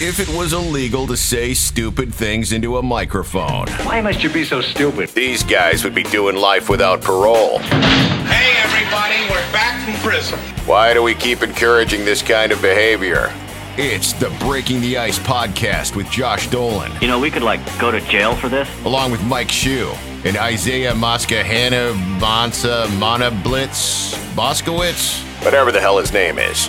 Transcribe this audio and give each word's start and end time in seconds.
if 0.00 0.18
it 0.18 0.28
was 0.36 0.52
illegal 0.52 1.06
to 1.06 1.16
say 1.16 1.54
stupid 1.54 2.12
things 2.12 2.52
into 2.52 2.78
a 2.78 2.82
microphone. 2.82 3.66
Why 3.86 4.00
must 4.00 4.22
you 4.22 4.30
be 4.30 4.44
so 4.44 4.60
stupid? 4.60 5.10
These 5.10 5.42
guys 5.44 5.84
would 5.84 5.94
be 5.94 6.02
doing 6.04 6.36
life 6.36 6.68
without 6.68 7.00
parole. 7.00 7.58
Hey, 7.58 8.54
everybody, 8.58 9.20
we're 9.30 9.52
back 9.52 9.82
from 9.84 9.94
prison. 10.08 10.38
Why 10.66 10.94
do 10.94 11.02
we 11.02 11.14
keep 11.14 11.42
encouraging 11.42 12.04
this 12.04 12.22
kind 12.22 12.50
of 12.52 12.60
behavior? 12.60 13.32
It's 13.76 14.12
the 14.14 14.30
Breaking 14.40 14.80
the 14.80 14.98
Ice 14.98 15.18
podcast 15.18 15.96
with 15.96 16.08
Josh 16.10 16.48
Dolan, 16.48 16.92
You 17.00 17.08
know, 17.08 17.18
we 17.18 17.30
could 17.30 17.42
like 17.42 17.60
go 17.78 17.90
to 17.90 18.00
jail 18.02 18.34
for 18.36 18.48
this. 18.48 18.68
along 18.84 19.10
with 19.12 19.22
Mike 19.24 19.50
Shue 19.50 19.90
and 20.24 20.36
Isaiah 20.36 20.92
Moskahana 20.92 21.92
Bonsa 22.18 22.88
Mana 22.98 23.30
Blitz 23.42 24.14
Boskowitz, 24.34 25.22
whatever 25.44 25.70
the 25.72 25.80
hell 25.80 25.98
his 25.98 26.12
name 26.12 26.38
is. 26.38 26.68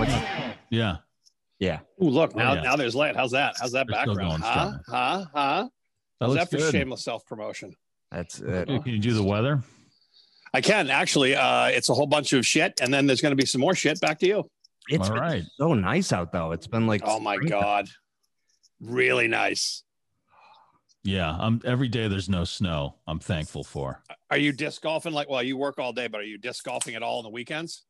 What's 0.00 0.12
Yeah. 0.70 0.96
yeah? 1.58 1.80
Ooh, 2.02 2.08
look 2.08 2.34
now, 2.34 2.52
Oh, 2.52 2.54
yeah. 2.56 2.60
now 2.62 2.76
there's 2.76 2.94
light. 2.94 3.16
How's 3.16 3.30
that? 3.32 3.54
How's 3.60 3.72
that 3.72 3.86
They're 3.88 4.00
still 4.02 4.14
background? 4.14 4.42
going 4.42 4.52
Huh? 4.52 4.78
strong. 4.82 4.84
Huh? 4.88 5.24
Huh? 5.34 5.62
That 5.62 6.26
How's 6.26 6.28
looks 6.34 6.40
that 6.44 6.50
for 6.50 6.56
good. 6.58 6.72
shameless 6.72 7.04
self 7.04 7.24
promotion? 7.26 7.74
That's 8.10 8.40
uh, 8.42 8.64
Can 8.66 8.82
you 8.86 8.98
do 8.98 9.12
the 9.14 9.22
weather? 9.22 9.62
I 10.52 10.60
can 10.60 10.90
actually. 10.90 11.36
Uh, 11.36 11.66
it's 11.66 11.88
a 11.90 11.94
whole 11.94 12.06
bunch 12.08 12.32
of 12.32 12.44
shit, 12.44 12.80
and 12.82 12.92
then 12.92 13.06
there's 13.06 13.20
going 13.20 13.30
to 13.30 13.36
be 13.36 13.46
some 13.46 13.60
more 13.60 13.74
shit. 13.74 14.00
Back 14.00 14.18
to 14.18 14.26
you. 14.26 14.50
it's 14.88 15.08
All 15.08 15.20
been 15.20 15.46
so 15.58 15.74
nice 15.74 16.12
out 16.12 16.32
though. 16.32 16.50
It's 16.52 16.66
been 16.66 16.86
like 16.88 17.02
Oh 17.04 17.20
my 17.20 17.36
spring. 17.36 17.50
god, 17.50 17.88
really 18.80 19.28
nice. 19.28 19.84
Yeah. 21.04 21.34
I'm 21.38 21.60
every 21.64 21.88
day 21.88 22.08
there's 22.08 22.28
no 22.28 22.44
snow. 22.44 22.96
I'm 23.06 23.20
thankful 23.20 23.62
for. 23.64 24.02
Are 24.30 24.36
you 24.38 24.52
disc 24.52 24.82
golfing? 24.82 25.12
Like, 25.12 25.30
well, 25.30 25.42
you 25.42 25.56
work 25.56 25.78
all 25.78 25.92
day, 25.92 26.08
but 26.08 26.20
are 26.20 26.24
you 26.24 26.36
disc 26.36 26.64
golfing 26.64 26.94
at 26.96 27.02
all 27.02 27.18
on 27.18 27.24
the 27.24 27.30
weekends? 27.30 27.84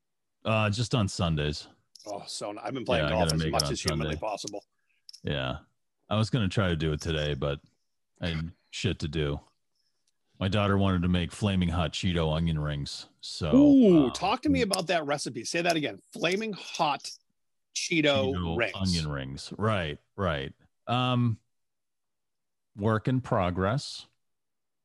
Uh 0.45 0.69
just 0.71 0.95
on 0.95 1.09
Sundays. 1.09 1.67
Oh, 2.07 2.23
so 2.27 2.55
I've 2.63 2.75
been 2.75 2.85
playing 2.85 3.05
Yeah, 3.05 3.11
golf 3.11 3.33
as 3.33 3.47
much 3.47 3.71
as 3.71 3.81
humanly 3.81 4.15
Sunday. 4.15 4.21
possible. 4.21 4.65
Yeah. 5.23 5.59
I 6.09 6.17
was 6.17 6.31
gonna 6.31 6.49
try 6.49 6.69
to 6.69 6.77
do 6.77 6.93
it 6.93 7.01
today, 7.01 7.35
but 7.35 7.61
I 8.21 8.29
had 8.29 8.53
shit 8.71 8.99
to 9.01 9.09
do. 9.09 9.41
My 10.39 10.49
daughter 10.49 10.79
wanted 10.79 11.03
to 11.03 11.09
make 11.09 11.31
flaming 11.33 11.69
hot 11.69 11.93
Cheeto 11.93 12.35
onion 12.35 12.59
rings. 12.59 13.07
So 13.21 13.55
Ooh, 13.55 14.07
uh, 14.07 14.11
talk 14.11 14.41
to 14.43 14.49
me 14.49 14.63
about 14.63 14.87
that 14.87 15.05
recipe. 15.05 15.45
Say 15.45 15.61
that 15.63 15.77
again. 15.77 16.01
Flaming 16.13 16.53
hot 16.55 17.11
Cheeto, 17.77 18.33
Cheeto 18.35 18.57
rings. 18.59 18.73
onion 18.75 19.09
rings. 19.11 19.53
Right, 19.59 19.99
right. 20.17 20.53
Um 20.87 21.39
work 22.77 23.07
in 23.09 23.21
progress. 23.21 24.07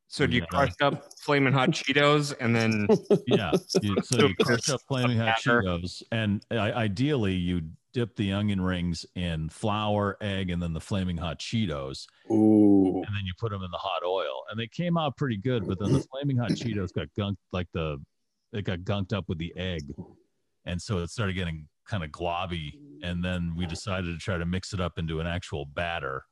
So 0.08 0.26
do 0.28 0.36
you 0.36 0.42
Yeah. 0.42 0.48
crush 0.48 0.74
up 0.82 1.14
flaming 1.20 1.54
hot 1.54 1.72
Cheetos 1.72 2.34
and 2.40 2.56
then 2.56 2.88
Yeah. 3.28 3.52
You, 3.82 3.96
so 4.04 4.18
So 4.20 4.28
you 4.28 4.36
crush 4.36 4.70
up 4.70 4.82
flaming 4.88 5.18
hot. 5.18 5.38
Cheetos, 5.38 6.04
and 6.12 6.46
I, 6.52 6.72
ideally 6.72 7.34
you 7.34 7.62
dip 7.94 8.16
the 8.16 8.32
onion 8.34 8.62
rings 8.62 9.06
in 9.16 9.50
flour, 9.50 10.18
egg, 10.22 10.50
and 10.50 10.62
then 10.62 10.74
the 10.74 10.82
flaming 10.82 11.18
hot 11.18 11.40
Cheetos, 11.40 12.06
Ooh. 12.30 12.98
and 12.98 13.16
then 13.16 13.26
you 13.26 13.34
put 13.40 13.52
them 13.52 13.64
in 13.64 13.72
the 13.72 13.78
hot 13.78 14.04
oil, 14.06 14.44
and 14.50 14.60
they 14.60 14.68
came 14.68 14.98
out 14.98 15.18
pretty 15.18 15.38
good. 15.38 15.66
But 15.66 15.80
then 15.80 15.92
the 15.92 16.00
flaming 16.12 16.38
hot 16.38 16.54
Cheetos 16.54 16.94
got 16.94 17.08
gunked, 17.18 17.38
like 17.52 17.68
the 17.74 17.98
it 18.54 18.64
got 18.64 18.80
gunked 18.80 19.12
up 19.12 19.28
with 19.28 19.38
the 19.40 19.54
egg, 19.58 19.84
and 20.66 20.82
so 20.82 21.00
it 21.00 21.10
started 21.10 21.34
getting 21.34 21.68
kind 21.88 22.04
of 22.04 22.12
globby. 22.12 22.74
And 23.02 23.24
then 23.24 23.54
we 23.56 23.66
decided 23.66 24.08
to 24.14 24.18
try 24.18 24.38
to 24.38 24.46
mix 24.46 24.74
it 24.74 24.80
up 24.82 24.98
into 24.98 25.20
an 25.20 25.28
actual 25.28 25.66
batter. 25.66 26.24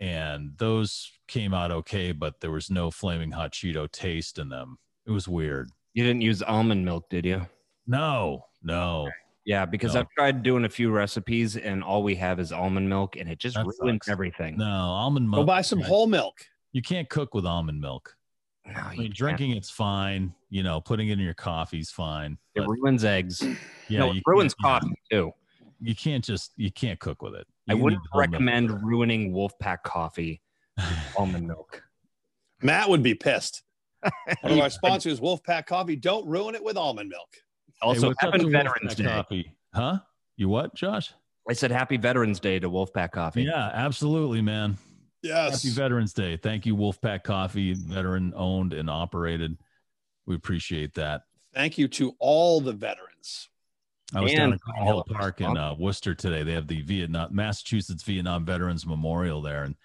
And 0.00 0.52
those 0.56 1.12
came 1.28 1.52
out 1.52 1.70
okay, 1.70 2.12
but 2.12 2.40
there 2.40 2.50
was 2.50 2.70
no 2.70 2.90
flaming 2.90 3.30
hot 3.32 3.52
Cheeto 3.52 3.90
taste 3.90 4.38
in 4.38 4.48
them. 4.48 4.78
It 5.06 5.10
was 5.10 5.28
weird. 5.28 5.70
you 5.94 6.02
didn't 6.04 6.22
use 6.22 6.42
almond 6.42 6.84
milk, 6.84 7.08
did 7.10 7.24
you? 7.26 7.46
No, 7.86 8.46
no. 8.62 9.10
Yeah, 9.44 9.66
because 9.66 9.94
No. 9.94 10.00
I've 10.00 10.10
tried 10.16 10.42
doing 10.42 10.64
a 10.64 10.68
few 10.68 10.90
recipes 10.90 11.56
and 11.56 11.82
all 11.82 12.02
we 12.02 12.14
have 12.16 12.38
is 12.38 12.52
almond 12.52 12.88
milk 12.88 13.16
and 13.16 13.28
it 13.28 13.38
just 13.38 13.56
That 13.56 13.66
ruins 13.66 14.00
sucks. 14.04 14.08
everything. 14.08 14.56
No, 14.56 14.64
almond 14.66 15.26
milk. 15.28 15.38
Go 15.38 15.40
milk. 15.40 15.46
buy 15.46 15.62
some 15.62 15.80
whole 15.80 16.06
milk. 16.06 16.38
You 16.72 16.82
can't 16.82 17.08
cook 17.08 17.34
with 17.34 17.44
almond 17.44 17.80
milk. 17.80 18.16
No, 18.66 18.74
I 18.74 18.90
mean, 18.92 18.98
can't. 19.06 19.14
drinking 19.14 19.50
it's 19.52 19.70
fine. 19.70 20.32
You 20.50 20.62
know, 20.62 20.80
putting 20.80 21.08
it 21.08 21.14
in 21.14 21.18
your 21.20 21.34
coffee's 21.34 21.90
fine. 21.90 22.38
it 22.54 22.60
ruins 22.66 23.04
eggs. 23.04 23.42
yeah, 23.88 24.00
no, 24.00 24.12
it 24.12 24.22
ruins 24.26 24.54
coffee 24.54 24.94
too. 25.10 25.32
You 25.80 25.94
can't 25.94 26.24
just 26.24 26.52
you 26.56 26.70
can't 26.70 26.98
cook 27.00 27.22
with 27.22 27.34
it. 27.34 27.46
I 27.68 27.72
You 27.72 27.76
need 27.78 27.82
wouldn't 27.84 28.02
whole 28.10 28.20
milk. 28.20 28.30
recommend 28.32 28.82
ruining 28.84 29.32
Wolfpack 29.32 29.82
coffee 29.84 30.40
with 30.76 31.14
almond 31.16 31.46
milk. 31.46 31.82
Matt 32.62 32.88
would 32.88 33.02
be 33.02 33.14
pissed. 33.14 33.62
One 34.42 34.52
of 34.54 34.58
our 34.58 34.70
sponsors, 34.70 35.20
Wolfpack 35.20 35.66
Coffee. 35.66 35.94
Don't 35.96 36.26
ruin 36.26 36.54
it 36.54 36.64
with 36.64 36.76
almond 36.78 37.10
milk. 37.10 37.28
Also, 37.82 38.08
what's 38.08 38.22
up 38.24 38.32
happy 38.34 38.48
Veterans 38.48 38.94
Wolfpack 38.94 38.96
Day. 38.96 39.04
Coffee? 39.04 39.56
Huh? 39.74 39.98
You 40.36 40.48
what, 40.48 40.74
Josh? 40.74 41.12
I 41.48 41.52
said 41.52 41.70
happy 41.70 41.96
Veterans 41.96 42.40
Day 42.40 42.58
to 42.58 42.70
Wolfpack 42.70 43.12
Coffee. 43.12 43.42
Yeah, 43.42 43.70
absolutely, 43.74 44.40
man. 44.40 44.78
Yes. 45.22 45.62
Happy 45.62 45.74
Veterans 45.74 46.14
Day. 46.14 46.36
Thank 46.38 46.64
you, 46.64 46.76
Wolfpack 46.76 47.24
Coffee, 47.24 47.74
veteran 47.74 48.32
owned 48.36 48.72
and 48.72 48.88
operated. 48.88 49.58
We 50.26 50.34
appreciate 50.34 50.94
that. 50.94 51.22
Thank 51.54 51.76
you 51.76 51.88
to 51.88 52.14
all 52.18 52.60
the 52.60 52.72
veterans. 52.72 53.48
I 54.14 54.20
was 54.20 54.32
down 54.32 54.52
at 54.52 54.60
Hill 54.84 55.04
Park 55.10 55.40
in 55.40 55.56
uh, 55.56 55.74
Worcester 55.78 56.14
today. 56.14 56.42
They 56.42 56.52
have 56.52 56.66
the 56.66 56.82
Vietnam 56.82 57.34
Massachusetts 57.34 58.02
Vietnam 58.02 58.44
Veterans 58.44 58.86
Memorial 58.86 59.40
there, 59.42 59.64
and 59.64 59.76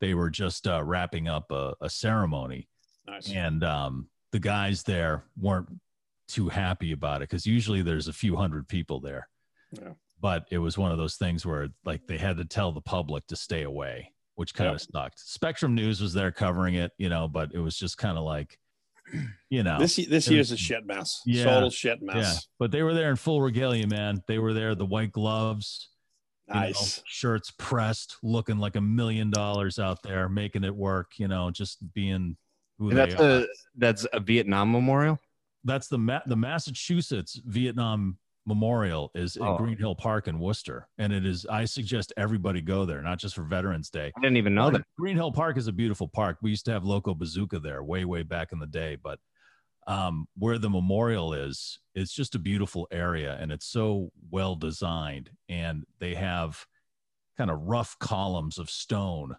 they 0.00 0.14
were 0.14 0.30
just 0.30 0.66
uh, 0.66 0.82
wrapping 0.82 1.28
up 1.28 1.50
a, 1.50 1.74
a 1.80 1.88
ceremony. 1.90 2.68
Nice. 3.06 3.30
And 3.32 3.62
um, 3.64 4.08
the 4.32 4.38
guys 4.38 4.82
there 4.82 5.24
weren't 5.40 5.68
too 6.28 6.48
happy 6.48 6.92
about 6.92 7.22
it 7.22 7.28
because 7.30 7.46
usually 7.46 7.82
there's 7.82 8.08
a 8.08 8.12
few 8.12 8.36
hundred 8.36 8.68
people 8.68 9.00
there. 9.00 9.28
Yeah. 9.72 9.92
But 10.20 10.46
it 10.50 10.58
was 10.58 10.76
one 10.76 10.92
of 10.92 10.98
those 10.98 11.16
things 11.16 11.46
where 11.46 11.68
like 11.84 12.06
they 12.06 12.18
had 12.18 12.36
to 12.38 12.44
tell 12.44 12.72
the 12.72 12.80
public 12.80 13.26
to 13.28 13.36
stay 13.36 13.62
away, 13.62 14.12
which 14.34 14.54
kind 14.54 14.68
Yep. 14.68 14.74
of 14.74 14.80
sucked. 14.82 15.20
Spectrum 15.20 15.74
News 15.74 16.00
was 16.00 16.12
there 16.12 16.32
covering 16.32 16.74
it, 16.74 16.92
you 16.98 17.08
know, 17.08 17.28
but 17.28 17.52
it 17.54 17.60
was 17.60 17.76
just 17.76 17.96
kind 17.98 18.18
of 18.18 18.24
like, 18.24 18.58
you 19.50 19.62
know, 19.62 19.78
This 19.78 19.96
this 19.96 20.28
It 20.28 20.34
year's 20.34 20.52
a 20.52 20.56
shit 20.56 20.86
mess. 20.86 21.22
Yeah. 21.26 21.44
Total 21.44 21.70
shit 21.70 21.98
yeah. 22.02 22.14
mess. 22.14 22.46
But 22.58 22.70
they 22.70 22.82
were 22.82 22.94
there 22.94 23.10
in 23.10 23.16
full 23.16 23.40
regalia, 23.42 23.86
man. 23.86 24.22
They 24.28 24.38
were 24.38 24.52
there, 24.54 24.74
the 24.74 24.86
white 24.86 25.12
gloves, 25.12 25.88
you 26.48 26.54
know, 26.54 26.60
Nice. 26.60 27.02
shirts 27.06 27.52
pressed, 27.58 28.16
looking 28.22 28.58
like 28.58 28.76
a 28.76 28.80
million 28.80 29.30
dollars 29.30 29.78
out 29.78 30.02
there, 30.02 30.28
making 30.28 30.64
it 30.64 30.74
work, 30.74 31.12
you 31.18 31.28
know, 31.28 31.50
just 31.50 31.78
being 31.94 32.36
who 32.78 32.90
And 32.90 32.98
they 32.98 33.06
that's 33.06 33.20
are. 33.20 33.40
a 33.40 33.46
that's 33.76 34.06
a 34.12 34.20
Vietnam 34.20 34.70
memorial. 34.72 35.18
That's 35.64 35.88
the 35.88 35.98
Ma- 35.98 36.22
the 36.26 36.36
Massachusetts 36.36 37.40
Vietnam 37.44 38.18
Memorial 38.48 39.10
is 39.14 39.36
in 39.36 39.42
Oh. 39.44 39.58
Green 39.58 39.76
Hill 39.76 39.94
Park 39.94 40.26
in 40.26 40.38
Worcester, 40.38 40.88
and 40.96 41.12
it 41.12 41.26
is. 41.26 41.44
I 41.46 41.66
suggest 41.66 42.14
everybody 42.16 42.62
go 42.62 42.86
there, 42.86 43.02
not 43.02 43.18
just 43.18 43.34
for 43.34 43.42
Veterans 43.42 43.90
Day. 43.90 44.10
I 44.16 44.20
didn't 44.20 44.38
even 44.38 44.54
know 44.54 44.70
that. 44.70 44.82
Green 44.98 45.16
Hill 45.16 45.32
Park 45.32 45.58
is 45.58 45.68
a 45.68 45.72
beautiful 45.72 46.08
park. 46.08 46.38
We 46.40 46.50
used 46.50 46.64
to 46.64 46.72
have 46.72 46.82
Locobazooka 46.82 47.62
there 47.62 47.82
way, 47.82 48.06
way 48.06 48.22
back 48.22 48.52
in 48.52 48.58
the 48.58 48.66
day, 48.66 48.96
but 48.96 49.20
um, 49.86 50.26
where 50.36 50.58
the 50.58 50.70
memorial 50.70 51.34
is, 51.34 51.78
it's 51.94 52.12
just 52.12 52.34
a 52.34 52.38
beautiful 52.38 52.88
area, 52.90 53.36
and 53.38 53.52
it's 53.52 53.66
so 53.66 54.10
well 54.30 54.56
designed. 54.56 55.30
And 55.48 55.84
they 55.98 56.14
have 56.14 56.66
kind 57.36 57.50
of 57.50 57.60
rough 57.60 57.98
columns 57.98 58.58
of 58.58 58.70
stone, 58.70 59.36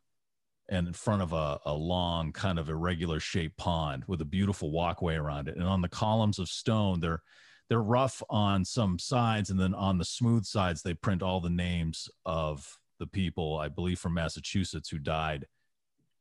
and 0.69 0.87
in 0.87 0.93
front 0.93 1.23
of 1.23 1.33
a, 1.33 1.59
a 1.65 1.73
long, 1.73 2.31
kind 2.31 2.59
of 2.59 2.69
irregular 2.69 3.19
shaped 3.19 3.57
pond 3.57 4.03
with 4.07 4.21
a 4.21 4.25
beautiful 4.25 4.71
walkway 4.71 5.15
around 5.15 5.47
it. 5.47 5.55
And 5.57 5.65
on 5.65 5.81
the 5.81 5.89
columns 5.89 6.37
of 6.37 6.47
stone, 6.47 6.99
they're 6.99 7.23
they're 7.69 7.81
rough 7.81 8.21
on 8.29 8.65
some 8.65 8.97
sides, 8.97 9.51
and 9.51 9.59
then 9.59 9.73
on 9.75 9.97
the 9.97 10.05
smooth 10.05 10.43
sides, 10.43 10.81
they 10.81 10.95
print 10.95 11.21
all 11.21 11.39
the 11.39 11.49
names 11.49 12.09
of 12.25 12.77
the 12.97 13.07
people, 13.07 13.57
I 13.57 13.69
believe, 13.69 13.99
from 13.99 14.15
Massachusetts 14.15 14.89
who 14.89 14.97
died 14.97 15.45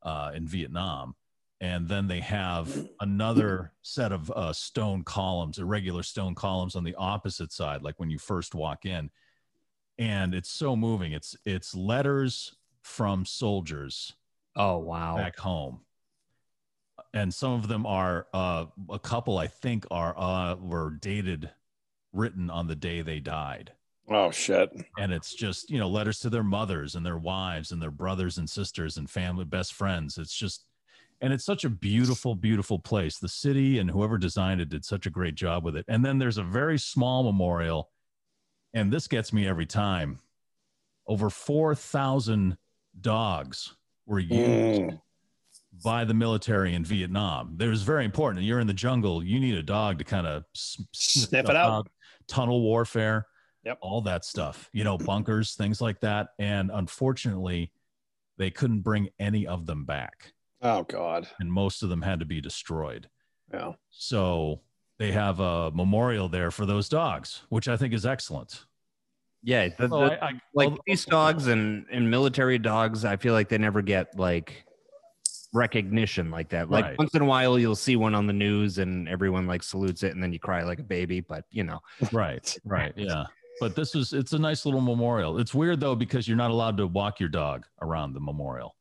uh, 0.02 0.30
in 0.34 0.46
Vietnam. 0.46 1.14
And 1.60 1.88
then 1.88 2.06
they 2.06 2.20
have 2.20 2.86
another 3.00 3.72
set 3.82 4.12
of 4.12 4.30
uh, 4.30 4.52
stone 4.52 5.02
columns, 5.02 5.58
irregular 5.58 6.04
stone 6.04 6.36
columns 6.36 6.76
on 6.76 6.84
the 6.84 6.94
opposite 6.94 7.50
side, 7.50 7.82
like 7.82 7.98
when 7.98 8.10
you 8.10 8.18
first 8.18 8.54
walk 8.54 8.84
in. 8.84 9.10
And 9.98 10.34
it's 10.34 10.50
so 10.50 10.76
moving. 10.76 11.12
It's 11.12 11.34
it's 11.44 11.74
letters 11.74 12.54
from 12.82 13.24
soldiers 13.24 14.14
Oh 14.54 14.78
wow. 14.78 15.16
back 15.16 15.36
home 15.36 15.80
and 17.14 17.32
some 17.32 17.52
of 17.52 17.68
them 17.68 17.86
are 17.86 18.26
uh, 18.34 18.66
a 18.90 18.98
couple 18.98 19.38
i 19.38 19.46
think 19.46 19.86
are 19.90 20.14
uh, 20.18 20.54
were 20.56 20.90
dated 20.90 21.50
written 22.12 22.50
on 22.50 22.66
the 22.66 22.76
day 22.76 23.02
they 23.02 23.20
died. 23.20 23.72
Oh 24.10 24.30
shit. 24.30 24.70
and 24.98 25.12
it's 25.12 25.34
just 25.34 25.70
you 25.70 25.78
know 25.78 25.88
letters 25.88 26.18
to 26.20 26.30
their 26.30 26.42
mothers 26.42 26.94
and 26.94 27.04
their 27.04 27.18
wives 27.18 27.72
and 27.72 27.82
their 27.82 27.90
brothers 27.90 28.38
and 28.38 28.48
sisters 28.48 28.96
and 28.96 29.08
family 29.08 29.44
best 29.44 29.74
friends. 29.74 30.16
It's 30.16 30.34
just 30.34 30.64
and 31.20 31.32
it's 31.32 31.44
such 31.44 31.64
a 31.64 31.70
beautiful 31.70 32.34
beautiful 32.34 32.78
place. 32.78 33.18
The 33.18 33.28
city 33.28 33.78
and 33.78 33.90
whoever 33.90 34.16
designed 34.16 34.60
it 34.62 34.70
did 34.70 34.84
such 34.84 35.04
a 35.06 35.10
great 35.10 35.34
job 35.34 35.62
with 35.62 35.76
it. 35.76 35.84
And 35.88 36.04
then 36.04 36.18
there's 36.18 36.38
a 36.38 36.42
very 36.42 36.78
small 36.78 37.22
memorial 37.22 37.90
and 38.72 38.92
this 38.92 39.08
gets 39.08 39.32
me 39.32 39.46
every 39.46 39.66
time. 39.66 40.18
Over 41.06 41.30
4000 41.30 42.56
dogs 43.00 43.74
were 44.06 44.18
used 44.18 44.82
Mm. 44.82 45.00
By 45.84 46.04
the 46.04 46.14
military 46.14 46.74
in 46.74 46.84
Vietnam. 46.84 47.56
It 47.60 47.66
was 47.66 47.82
very 47.82 48.04
important. 48.04 48.44
You're 48.44 48.60
in 48.60 48.66
the 48.66 48.74
jungle. 48.74 49.22
You 49.22 49.38
need 49.40 49.54
a 49.54 49.62
dog 49.62 49.98
to 49.98 50.04
kind 50.04 50.26
of 50.26 50.44
Sniff 50.54 51.48
it 51.48 51.56
out. 51.56 51.88
Tunnel 52.26 52.60
warfare. 52.62 53.26
Yep. 53.64 53.78
All 53.80 54.00
that 54.02 54.24
stuff. 54.24 54.68
You 54.72 54.84
know, 54.84 54.96
bunkers, 54.98 55.54
things 55.54 55.80
like 55.80 56.00
that. 56.00 56.28
And 56.38 56.70
unfortunately, 56.72 57.72
they 58.38 58.50
couldn't 58.50 58.80
bring 58.80 59.08
any 59.18 59.46
of 59.46 59.66
them 59.66 59.84
back, 59.84 60.32
Oh 60.62 60.84
God. 60.84 61.26
and 61.40 61.52
most 61.52 61.82
of 61.82 61.88
them 61.88 62.02
had 62.02 62.20
to 62.20 62.24
be 62.26 62.40
destroyed. 62.40 63.08
Yeah. 63.52 63.72
So 63.90 64.60
they 64.98 65.10
have 65.12 65.40
a 65.40 65.70
memorial 65.72 66.28
there 66.28 66.50
for 66.50 66.66
those 66.66 66.88
dogs, 66.88 67.42
which 67.48 67.66
I 67.68 67.76
think 67.76 67.92
is 67.94 68.06
excellent. 68.06 68.64
Yeah, 69.42 69.68
the, 69.68 69.88
So 69.88 70.00
the- 70.08 70.22
I- 70.24 70.28
I- 70.28 70.40
like 70.54 70.68
although- 70.70 70.82
police 70.86 71.04
dogs 71.04 71.46
and 71.48 71.86
and 71.90 72.10
military 72.10 72.58
dogs, 72.58 73.04
I 73.04 73.16
feel 73.16 73.32
like 73.34 73.48
they 73.48 73.58
never 73.58 73.82
get 73.82 74.16
like 74.18 74.64
recognition 75.52 76.30
like 76.30 76.48
that. 76.50 76.70
Like 76.70 76.84
Right. 76.84 76.98
once 76.98 77.14
in 77.14 77.22
a 77.22 77.24
while, 77.24 77.58
you'll 77.58 77.76
see 77.76 77.96
one 77.96 78.14
on 78.14 78.26
the 78.26 78.32
news 78.32 78.78
and 78.78 79.08
everyone 79.08 79.46
like 79.46 79.62
salutes 79.62 80.02
it, 80.02 80.12
and 80.14 80.22
then 80.22 80.32
you 80.32 80.38
cry 80.38 80.62
like 80.62 80.78
a 80.78 80.84
baby. 80.84 81.20
But 81.20 81.44
you 81.50 81.64
know, 81.64 81.80
Right, 82.12 82.56
right, 82.64 82.92
yeah. 82.96 83.24
But 83.60 83.74
this 83.74 83.94
is 83.94 84.12
it's 84.12 84.32
a 84.32 84.38
nice 84.38 84.64
little 84.64 84.80
memorial. 84.80 85.38
It's 85.38 85.54
weird 85.54 85.80
though 85.80 85.94
because 85.96 86.28
you're 86.28 86.36
not 86.36 86.50
allowed 86.50 86.76
to 86.76 86.86
walk 86.86 87.18
your 87.20 87.28
dog 87.28 87.66
around 87.82 88.12
the 88.12 88.20
memorial. 88.20 88.76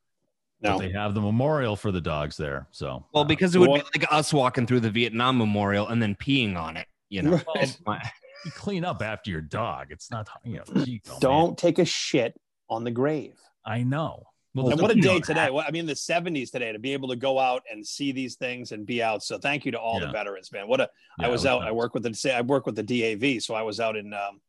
No. 0.61 0.73
But 0.73 0.79
they 0.87 0.91
have 0.91 1.13
the 1.13 1.21
memorial 1.21 1.75
for 1.75 1.91
the 1.91 2.01
dogs 2.01 2.35
there. 2.37 2.67
So 2.71 3.05
well, 3.13 3.23
uh, 3.23 3.27
because 3.27 3.55
it 3.55 3.59
would 3.59 3.69
Well- 3.69 3.81
be 3.93 3.99
like 3.99 4.11
us 4.11 4.33
walking 4.33 4.65
through 4.67 4.79
the 4.81 4.89
Vietnam 4.91 5.37
Memorial 5.37 5.87
and 5.87 6.01
then 6.01 6.15
peeing 6.15 6.57
on 6.57 6.77
it. 6.77 6.87
You 7.09 7.21
know, 7.23 7.41
Right. 7.55 7.77
My- 7.85 8.01
you 8.45 8.51
clean 8.51 8.85
up 8.85 9.01
after 9.01 9.31
your 9.31 9.41
dog. 9.41 9.87
It's 9.91 10.11
not 10.11 10.27
you 10.43 10.57
know. 10.57 10.63
gee, 10.85 11.01
oh, 11.07 11.11
man. 11.11 11.19
Don't 11.21 11.57
take 11.57 11.79
a 11.79 11.85
shit 11.85 12.39
on 12.69 12.83
the 12.83 12.91
grave. 12.91 13.39
I 13.65 13.83
know. 13.83 14.23
Well, 14.63 14.71
And 14.71 14.81
what 14.81 14.91
a 14.91 14.95
day 14.95 15.19
today. 15.19 15.49
Well, 15.49 15.63
I 15.67 15.71
mean, 15.71 15.85
the 15.85 15.93
70s 15.93 16.51
today 16.51 16.71
to 16.71 16.79
be 16.79 16.93
able 16.93 17.07
to 17.09 17.15
go 17.15 17.39
out 17.39 17.63
and 17.71 17.85
see 17.85 18.11
these 18.11 18.35
things 18.35 18.71
and 18.71 18.85
be 18.85 19.03
out. 19.03 19.23
So 19.23 19.37
thank 19.37 19.65
you 19.65 19.71
to 19.71 19.79
all 19.79 19.99
the 19.99 20.11
veterans, 20.11 20.51
man. 20.51 20.67
What 20.67 20.81
a 20.81 20.89
I 21.19 21.23
Yeah, 21.25 21.27
was 21.29 21.45
it 21.45 21.49
out. 21.49 21.61
I 21.63 21.71
work 21.71 21.93
with 21.93 22.03
the 22.03 22.33
I 22.35 22.41
work 22.41 22.65
with 22.65 22.75
the 22.75 22.83
DAV, 22.83 23.41
so 23.43 23.53
I 23.53 23.61
was 23.61 23.79
out 23.79 23.95
in 23.95 24.13
um, 24.13 24.41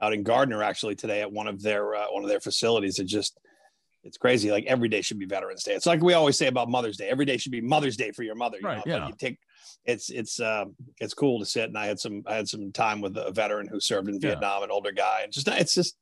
out 0.00 0.12
in 0.12 0.22
Gardner 0.22 0.62
actually 0.62 0.94
today 0.94 1.20
at 1.22 1.30
one 1.32 1.46
of 1.48 1.62
their 1.62 1.94
uh, 1.94 2.06
one 2.10 2.22
of 2.22 2.28
their 2.28 2.40
facilities. 2.40 2.98
It 2.98 3.06
just 3.06 3.38
it's 4.04 4.16
crazy. 4.18 4.52
Like 4.52 4.64
every 4.66 4.88
day 4.88 5.02
should 5.02 5.18
be 5.18 5.26
Veterans 5.26 5.64
Day. 5.64 5.72
It's 5.74 5.86
like 5.86 6.00
we 6.00 6.14
always 6.14 6.38
say 6.38 6.46
about 6.46 6.68
Mother's 6.68 6.96
Day. 6.96 7.08
Every 7.08 7.24
day 7.24 7.36
should 7.38 7.50
be 7.52 7.60
Mother's 7.60 7.96
Day 7.96 8.12
for 8.12 8.22
your 8.22 8.36
mother. 8.36 8.58
You 8.60 8.66
Right, 8.66 8.86
know? 8.86 8.96
Yeah. 8.96 9.06
You 9.08 9.14
take 9.18 9.38
it's 9.84 10.10
it's 10.10 10.38
um 10.40 10.76
it's 11.00 11.12
cool 11.14 11.40
to 11.40 11.44
sit 11.46 11.64
and 11.64 11.76
I 11.76 11.86
had 11.86 11.98
some 11.98 12.22
I 12.26 12.36
had 12.36 12.48
some 12.48 12.70
time 12.72 13.00
with 13.00 13.16
a 13.16 13.32
veteran 13.32 13.66
who 13.66 13.80
served 13.80 14.08
in 14.08 14.14
Yeah. 14.14 14.20
Vietnam, 14.30 14.62
an 14.62 14.70
older 14.70 14.92
guy, 14.92 15.22
and 15.24 15.32
just 15.32 15.48
it's 15.48 15.74
just 15.74 15.96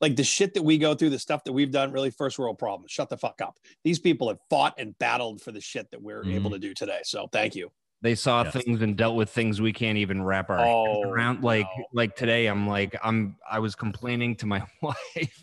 like 0.00 0.16
the 0.16 0.24
shit 0.24 0.54
that 0.54 0.62
we 0.62 0.76
go 0.78 0.94
through, 0.94 1.10
the 1.10 1.18
stuff 1.18 1.44
that 1.44 1.52
we've 1.52 1.70
done, 1.70 1.92
really 1.92 2.10
first 2.10 2.38
world 2.38 2.58
problems. 2.58 2.90
Shut 2.90 3.08
the 3.08 3.16
fuck 3.16 3.40
up. 3.40 3.58
These 3.84 3.98
people 3.98 4.28
have 4.28 4.38
fought 4.50 4.74
and 4.78 4.96
battled 4.98 5.40
for 5.40 5.52
the 5.52 5.60
shit 5.60 5.90
that 5.92 6.02
we're 6.02 6.24
able 6.26 6.50
Mhm. 6.50 6.54
to 6.54 6.58
do 6.58 6.74
today. 6.74 7.00
So 7.04 7.28
thank 7.32 7.54
you. 7.54 7.70
they 8.02 8.14
saw 8.14 8.42
Yes. 8.42 8.52
things 8.52 8.82
and 8.82 8.98
dealt 8.98 9.16
with 9.16 9.30
things 9.30 9.62
we 9.62 9.72
can't 9.72 9.96
even 9.96 10.22
wrap 10.22 10.50
our 10.50 10.58
Oh, 10.60 10.84
hands 10.84 11.06
around. 11.06 11.42
Like 11.42 11.64
no. 11.78 11.84
like 11.94 12.14
today, 12.14 12.48
I'm 12.48 12.66
like 12.68 12.94
I'm 13.02 13.36
I 13.50 13.60
was 13.60 13.74
complaining 13.74 14.36
to 14.36 14.46
my 14.46 14.62
wife 14.82 15.42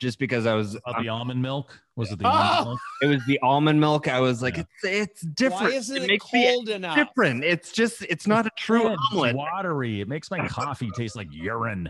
just 0.00 0.18
because 0.18 0.44
I 0.44 0.54
was 0.54 0.74
About 0.84 1.00
the 1.00 1.08
almond 1.10 1.40
milk? 1.40 1.80
Was 1.94 2.10
it 2.10 2.18
the 2.18 2.26
Oh! 2.26 2.30
almond 2.30 2.66
milk? 2.66 2.80
it 3.02 3.06
was 3.06 3.22
the 3.28 3.38
almond 3.40 3.80
milk. 3.80 4.08
I 4.08 4.18
was 4.18 4.42
like, 4.42 4.56
Yeah. 4.56 4.64
it's 4.82 4.84
it's 4.84 5.20
different. 5.20 5.62
Why 5.62 5.76
isn't 5.78 5.96
it, 5.96 6.06
makes 6.08 6.32
me 6.32 6.44
cold 6.52 6.70
enough? 6.70 6.96
different. 6.96 7.44
It's 7.44 7.70
just 7.70 8.02
it's 8.08 8.26
not 8.26 8.46
a 8.46 8.50
true 8.58 8.82
Yeah, 8.82 8.94
it's 8.94 9.02
omelet. 9.12 9.36
watery. 9.36 10.00
It 10.00 10.08
makes 10.08 10.28
my 10.28 10.48
coffee 10.48 10.90
taste 10.96 11.14
like 11.14 11.28
urine. 11.30 11.88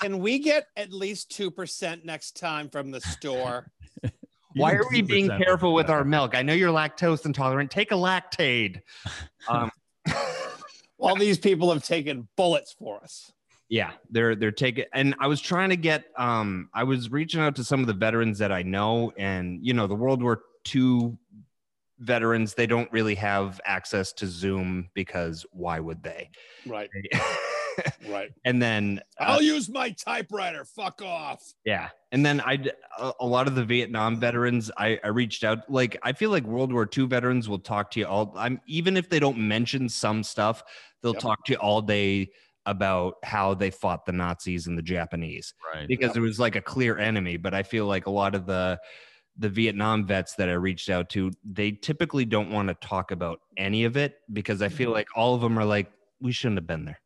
Can 0.00 0.18
we 0.18 0.38
get 0.38 0.66
at 0.76 0.92
least 0.92 1.30
2% 1.30 2.04
next 2.04 2.36
time 2.36 2.68
from 2.68 2.90
the 2.90 3.00
store? 3.00 3.70
Why 4.54 4.72
are 4.72 4.84
we 4.90 5.02
being 5.02 5.28
careful 5.28 5.74
with 5.74 5.90
our 5.90 6.04
milk? 6.04 6.36
I 6.36 6.42
know 6.42 6.52
you're 6.52 6.72
lactose 6.72 7.26
intolerant. 7.26 7.70
Take 7.70 7.92
a 7.92 7.96
lactaid. 7.96 8.80
Um, 9.46 9.70
While 10.96 11.16
these 11.16 11.38
people 11.38 11.70
have 11.72 11.84
taken 11.84 12.28
bullets 12.36 12.72
for 12.78 13.02
us. 13.02 13.30
yeah, 13.68 13.92
they're 14.10 14.34
they're 14.34 14.52
taking. 14.52 14.84
And 14.94 15.14
I 15.18 15.26
was 15.26 15.40
trying 15.40 15.68
to 15.68 15.76
get. 15.76 16.04
Um, 16.16 16.70
I 16.72 16.84
was 16.84 17.10
reaching 17.10 17.40
out 17.40 17.56
to 17.56 17.64
some 17.64 17.80
of 17.80 17.86
the 17.86 17.92
veterans 17.92 18.38
that 18.38 18.52
I 18.52 18.62
know, 18.62 19.12
and 19.18 19.58
you 19.62 19.74
know, 19.74 19.86
the 19.86 19.94
World 19.94 20.22
War 20.22 20.42
II 20.74 21.18
veterans. 21.98 22.54
They 22.54 22.66
don't 22.66 22.90
really 22.92 23.14
have 23.16 23.60
access 23.64 24.12
to 24.14 24.26
Zoom 24.26 24.88
because 24.94 25.44
why 25.52 25.80
would 25.80 26.02
they? 26.02 26.30
Right, 26.66 26.90
right. 28.08 28.30
and 28.44 28.60
then 28.62 29.00
uh, 29.18 29.24
I'll 29.24 29.42
use 29.42 29.68
my 29.68 29.90
typewriter. 29.90 30.64
Fuck 30.64 31.02
off. 31.02 31.42
Yeah. 31.64 31.88
And 32.12 32.24
then 32.24 32.40
I, 32.40 32.58
a, 32.98 33.12
a 33.20 33.26
lot 33.26 33.48
of 33.48 33.54
the 33.54 33.64
Vietnam 33.64 34.18
veterans, 34.20 34.70
I, 34.76 34.98
I 35.02 35.08
reached 35.08 35.42
out. 35.44 35.68
Like, 35.70 35.98
I 36.02 36.12
feel 36.12 36.30
like 36.30 36.44
World 36.44 36.72
War 36.72 36.88
II 36.96 37.06
veterans 37.06 37.48
will 37.48 37.58
talk 37.58 37.90
to 37.92 38.00
you 38.00 38.06
all. 38.06 38.32
I'm 38.36 38.60
even 38.66 38.96
if 38.96 39.08
they 39.08 39.18
don't 39.18 39.38
mention 39.38 39.88
some 39.88 40.22
stuff, 40.22 40.62
they'll 41.02 41.12
Yep. 41.14 41.22
talk 41.22 41.44
to 41.46 41.52
you 41.52 41.58
all 41.58 41.82
day 41.82 42.30
about 42.66 43.16
how 43.24 43.52
they 43.52 43.70
fought 43.70 44.06
the 44.06 44.12
Nazis 44.12 44.66
and 44.68 44.78
the 44.78 44.82
Japanese 44.82 45.52
Right. 45.74 45.86
because 45.86 46.16
it 46.16 46.20
was 46.20 46.38
like 46.40 46.56
a 46.56 46.62
clear 46.62 46.96
enemy. 46.98 47.36
But 47.36 47.52
I 47.52 47.62
feel 47.62 47.86
like 47.86 48.06
a 48.06 48.10
lot 48.10 48.34
of 48.34 48.46
the 48.46 48.78
the 49.36 49.48
Vietnam 49.48 50.06
vets 50.06 50.34
that 50.36 50.48
I 50.48 50.52
reached 50.52 50.88
out 50.90 51.08
to, 51.10 51.30
they 51.44 51.72
typically 51.72 52.24
don't 52.24 52.50
want 52.50 52.68
to 52.68 52.74
talk 52.74 53.10
about 53.10 53.40
any 53.56 53.84
of 53.84 53.96
it 53.96 54.16
because 54.32 54.62
I 54.62 54.68
feel 54.68 54.90
like 54.92 55.08
all 55.16 55.34
of 55.34 55.40
them 55.40 55.58
are 55.58 55.64
like, 55.64 55.90
we 56.20 56.32
shouldn't 56.32 56.58
have 56.58 56.66
been 56.66 56.84
there. 56.84 57.00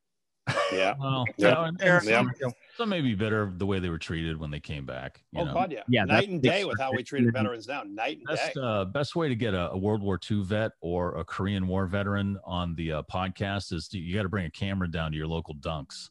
Yeah. 0.72 0.94
Well, 1.00 1.24
Yeah. 1.38 1.48
you 1.48 1.54
know, 1.54 1.62
and- 1.64 1.80
and 1.82 2.04
Yeah. 2.06 2.22
some, 2.40 2.52
some 2.76 2.88
may 2.90 3.00
be 3.00 3.14
bitter 3.14 3.40
of 3.42 3.58
the 3.58 3.64
way 3.64 3.78
they 3.78 3.88
were 3.88 3.98
treated 3.98 4.38
when 4.38 4.50
they 4.50 4.60
came 4.60 4.84
back. 4.84 5.22
You 5.32 5.40
Oh, 5.40 5.44
know? 5.46 5.54
God, 5.54 5.72
yeah. 5.72 5.82
Yeah, 5.88 6.04
Night 6.04 6.28
and 6.28 6.42
day 6.42 6.64
with 6.66 6.78
how 6.78 6.92
we 6.92 7.02
treated 7.02 7.32
veterans 7.32 7.66
now. 7.66 7.82
Night 7.84 8.18
and 8.18 8.26
Best 8.26 8.54
day. 8.54 8.60
uh, 8.62 8.84
best 8.84 9.16
way 9.16 9.28
to 9.30 9.34
get 9.34 9.54
a, 9.54 9.70
a 9.70 9.78
World 9.78 10.02
War 10.02 10.20
II 10.30 10.42
vet 10.44 10.72
or 10.82 11.16
a 11.18 11.24
Korean 11.24 11.66
War 11.66 11.86
veteran 11.86 12.38
on 12.44 12.74
the 12.74 12.92
uh, 12.92 13.02
podcast 13.10 13.72
is 13.72 13.88
to, 13.88 13.98
you 13.98 14.14
got 14.14 14.24
to 14.24 14.28
bring 14.28 14.44
a 14.44 14.50
camera 14.50 14.90
down 14.90 15.10
to 15.12 15.16
your 15.16 15.26
local 15.26 15.54
dunks. 15.54 16.10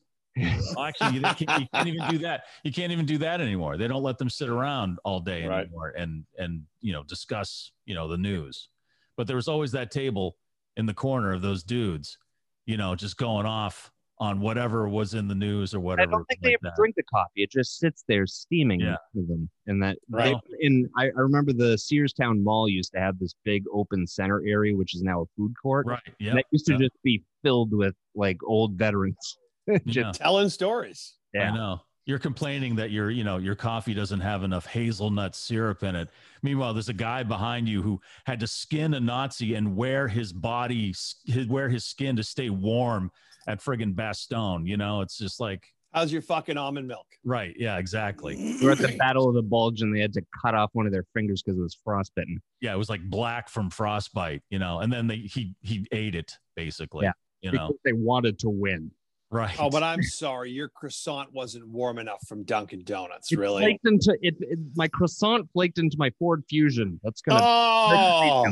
Well, 0.75 0.86
actually, 0.86 1.16
you 1.16 1.22
can't, 1.22 1.39
you 1.62 1.68
can't 1.74 1.88
even 1.88 2.07
do 2.10 2.18
that. 2.19 2.44
You 2.63 2.72
can't 2.72 2.92
even 2.92 3.06
do 3.06 3.18
that 3.19 3.42
anymore. 3.42 3.78
They 3.78 3.88
don't 3.88 4.04
let 4.04 4.18
them 4.18 4.30
sit 4.30 4.50
around 4.50 5.00
all 5.04 5.19
day 5.19 5.45
Right. 5.45 5.62
anymore 5.66 5.94
and 5.98 6.25
and 6.38 6.63
you 6.81 6.94
know 6.94 7.04
discuss 7.04 7.72
you 7.86 7.95
know 7.95 8.07
the 8.07 8.18
news. 8.18 8.69
But 9.16 9.28
there 9.28 9.36
was 9.36 9.48
always 9.48 9.72
that 9.72 9.89
table 9.92 10.38
in 10.75 10.86
the 10.86 10.94
corner 10.94 11.34
of 11.34 11.42
those 11.42 11.63
dudes, 11.63 12.18
you 12.66 12.78
know, 12.78 12.94
just 12.95 13.18
going 13.18 13.45
off 13.48 13.92
on 14.19 14.39
whatever 14.39 14.89
was 14.89 15.13
in 15.13 15.28
the 15.28 15.36
news 15.36 15.74
or 15.75 15.78
I 15.78 15.81
whatever. 15.81 16.12
don't 16.12 16.25
think 16.25 16.42
they 16.42 16.50
like 16.50 16.54
ever 16.63 16.69
that. 16.72 16.75
drink 16.75 16.95
the 16.95 17.04
coffee. 17.04 17.44
It 17.44 17.51
just 17.51 17.78
sits 17.78 18.04
there 18.07 18.25
steaming 18.25 18.80
Yeah. 18.80 18.95
with 19.13 19.28
them. 19.28 19.48
And 19.68 19.81
that 19.83 19.98
Right. 20.10 20.36
they- 20.50 20.66
in 20.66 20.90
I, 20.98 21.06
I 21.06 21.19
remember 21.19 21.54
the 21.54 21.78
Searstown 21.78 22.42
Mall 22.44 22.68
used 22.68 22.92
to 22.94 23.00
have 23.00 23.19
this 23.19 23.36
big 23.44 23.63
open 23.72 24.07
center 24.07 24.42
area, 24.48 24.75
which 24.75 24.95
is 24.95 25.04
now 25.04 25.22
a 25.22 25.25
food 25.36 25.54
court. 25.62 25.86
Right. 25.86 26.01
Yeah. 26.19 26.33
That 26.33 26.45
used 26.51 26.66
to 26.68 26.74
yeah. 26.74 26.80
just 26.80 26.95
be 27.04 27.24
filled 27.44 27.74
with 27.74 27.94
like 28.16 28.38
old 28.44 28.74
veterans. 28.74 29.38
Yeah. 29.86 30.12
Telling 30.14 30.50
stories. 30.50 31.14
I 31.36 31.52
know. 31.52 31.81
You're 32.06 32.19
complaining 32.19 32.76
that 32.78 32.90
your, 32.92 33.12
you 33.12 33.26
know, 33.26 33.38
your 33.38 33.56
coffee 33.56 33.94
doesn't 33.94 34.21
have 34.21 34.44
enough 34.44 34.66
hazelnut 34.66 35.36
syrup 35.36 35.83
in 35.83 35.94
it. 35.95 36.09
Meanwhile, 36.42 36.74
there's 36.74 36.88
a 36.90 36.94
guy 36.94 37.21
behind 37.24 37.68
you 37.68 37.81
who 37.81 38.00
had 38.26 38.40
to 38.40 38.47
skin 38.47 38.94
a 38.94 39.00
Nazi 39.02 39.56
and 39.56 39.76
wear 39.76 40.07
his 40.07 40.31
body, 40.31 40.95
his, 41.26 41.47
wear 41.47 41.68
his 41.68 41.83
skin 41.83 42.16
to 42.16 42.24
stay 42.24 42.50
warm 42.50 43.12
at 43.45 43.59
friggin' 43.59 43.94
Bastogne. 43.94 44.66
You 44.66 44.78
know, 44.78 45.02
it's 45.02 45.18
just 45.18 45.40
like, 45.42 45.68
How's 45.94 46.12
your 46.12 46.21
fucking 46.21 46.57
almond 46.57 46.88
milk? 46.88 47.07
right. 47.26 47.54
Yeah, 47.57 47.78
exactly. 47.78 48.36
we 48.62 48.66
were 48.66 48.71
at 48.71 48.78
the 48.78 48.95
Battle 48.97 49.28
of 49.28 49.36
the 49.36 49.42
Bulge 49.42 49.81
and 49.81 49.94
they 49.94 50.00
had 50.00 50.14
to 50.14 50.21
cut 50.42 50.54
off 50.56 50.69
one 50.74 50.86
of 50.86 50.92
their 50.94 51.06
fingers 51.14 51.42
because 51.44 51.57
it 51.57 51.62
was 51.62 51.78
frostbitten. 51.83 52.42
Yeah. 52.62 52.74
It 52.74 52.78
was 52.78 52.90
like 52.90 53.02
black 53.09 53.50
from 53.50 53.69
frostbite, 53.69 54.44
you 54.50 54.59
know, 54.59 54.80
and 54.80 54.92
then 54.94 55.07
they, 55.07 55.18
he, 55.18 55.56
he 55.62 55.86
ate 55.92 56.16
it 56.16 56.33
basically, 56.56 57.06
Yeah. 57.06 57.12
you 57.42 57.52
know, 57.52 57.68
Because 57.68 57.81
they 57.83 57.94
wanted 57.94 58.38
to 58.40 58.50
win. 58.50 58.92
Right. 59.30 59.56
Oh, 59.60 59.69
but 59.69 59.84
I'm 59.84 60.02
sorry. 60.04 60.52
Your 60.52 60.69
croissant 60.69 61.34
wasn't 61.34 61.68
warm 61.68 61.98
enough 62.00 62.19
from 62.28 62.44
Dunkin' 62.44 62.84
Donuts, 62.84 63.31
It 63.31 63.38
really. 63.40 63.64
flaked 63.64 63.86
into 63.86 64.18
it, 64.22 64.36
it- 64.40 64.60
My 64.76 64.88
croissant 64.88 65.50
flaked 65.54 65.78
into 65.80 65.96
my 66.00 66.12
Ford 66.19 66.44
Fusion. 66.50 67.00
That's 67.04 67.22
gonna 67.22 67.40
Oh, 67.42 68.46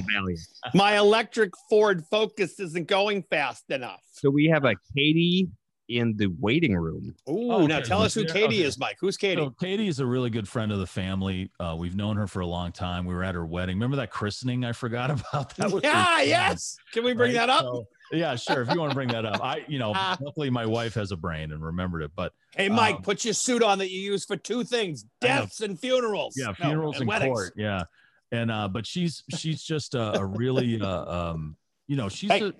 my 0.74 0.98
electric 0.98 1.51
Ford 1.70 2.03
Focus 2.10 2.60
isn't 2.60 2.88
going 2.88 3.24
fast 3.29 3.70
enough. 3.70 4.01
So 4.12 4.29
we 4.29 4.46
have 4.48 4.65
a 4.65 4.75
Katie 4.96 5.48
in 5.87 6.15
the 6.17 6.27
waiting 6.39 6.75
room. 6.75 7.15
Ooh, 7.29 7.51
Oh, 7.51 7.67
now 7.67 7.77
okay. 7.77 7.85
tell 7.87 8.01
us 8.01 8.13
who 8.15 8.21
Yeah, 8.21 8.33
Katie 8.33 8.45
okay. 8.45 8.61
is, 8.63 8.79
Mike. 8.79 8.97
Who's 8.99 9.17
Katie? 9.17 9.41
So 9.41 9.51
Katie 9.51 9.87
is 9.87 9.99
a 9.99 10.05
really 10.05 10.29
good 10.31 10.47
friend 10.47 10.71
of 10.71 10.79
the 10.79 10.87
family. 10.87 11.51
Uh, 11.59 11.75
we've 11.77 11.95
known 11.95 12.17
her 12.17 12.25
for 12.27 12.39
a 12.39 12.47
long 12.47 12.71
time. 12.71 13.05
We 13.05 13.13
were 13.13 13.23
at 13.23 13.35
her 13.35 13.45
wedding. 13.45 13.75
Remember 13.75 13.97
that 13.97 14.09
christening 14.09 14.65
I 14.65 14.71
forgot 14.71 15.11
about? 15.31 15.55
That 15.57 15.71
was 15.71 15.83
yeah, 15.83 16.21
yes. 16.21 16.77
Can 16.91 17.03
we 17.03 17.13
bring 17.13 17.35
right? 17.35 17.47
that 17.47 17.49
up? 17.51 17.61
So, 17.61 17.85
yeah, 18.11 18.35
sure. 18.35 18.61
If 18.63 18.71
you 18.73 18.79
want 18.79 18.91
to 18.91 18.95
bring 18.95 19.09
that 19.09 19.25
up, 19.25 19.43
I, 19.43 19.63
you 19.67 19.77
know, 19.79 19.91
luckily 20.21 20.49
my 20.49 20.65
wife 20.65 20.93
has 20.95 21.11
a 21.11 21.17
brain 21.17 21.51
and 21.51 21.63
remembered 21.63 22.01
it. 22.01 22.11
But 22.15 22.33
hey, 22.55 22.69
Mike, 22.69 22.95
um, 22.95 23.01
put 23.03 23.23
your 23.25 23.33
suit 23.35 23.61
on 23.63 23.77
that 23.79 23.91
you 23.91 23.99
use 23.99 24.25
for 24.25 24.37
two 24.37 24.63
things: 24.63 25.05
deaths 25.21 25.61
and 25.61 25.79
funerals. 25.79 26.35
yeah, 26.37 26.47
No, 26.47 26.53
funerals 26.53 26.99
and 26.99 27.07
weddings. 27.07 27.29
court. 27.33 27.53
Yeah, 27.57 27.83
and 28.31 28.49
uh, 28.51 28.67
but 28.67 28.85
she's 28.87 29.23
she's 29.37 29.61
just 29.63 29.93
a, 29.95 30.19
a 30.19 30.25
really, 30.25 30.79
uh, 30.81 31.31
um, 31.31 31.57
you 31.87 31.95
know, 31.95 32.09
she's 32.09 32.31
Hey. 32.31 32.43
a 32.47 32.53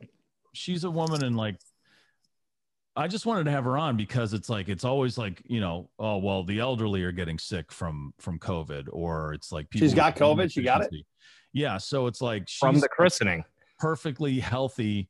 she's 0.54 0.84
a 0.84 0.92
woman 0.92 1.24
in 1.24 1.36
like 1.36 1.56
I 2.96 3.08
just 3.08 3.26
wanted 3.26 3.44
to 3.46 3.52
have 3.52 3.66
her 3.66 3.78
on 3.78 3.98
because 3.98 4.34
it's 4.34 4.50
like 4.50 4.70
it's 4.70 4.86
always 4.86 5.18
like 5.18 5.42
you 5.46 5.60
know 5.60 5.90
oh 6.00 6.18
well 6.18 6.44
the 6.44 6.60
elderly 6.60 7.04
are 7.04 7.12
getting 7.12 7.38
sick 7.38 7.72
from 7.72 8.14
from 8.20 8.40
COVID 8.40 8.88
or 8.92 9.34
it's 9.34 9.52
like 9.52 9.68
she's 9.74 9.94
got 9.94 10.16
COVID? 10.16 10.52
She 10.52 10.64
got 10.64 10.82
it? 10.84 10.92
Yeah, 11.54 11.78
so 11.78 12.08
it's 12.08 12.22
like 12.22 12.50
From 12.50 12.80
the 12.80 12.90
christening. 12.90 13.44
perfectly 13.80 14.40
healthy, 14.40 15.10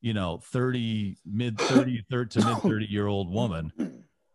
you 0.00 0.12
know, 0.14 0.38
thirty 0.52 1.18
mid 1.24 1.58
thirty 1.58 2.04
third 2.10 2.30
to 2.32 2.44
mid 2.44 2.58
thirty 2.58 2.86
year 2.86 3.06
old 3.06 3.32
woman, 3.32 3.72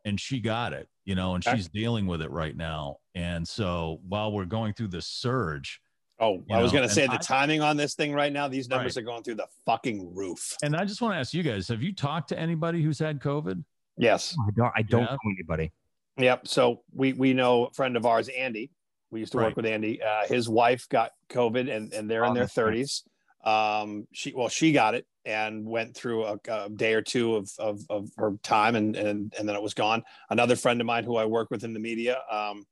and 0.05 0.19
she 0.19 0.39
got 0.39 0.73
it, 0.73 0.87
you 1.05 1.15
know, 1.15 1.35
and 1.35 1.43
she's 1.43 1.67
dealing 1.69 2.07
with 2.07 2.21
it 2.21 2.29
right 2.31 2.55
now. 2.55 2.97
And 3.13 3.47
so 3.47 3.99
while 4.07 4.31
we're 4.33 4.45
going 4.45 4.73
through 4.73 4.89
this 4.89 5.07
surge, 5.07 5.79
Oh, 6.19 6.43
You 6.47 6.55
I 6.55 6.61
was 6.61 6.71
going 6.71 6.87
to 6.87 6.93
say 6.93 7.03
and 7.03 7.11
the 7.11 7.15
I- 7.15 7.19
timing 7.19 7.61
on 7.61 7.75
this 7.77 7.93
thing 7.95 8.13
right 8.13 8.31
now, 8.31 8.47
these 8.47 8.69
numbers 8.69 8.97
are 8.97 9.01
going 9.01 9.21
through 9.23 9.35
the 9.35 9.47
fucking 9.65 10.13
roof. 10.15 10.55
and 10.63 10.75
I 10.75 10.85
just 10.85 11.01
want 11.01 11.13
to 11.13 11.19
ask 11.19 11.33
you 11.33 11.43
guys: 11.43 11.67
Have 11.67 11.83
you 11.83 11.93
talked 11.93 12.29
to 12.29 12.39
anybody 12.39 12.81
who's 12.81 12.99
had 12.99 13.19
COVID? 13.19 13.63
Yes. 13.97 14.35
I 14.39 14.51
don't. 14.55 14.71
I 14.75 14.81
don't 14.81 15.01
Yeah. 15.01 15.07
know 15.11 15.17
anybody. 15.37 15.71
Yep. 16.17 16.47
So 16.47 16.83
we 16.93 17.13
we 17.13 17.33
know 17.33 17.65
a 17.65 17.71
friend 17.73 17.97
of 17.97 18.05
ours, 18.05 18.29
Andy. 18.29 18.71
We 19.11 19.19
used 19.19 19.33
to 19.33 19.37
work 19.37 19.55
with 19.55 19.65
Andy. 19.65 20.01
Uh, 20.01 20.25
his 20.27 20.47
wife 20.49 20.87
got 20.89 21.11
COVID, 21.29 21.69
and 21.73 21.93
and 21.93 22.09
they're 22.09 22.23
Oh, 22.25 22.29
in 22.29 22.33
their 22.33 22.43
that's 22.45 22.57
right. 22.57 22.63
thirties. 22.65 23.03
Um, 23.43 24.07
she 24.13 24.33
well, 24.33 24.49
she 24.49 24.71
got 24.71 24.95
it 24.95 25.05
and 25.25 25.65
went 25.65 25.95
through 25.95 26.25
a, 26.25 26.37
a 26.49 26.69
day 26.69 26.93
or 26.93 27.01
two 27.01 27.35
of, 27.35 27.49
of 27.59 27.81
of 27.89 28.09
her 28.17 28.33
time, 28.43 28.75
and 28.75 28.95
and 28.95 29.33
and 29.37 29.47
then 29.47 29.55
it 29.55 29.61
was 29.61 29.73
gone. 29.73 30.03
Another 30.29 30.55
friend 30.55 30.79
of 30.81 30.87
mine 30.87 31.03
who 31.03 31.15
I 31.17 31.25
work 31.25 31.51
with 31.51 31.63
in 31.63 31.73
the 31.73 31.79
media. 31.79 32.17
Um, 32.31 32.63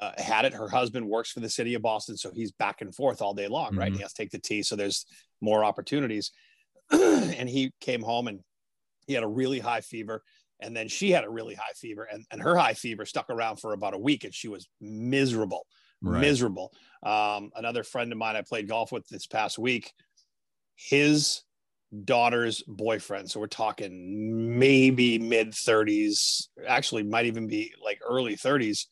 uh, 0.00 0.12
had 0.16 0.44
it. 0.44 0.54
Her 0.54 0.68
husband 0.68 1.06
works 1.08 1.30
for 1.30 1.40
the 1.40 1.48
city 1.48 1.74
of 1.74 1.82
Boston, 1.82 2.16
so 2.16 2.30
he's 2.32 2.52
back 2.52 2.80
and 2.80 2.94
forth 2.94 3.20
all 3.20 3.34
day 3.34 3.48
long, 3.48 3.76
right? 3.76 3.92
Mhm. 3.92 3.96
He 3.96 4.02
has 4.02 4.12
to 4.14 4.22
take 4.22 4.30
the 4.30 4.38
T, 4.38 4.62
so 4.62 4.74
there's 4.76 5.06
more 5.40 5.64
opportunities. 5.64 6.32
and 6.90 7.48
he 7.48 7.72
came 7.80 8.02
home 8.02 8.26
and 8.26 8.40
he 9.06 9.14
had 9.14 9.22
a 9.22 9.28
really 9.28 9.58
high 9.58 9.80
fever, 9.80 10.22
and 10.60 10.76
then 10.76 10.88
she 10.88 11.10
had 11.10 11.24
a 11.24 11.30
really 11.30 11.54
high 11.54 11.72
fever, 11.76 12.04
and, 12.04 12.24
and 12.30 12.40
her 12.42 12.56
high 12.56 12.74
fever 12.74 13.04
stuck 13.04 13.28
around 13.30 13.56
for 13.56 13.72
about 13.72 13.94
a 13.94 13.98
week, 13.98 14.24
and 14.24 14.34
she 14.34 14.48
was 14.48 14.68
miserable, 14.80 15.66
Right. 16.02 16.20
miserable. 16.20 16.72
Um, 17.02 17.50
another 17.54 17.82
friend 17.84 18.10
of 18.12 18.18
mine 18.18 18.36
I 18.36 18.42
played 18.42 18.68
golf 18.68 18.92
with 18.92 19.06
this 19.08 19.26
past 19.26 19.58
week, 19.58 19.92
his 20.76 21.42
daughter's 22.04 22.62
boyfriend. 22.66 23.30
So 23.30 23.40
we're 23.40 23.48
talking 23.48 24.58
maybe 24.58 25.18
mid 25.18 25.52
30s, 25.54 26.48
actually, 26.66 27.02
might 27.02 27.26
even 27.26 27.46
be 27.46 27.74
like 27.82 28.00
early 28.08 28.36
30s, 28.36 28.86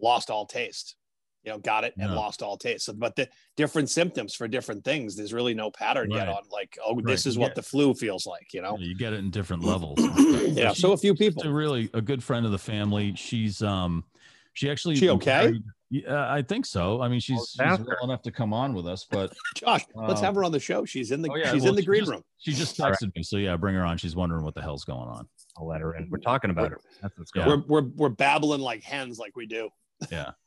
lost 0.00 0.30
all 0.30 0.46
taste. 0.46 0.96
You 1.44 1.52
know, 1.52 1.58
got 1.58 1.84
it 1.84 1.94
and 1.96 2.10
Yeah. 2.10 2.16
lost 2.16 2.42
all 2.42 2.56
taste. 2.58 2.84
So, 2.86 2.92
but 2.92 3.14
the 3.16 3.28
different 3.56 3.88
symptoms 3.88 4.34
for 4.34 4.48
different 4.48 4.84
things, 4.84 5.14
there's 5.16 5.32
really 5.32 5.54
no 5.54 5.70
pattern 5.70 6.10
yet 6.10 6.28
on 6.28 6.42
like, 6.50 6.76
oh, 6.84 6.96
Right. 6.96 7.04
this 7.06 7.26
is 7.26 7.36
Yeah. 7.36 7.42
what 7.42 7.54
the 7.54 7.62
flu 7.62 7.94
feels 7.94 8.26
like, 8.26 8.52
you 8.52 8.60
know? 8.60 8.76
You 8.78 8.94
get 8.96 9.12
it 9.12 9.20
in 9.20 9.30
different 9.30 9.62
levels. 9.72 9.98
yeah. 10.56 10.72
So 10.72 10.92
a 10.92 10.96
few 10.96 11.14
people. 11.14 11.42
She's 11.42 11.50
a 11.50 11.54
really 11.54 11.88
a 11.94 12.02
good 12.02 12.22
friend 12.24 12.44
of 12.44 12.52
the 12.52 12.58
family. 12.58 13.14
She's 13.14 13.62
um 13.62 14.04
she 14.52 14.68
actually 14.68 14.96
She 14.96 15.08
okay? 15.10 15.30
married- 15.44 15.62
Yeah, 15.90 16.30
I 16.30 16.42
think 16.42 16.66
so. 16.66 17.00
I 17.00 17.08
mean, 17.08 17.20
she's, 17.20 17.50
she's 17.56 17.58
well 17.78 17.96
enough 18.02 18.20
to 18.22 18.32
come 18.32 18.52
on 18.52 18.74
with 18.74 18.86
us, 18.88 19.06
but 19.08 19.32
Josh, 19.54 19.84
let's 19.94 20.18
Um, 20.20 20.24
have 20.26 20.34
her 20.34 20.42
on 20.44 20.50
the 20.52 20.60
show. 20.60 20.84
She's 20.84 21.12
in 21.12 21.22
the 21.22 21.30
oh, 21.30 21.36
yeah, 21.36 21.52
she's 21.52 21.62
well, 21.62 21.70
in 21.70 21.76
the 21.76 21.82
she 21.82 21.86
green 21.86 22.00
just- 22.00 22.10
room. 22.10 22.22
she 22.38 22.52
just 22.52 22.78
All 22.80 22.90
right. 22.90 22.98
texted 23.00 23.14
me. 23.14 23.22
So 23.22 23.36
yeah, 23.36 23.56
bring 23.56 23.76
her 23.76 23.84
on. 23.86 23.96
She's 23.96 24.16
wondering 24.16 24.42
what 24.44 24.54
the 24.54 24.60
hell's 24.60 24.84
going 24.84 25.08
on. 25.08 25.28
I'll 25.56 25.66
let 25.68 25.80
her 25.80 25.94
in. 25.94 26.10
We're 26.10 26.18
talking 26.18 26.50
about 26.50 26.72
her. 26.72 26.80
That's 27.00 27.16
what's 27.16 27.30
going. 27.30 27.48
We're, 27.48 27.62
we're 27.82 27.88
we're 27.96 28.08
babbling 28.10 28.60
like 28.60 28.82
hens, 28.82 29.18
like 29.20 29.34
we 29.36 29.46
do. 29.46 29.70
Yeah. 30.10 30.30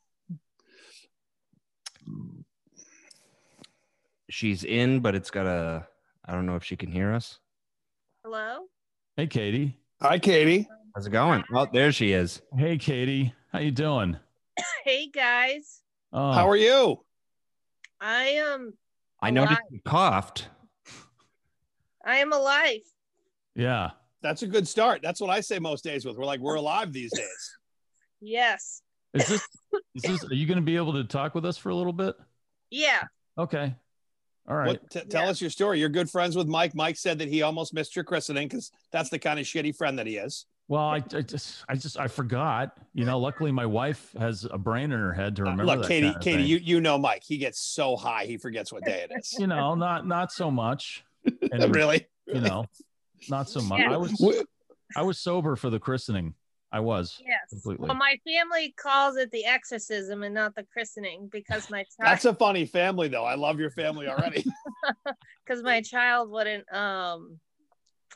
She's 4.29 4.63
in, 4.63 5.00
but 5.01 5.15
it's 5.15 5.29
got 5.31 5.46
a. 5.46 5.88
I 6.25 6.31
don't 6.34 6.46
know 6.46 6.55
if 6.55 6.63
she 6.63 6.75
can 6.77 6.89
hear 6.91 7.12
us. 7.13 7.39
Hello? 8.24 8.65
Hey, 9.17 9.27
Katie. 9.27 9.77
Hi, 10.01 10.20
Katie. 10.20 10.67
How's 10.96 11.08
it 11.08 11.12
going? 11.12 11.43
Oh, 11.53 11.67
there 11.72 11.91
she 11.91 12.13
is. 12.13 12.41
Hey, 12.58 12.77
Katie. 12.77 13.34
How 13.51 13.60
you 13.60 13.72
doing? 13.72 14.17
Hey 14.84 15.10
guys. 15.10 15.81
Oh, 16.12 16.31
How 16.31 16.50
are 16.50 16.55
you? 16.55 17.03
I 18.00 18.24
am 18.29 18.74
I 19.22 19.29
noticed 19.29 19.60
Alive. 19.60 19.72
you 19.72 19.79
coughed. 19.86 20.48
I 22.03 22.17
am 22.17 22.34
alive. 22.34 22.79
yeah. 23.55 23.91
That's 24.24 24.41
a 24.41 24.48
good 24.48 24.67
start. 24.67 25.01
That's 25.03 25.22
what 25.22 25.29
I 25.29 25.39
say 25.41 25.60
most 25.60 25.84
days 25.84 26.03
with. 26.03 26.17
We're 26.17 26.25
like, 26.25 26.39
we're 26.39 26.55
alive 26.55 26.91
these 26.93 27.12
days. 27.13 27.58
Yes. 28.24 28.81
Is 29.13 29.27
this 29.27 29.48
is 29.96 30.01
this? 30.03 30.24
Are 30.30 30.34
you 30.34 30.46
going 30.48 30.58
to 30.58 30.62
be 30.63 30.75
able 30.75 30.94
to 30.94 31.03
talk 31.03 31.36
with 31.36 31.46
us 31.46 31.58
for 31.58 31.70
a 31.70 31.75
little 31.75 31.94
bit? 31.94 32.15
Yeah. 32.70 33.03
Okay. 33.38 33.75
All 34.48 34.56
right. 34.56 34.68
What, 34.70 34.89
t- 34.89 35.01
tell 35.01 35.24
Yeah. 35.25 35.30
us 35.30 35.39
your 35.41 35.50
story. 35.50 35.80
You're 35.80 35.89
good 35.89 36.10
friends 36.10 36.36
with 36.36 36.48
Mike. 36.48 36.74
Mike 36.75 36.98
said 36.98 37.20
that 37.20 37.27
he 37.27 37.41
almost 37.41 37.74
missed 37.74 37.96
your 37.96 38.03
christening 38.06 38.48
because 38.48 38.72
that's 38.91 39.10
the 39.10 39.20
kind 39.20 39.39
of 39.39 39.46
shitty 39.46 39.75
friend 39.75 40.00
that 40.00 40.08
he 40.08 40.18
is. 40.18 40.46
Well, 40.68 40.82
I, 40.84 41.03
I 41.13 41.22
just 41.22 41.65
I 41.68 41.75
just 41.75 42.00
I 42.00 42.08
forgot. 42.08 42.77
You 42.94 43.03
know, 43.06 43.20
luckily 43.20 43.51
my 43.51 43.65
wife 43.65 44.13
has 44.18 44.48
a 44.50 44.58
brain 44.58 44.86
in 44.94 45.00
her 45.00 45.12
head 45.13 45.36
to 45.36 45.41
Uh, 45.41 45.51
remember. 45.51 45.65
look, 45.65 45.82
that 45.82 45.88
Katie, 45.88 46.06
kind 46.08 46.15
of 46.15 46.22
Katie, 46.22 46.38
thing. 46.44 46.48
you 46.48 46.58
you 46.58 46.82
know 46.82 46.98
Mike. 46.98 47.24
He 47.25 47.38
gets 47.38 47.60
so 47.60 47.96
high 47.98 48.25
he 48.25 48.38
forgets 48.38 48.72
what 48.72 48.84
day 48.86 49.06
it 49.10 49.12
is. 49.20 49.34
you 49.38 49.48
know, 49.48 49.75
not 49.75 50.08
not 50.08 50.32
so 50.32 50.50
much. 50.50 51.03
And, 51.51 51.75
really? 51.75 52.08
You 52.25 52.41
know, 52.41 52.65
not 53.30 53.48
so 53.50 53.62
much. 53.62 53.80
Yeah. 53.82 53.94
I 53.94 53.98
was 53.98 54.12
W- 54.13 54.44
I 54.96 55.03
was 55.03 55.20
sober 55.20 55.56
for 55.56 55.70
the 55.70 55.80
christening. 55.80 56.34
I 56.72 56.80
was 56.80 57.22
Yes. 57.25 57.50
completely. 57.50 57.88
Well, 57.90 57.98
my 57.98 58.20
family 58.25 58.74
calls 58.78 59.18
it 59.18 59.30
the 59.32 59.46
exorcism 59.46 60.24
and 60.24 60.34
not 60.34 60.56
the 60.56 60.63
christening 60.63 61.28
because 61.32 61.70
my 61.70 61.84
child. 61.98 61.98
That's 62.00 62.25
a 62.25 62.34
funny 62.34 62.66
family, 62.66 63.08
though. 63.08 63.25
I 63.25 63.36
love 63.36 63.60
your 63.60 63.72
family 63.72 64.08
already. 64.08 64.46
because 65.46 65.63
my 65.63 65.82
child 65.82 66.32
wouldn't 66.32 66.72
um 66.74 67.40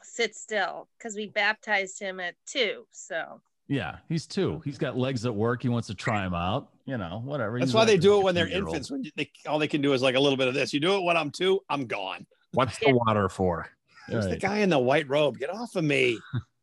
sit 0.03 0.35
still 0.35 0.87
because 0.97 1.15
we 1.15 1.27
baptized 1.27 1.99
him 1.99 2.19
at 2.19 2.35
two. 2.45 2.85
So 2.91 3.41
Yeah, 3.67 3.97
he's 4.07 4.25
two. 4.25 4.61
He's 4.63 4.77
got 4.77 4.97
legs 4.97 5.21
that 5.23 5.33
work. 5.33 5.61
He 5.61 5.69
wants 5.69 5.87
to 5.87 5.95
try 5.95 6.23
them 6.23 6.33
out. 6.33 6.69
You 6.85 6.97
know, 6.97 7.21
whatever. 7.25 7.59
That's 7.59 7.71
He's 7.71 7.75
why 7.75 7.81
not 7.81 7.87
they 7.87 7.97
do 7.97 8.19
it 8.19 8.23
when 8.23 8.35
they're 8.35 8.47
infants. 8.47 8.91
When 8.91 9.03
they 9.15 9.29
all 9.47 9.59
they 9.59 9.67
can 9.67 9.81
do 9.81 9.93
is 9.93 10.01
like 10.01 10.15
a 10.15 10.19
little 10.19 10.37
bit 10.37 10.47
of 10.47 10.53
this. 10.53 10.71
You 10.73 10.79
do 10.79 10.95
it 10.95 11.03
when 11.03 11.17
I'm 11.17 11.31
two, 11.31 11.59
I'm 11.69 11.87
gone. 11.87 12.25
What's 12.53 12.77
the 12.79 12.93
water 12.93 13.27
for? 13.27 13.67
Who's 14.07 14.27
the 14.27 14.37
guy 14.37 14.59
in 14.59 14.69
the 14.69 14.79
white 14.79 15.09
robe? 15.09 15.39
Get 15.39 15.49
off 15.49 15.75
of 15.75 15.83
me. 15.83 16.19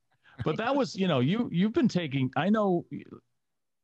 but 0.45 0.57
that 0.57 0.75
was 0.75 0.95
you 0.97 1.07
know 1.09 1.21
you 1.21 1.49
you've 1.53 1.73
been 1.73 1.89
taking 1.89 2.31
i 2.37 2.49
know 2.49 2.85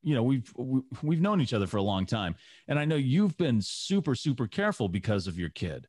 you 0.03 0.15
know 0.15 0.23
we've 0.23 0.53
we- 0.57 0.83
we've 1.03 1.21
known 1.21 1.41
each 1.41 1.53
other 1.53 1.67
for 1.67 1.77
a 1.79 1.83
long 1.83 2.07
time 2.07 2.35
and 2.69 2.79
i 2.79 2.85
know 2.85 2.97
you've 2.97 3.37
been 3.37 3.61
super 3.61 4.15
super 4.15 4.47
careful 4.47 4.89
because 4.89 5.27
of 5.27 5.39
your 5.39 5.51
kid 5.51 5.87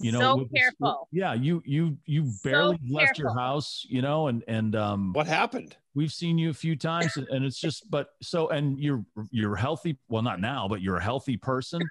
you 0.00 0.12
know 0.12 0.20
so 0.20 0.36
with 0.36 0.50
this- 0.50 0.60
careful. 0.62 1.08
yeah 1.12 1.34
you 1.34 1.62
you 1.64 1.96
you 2.06 2.26
So 2.30 2.38
barely 2.50 2.78
left 2.88 3.18
your 3.18 3.34
house 3.34 3.84
you 3.88 4.02
know 4.02 4.28
and 4.28 4.42
and 4.48 4.74
um 4.76 5.12
What 5.12 5.26
happened? 5.26 5.76
we've 5.94 6.12
seen 6.12 6.38
you 6.38 6.50
a 6.50 6.54
few 6.54 6.74
times 6.76 7.16
and- 7.16 7.28
and 7.28 7.44
it's 7.44 7.60
just 7.60 7.90
but 7.90 8.08
so 8.22 8.48
and 8.48 8.78
you're 8.78 9.04
you're 9.30 9.56
healthy 9.56 9.98
well 10.08 10.22
not 10.22 10.40
now 10.40 10.68
but 10.68 10.80
you're 10.80 10.96
a 10.96 11.02
healthy 11.02 11.36
person 11.36 11.82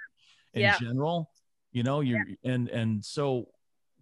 in 0.54 0.62
Yeah. 0.62 0.78
general 0.80 1.30
you 1.72 1.84
know 1.84 2.00
you're 2.02 2.26
and 2.44 2.70
and 2.70 3.04
so 3.06 3.50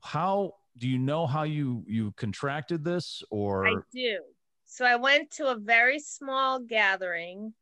how 0.02 0.54
do 0.78 0.88
you 0.88 0.98
know 0.98 1.26
how 1.26 1.44
you 1.44 1.84
you 1.88 2.14
contracted 2.18 2.84
this 2.84 3.24
or 3.30 3.68
I 3.68 3.76
do. 3.94 4.20
So 4.66 4.86
I 4.86 4.96
went 4.96 5.32
to 5.32 5.48
a 5.48 5.56
very 5.56 6.00
small 6.00 6.60
gathering, 6.60 7.54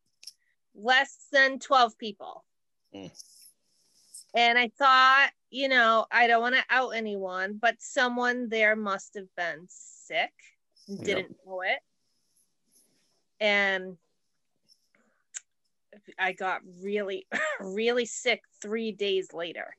less 0.74 1.26
than 1.32 1.58
12 1.58 1.96
people. 1.98 2.44
Mm. 2.94 3.10
And 4.34 4.58
I 4.58 4.70
thought, 4.76 5.30
you 5.50 5.68
know, 5.68 6.06
I 6.10 6.26
don't 6.26 6.42
want 6.42 6.56
to 6.56 6.64
out 6.68 6.90
anyone, 6.90 7.58
but 7.60 7.76
someone 7.78 8.48
there 8.48 8.76
must 8.76 9.14
have 9.14 9.34
been 9.36 9.66
sick, 9.68 10.32
and 10.88 10.98
Yep. 10.98 11.06
didn't 11.06 11.36
know 11.46 11.62
it. 11.62 11.78
And 13.40 13.96
I 16.18 16.32
got 16.32 16.60
really, 16.82 17.26
really 17.60 18.04
sick 18.04 18.42
three 18.60 18.92
days 18.92 19.32
later. 19.32 19.74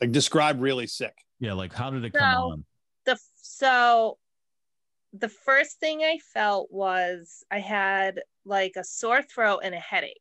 Like 0.00 0.12
describe 0.12 0.60
really 0.60 0.86
sick. 0.86 1.23
Yeah 1.40 1.52
like 1.52 1.72
how 1.72 1.90
did 1.90 2.04
it 2.04 2.12
come 2.12 2.34
on 2.34 2.64
the 3.04 3.18
so 3.36 4.18
the 5.14 5.28
first 5.28 5.78
thing 5.78 6.00
I 6.00 6.18
felt 6.18 6.70
was 6.72 7.44
I 7.50 7.60
had 7.60 8.20
like 8.44 8.72
a 8.76 8.84
sore 8.84 9.22
throat 9.22 9.60
and 9.62 9.74
a 9.74 9.78
headache. 9.78 10.18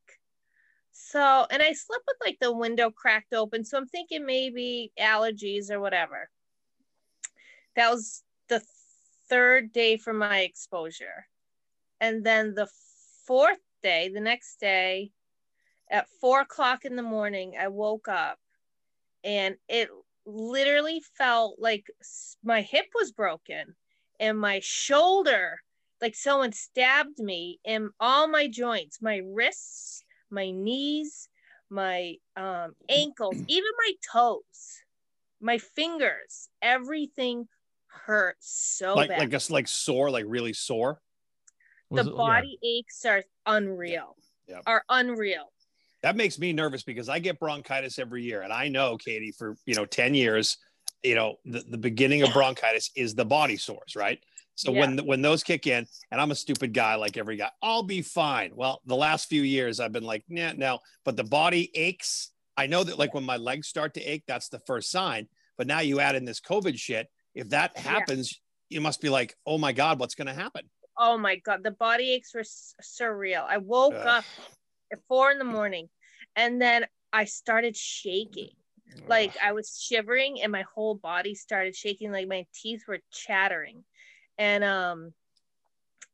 So, 0.92 1.48
and 1.50 1.64
I 1.64 1.74
slept 1.74 2.04
with 2.08 2.18
like 2.24 2.38
the 2.40 2.56
window 2.56 2.92
cracked 2.92 3.34
open. 3.34 3.66
So 3.66 3.78
I'm 3.78 3.88
thinking 3.88 4.26
maybe 4.26 4.92
allergies 5.00 5.72
or 5.72 5.80
whatever. 5.80 6.30
That 7.76 7.90
was 7.90 8.22
the 8.50 8.62
third 9.30 9.74
day 9.74 9.98
for 9.98 10.14
my 10.14 10.42
exposure. 10.42 11.26
And 12.00 12.24
then 12.24 12.54
the 12.54 12.68
fourth 13.26 13.62
day, 13.82 14.12
the 14.14 14.22
next 14.22 14.60
day, 14.60 15.12
at 15.90 16.08
four 16.22 16.42
o'clock 16.42 16.86
in 16.86 16.96
the 16.96 17.02
morning, 17.02 17.56
I 17.60 17.70
woke 17.70 18.08
up 18.08 18.38
and 19.24 19.56
it 19.68 19.90
literally 20.26 21.02
felt 21.18 21.60
like 21.60 21.86
my 22.44 22.62
hip 22.62 22.86
was 22.96 23.12
broken 23.12 23.76
and 24.20 24.40
my 24.40 24.60
shoulder 24.64 25.60
like 26.02 26.16
someone 26.16 26.52
stabbed 26.52 27.20
me 27.20 27.60
in 27.66 27.90
all 28.00 28.28
my 28.28 28.48
joints 28.48 29.02
my 29.02 29.22
wrists 29.26 30.04
my 30.30 30.50
knees 30.52 31.28
my 31.70 32.16
um 32.38 32.74
ankles 32.90 33.36
even 33.48 33.70
my 33.86 33.94
toes 34.12 34.82
my 35.42 35.58
fingers 35.58 36.48
everything 36.62 37.48
hurt 37.94 38.38
so 38.40 38.96
like 38.96 39.10
bad. 39.10 39.20
like 39.20 39.30
just 39.30 39.52
like 39.52 39.68
sore, 39.68 40.10
like 40.10 40.26
really 40.28 40.54
sore. 40.54 41.00
Was 41.90 42.06
the 42.06 42.12
it- 42.12 42.14
yeah. 42.14 42.18
body 42.18 42.60
aches 42.64 43.06
are 43.06 43.24
unreal. 43.46 44.16
Yeah. 44.48 44.60
Are 44.66 44.84
unreal. 44.90 45.53
That 46.04 46.18
makes 46.18 46.38
me 46.38 46.52
nervous 46.52 46.84
because 46.84 47.10
I 47.10 47.20
get 47.20 47.40
bronchitis 47.40 47.98
every 47.98 48.24
year, 48.24 48.42
and 48.42 48.52
I 48.52 48.68
know 48.68 48.98
Katie 48.98 49.32
for 49.32 49.56
you 49.66 49.74
know 49.74 49.86
ten 49.86 50.14
years. 50.14 50.58
You 51.02 51.16
know 51.16 51.36
the, 51.46 51.64
the 51.70 51.78
beginning 51.78 52.22
of 52.24 52.34
bronchitis 52.34 52.92
is 52.96 53.16
the 53.16 53.26
body 53.26 53.58
sores, 53.58 53.96
right? 53.96 54.20
So 54.56 54.72
when 54.72 55.00
when 55.00 55.22
those 55.22 55.44
kick 55.44 55.66
in, 55.66 55.88
and 56.12 56.22
I'm 56.22 56.32
a 56.32 56.36
stupid 56.36 56.74
guy 56.74 56.96
like 56.96 57.18
every 57.18 57.38
guy, 57.38 57.50
I'll 57.62 57.84
be 57.84 58.02
fine. 58.02 58.52
Well, 58.54 58.82
the 58.86 58.96
last 58.96 59.28
few 59.30 59.42
years 59.42 59.80
I've 59.80 59.92
been 59.94 60.04
like, 60.04 60.24
nah, 60.30 60.52
no, 60.56 60.80
but 61.06 61.16
the 61.16 61.24
body 61.24 61.72
aches. 61.74 62.32
I 62.56 62.68
know 62.68 62.84
that 62.84 63.00
like 63.00 63.16
when 63.16 63.24
my 63.24 63.38
legs 63.38 63.68
start 63.68 63.96
to 63.96 64.02
ache, 64.02 64.26
that's 64.28 64.50
the 64.50 64.60
first 64.60 64.92
sign. 64.92 65.28
But 65.58 65.66
now 65.66 65.80
you 65.80 66.00
add 66.00 66.16
in 66.16 66.26
this 66.26 66.40
COVID 66.40 66.78
shit. 66.78 67.08
If 67.34 67.50
that 67.50 67.72
Yeah. 67.76 67.82
happens, 67.82 68.40
you 68.70 68.80
must 68.80 69.02
be 69.02 69.10
like, 69.10 69.36
oh 69.48 69.58
my 69.58 69.72
god, 69.72 70.00
what's 70.00 70.14
going 70.14 70.28
to 70.28 70.34
happen? 70.34 70.70
Oh 70.98 71.18
my 71.18 71.38
god, 71.38 71.64
the 71.64 71.72
body 71.72 72.12
aches 72.12 72.36
were 72.36 72.42
surreal. 72.42 73.44
I 73.48 73.58
woke 73.58 73.96
Ugh. 73.96 74.06
up 74.06 74.26
at 74.92 75.00
four 75.08 75.32
in 75.32 75.40
the 75.40 75.46
morning, 75.46 75.90
and 76.36 76.62
then 76.62 76.86
I 77.12 77.26
started 77.26 77.76
shaking. 77.76 78.50
Like 79.08 79.36
I 79.44 79.54
was 79.54 79.80
shivering, 79.82 80.42
and 80.42 80.52
my 80.52 80.64
whole 80.74 80.96
body 80.96 81.36
started 81.36 81.76
shaking. 81.76 82.12
Like 82.12 82.28
my 82.28 82.46
teeth 82.54 82.84
were 82.88 83.00
chattering, 83.12 83.84
and 84.38 84.64
um, 84.64 85.14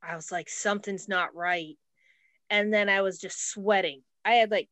I 0.01 0.15
was 0.15 0.31
like, 0.31 0.49
something's 0.49 1.07
not 1.07 1.35
right. 1.35 1.77
And 2.49 2.73
then 2.73 2.89
I 2.89 3.01
was 3.01 3.19
just 3.19 3.49
sweating. 3.49 4.01
I 4.25 4.33
had 4.33 4.49
like 4.49 4.69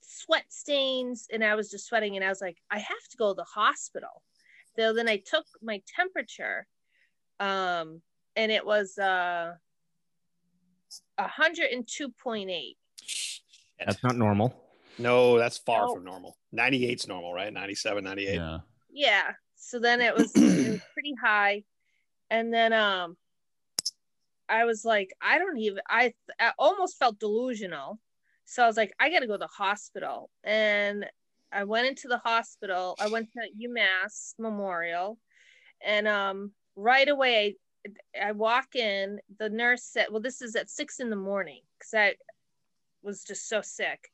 sweat 0.00 0.46
stains, 0.48 1.28
and 1.32 1.44
I 1.44 1.54
was 1.54 1.70
just 1.70 1.86
sweating. 1.86 2.16
And 2.16 2.24
I 2.24 2.28
was 2.28 2.40
like, 2.40 2.56
I 2.70 2.78
have 2.78 3.08
to 3.10 3.16
go 3.16 3.32
to 3.32 3.36
the 3.36 3.44
hospital. 3.44 4.22
So 4.76 4.92
then 4.92 5.08
I 5.08 5.18
took 5.18 5.44
my 5.62 5.80
temperature, 5.94 6.66
um, 7.40 8.00
and 8.36 8.50
it 8.50 8.64
was 8.64 8.98
uh 8.98 9.52
102.8 11.18 12.76
That's 13.78 14.02
not 14.02 14.16
normal. 14.16 14.54
No, 14.98 15.38
that's 15.38 15.58
far 15.58 15.86
No. 15.86 15.94
from 15.94 16.04
normal. 16.04 16.36
98's 16.54 17.08
normal, 17.08 17.32
right? 17.32 17.52
97, 17.52 18.04
98. 18.04 18.34
Yeah. 18.34 18.58
yeah 18.92 19.32
so 19.56 19.78
then 19.78 20.00
it 20.00 20.14
was, 20.14 20.30
it 20.36 20.72
was 20.72 20.80
pretty 20.92 21.14
high 21.22 21.64
and 22.30 22.52
then 22.52 22.72
um 22.72 23.16
i 24.48 24.64
was 24.64 24.84
like 24.84 25.10
i 25.20 25.38
don't 25.38 25.58
even 25.58 25.80
I, 25.88 26.12
I 26.38 26.52
almost 26.58 26.98
felt 26.98 27.18
delusional 27.18 27.98
so 28.44 28.62
i 28.62 28.66
was 28.66 28.76
like 28.76 28.92
i 29.00 29.10
gotta 29.10 29.26
go 29.26 29.34
to 29.34 29.38
the 29.38 29.46
hospital 29.46 30.30
and 30.44 31.06
i 31.52 31.64
went 31.64 31.86
into 31.86 32.08
the 32.08 32.18
hospital 32.18 32.94
i 33.00 33.08
went 33.08 33.30
to 33.32 33.68
umass 33.68 34.34
memorial 34.38 35.18
and 35.84 36.06
um 36.06 36.52
right 36.76 37.08
away 37.08 37.56
I, 38.16 38.28
I 38.28 38.32
walk 38.32 38.74
in 38.74 39.18
the 39.38 39.48
nurse 39.50 39.84
said 39.84 40.06
well 40.10 40.20
this 40.20 40.42
is 40.42 40.56
at 40.56 40.70
six 40.70 41.00
in 41.00 41.10
the 41.10 41.16
morning 41.16 41.62
because 41.78 41.94
i 41.94 42.14
was 43.04 43.22
just 43.22 43.48
so 43.48 43.60
sick 43.60 44.10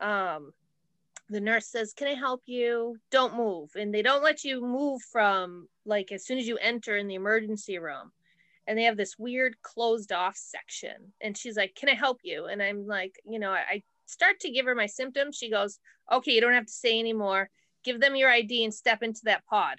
um 0.00 0.52
the 1.30 1.40
nurse 1.40 1.68
says, 1.68 1.94
Can 1.94 2.08
I 2.08 2.14
help 2.14 2.42
you? 2.46 2.96
Don't 3.10 3.36
move. 3.36 3.70
And 3.76 3.94
they 3.94 4.02
don't 4.02 4.22
let 4.22 4.44
you 4.44 4.60
move 4.60 5.00
from 5.00 5.68
like 5.86 6.12
as 6.12 6.26
soon 6.26 6.38
as 6.38 6.46
you 6.46 6.58
enter 6.58 6.96
in 6.96 7.06
the 7.06 7.14
emergency 7.14 7.78
room. 7.78 8.10
And 8.66 8.76
they 8.76 8.82
have 8.82 8.96
this 8.96 9.18
weird 9.18 9.54
closed 9.62 10.12
off 10.12 10.36
section. 10.36 11.12
And 11.20 11.38
she's 11.38 11.56
like, 11.56 11.74
Can 11.76 11.88
I 11.88 11.94
help 11.94 12.18
you? 12.24 12.46
And 12.46 12.60
I'm 12.60 12.86
like, 12.86 13.14
You 13.24 13.38
know, 13.38 13.52
I, 13.52 13.64
I 13.70 13.82
start 14.06 14.40
to 14.40 14.50
give 14.50 14.66
her 14.66 14.74
my 14.74 14.86
symptoms. 14.86 15.36
She 15.36 15.50
goes, 15.50 15.78
Okay, 16.12 16.32
you 16.32 16.40
don't 16.40 16.52
have 16.52 16.66
to 16.66 16.72
say 16.72 16.98
anymore. 16.98 17.48
Give 17.84 18.00
them 18.00 18.16
your 18.16 18.28
ID 18.28 18.64
and 18.64 18.74
step 18.74 19.02
into 19.02 19.20
that 19.24 19.46
pod. 19.46 19.78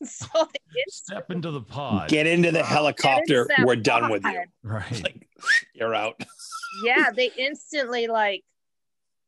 so 0.04 0.26
they 0.52 0.82
Step 0.88 1.30
into 1.30 1.50
the 1.50 1.60
pod. 1.60 2.08
Get 2.08 2.26
into 2.26 2.50
the 2.52 2.62
helicopter. 2.64 3.46
that 3.48 3.66
We're 3.66 3.76
done 3.76 4.10
with 4.10 4.24
you. 4.24 4.42
right. 4.62 5.02
Like, 5.02 5.26
you're 5.74 5.94
out. 5.94 6.20
yeah, 6.84 7.10
they 7.14 7.30
instantly 7.36 8.06
like 8.06 8.42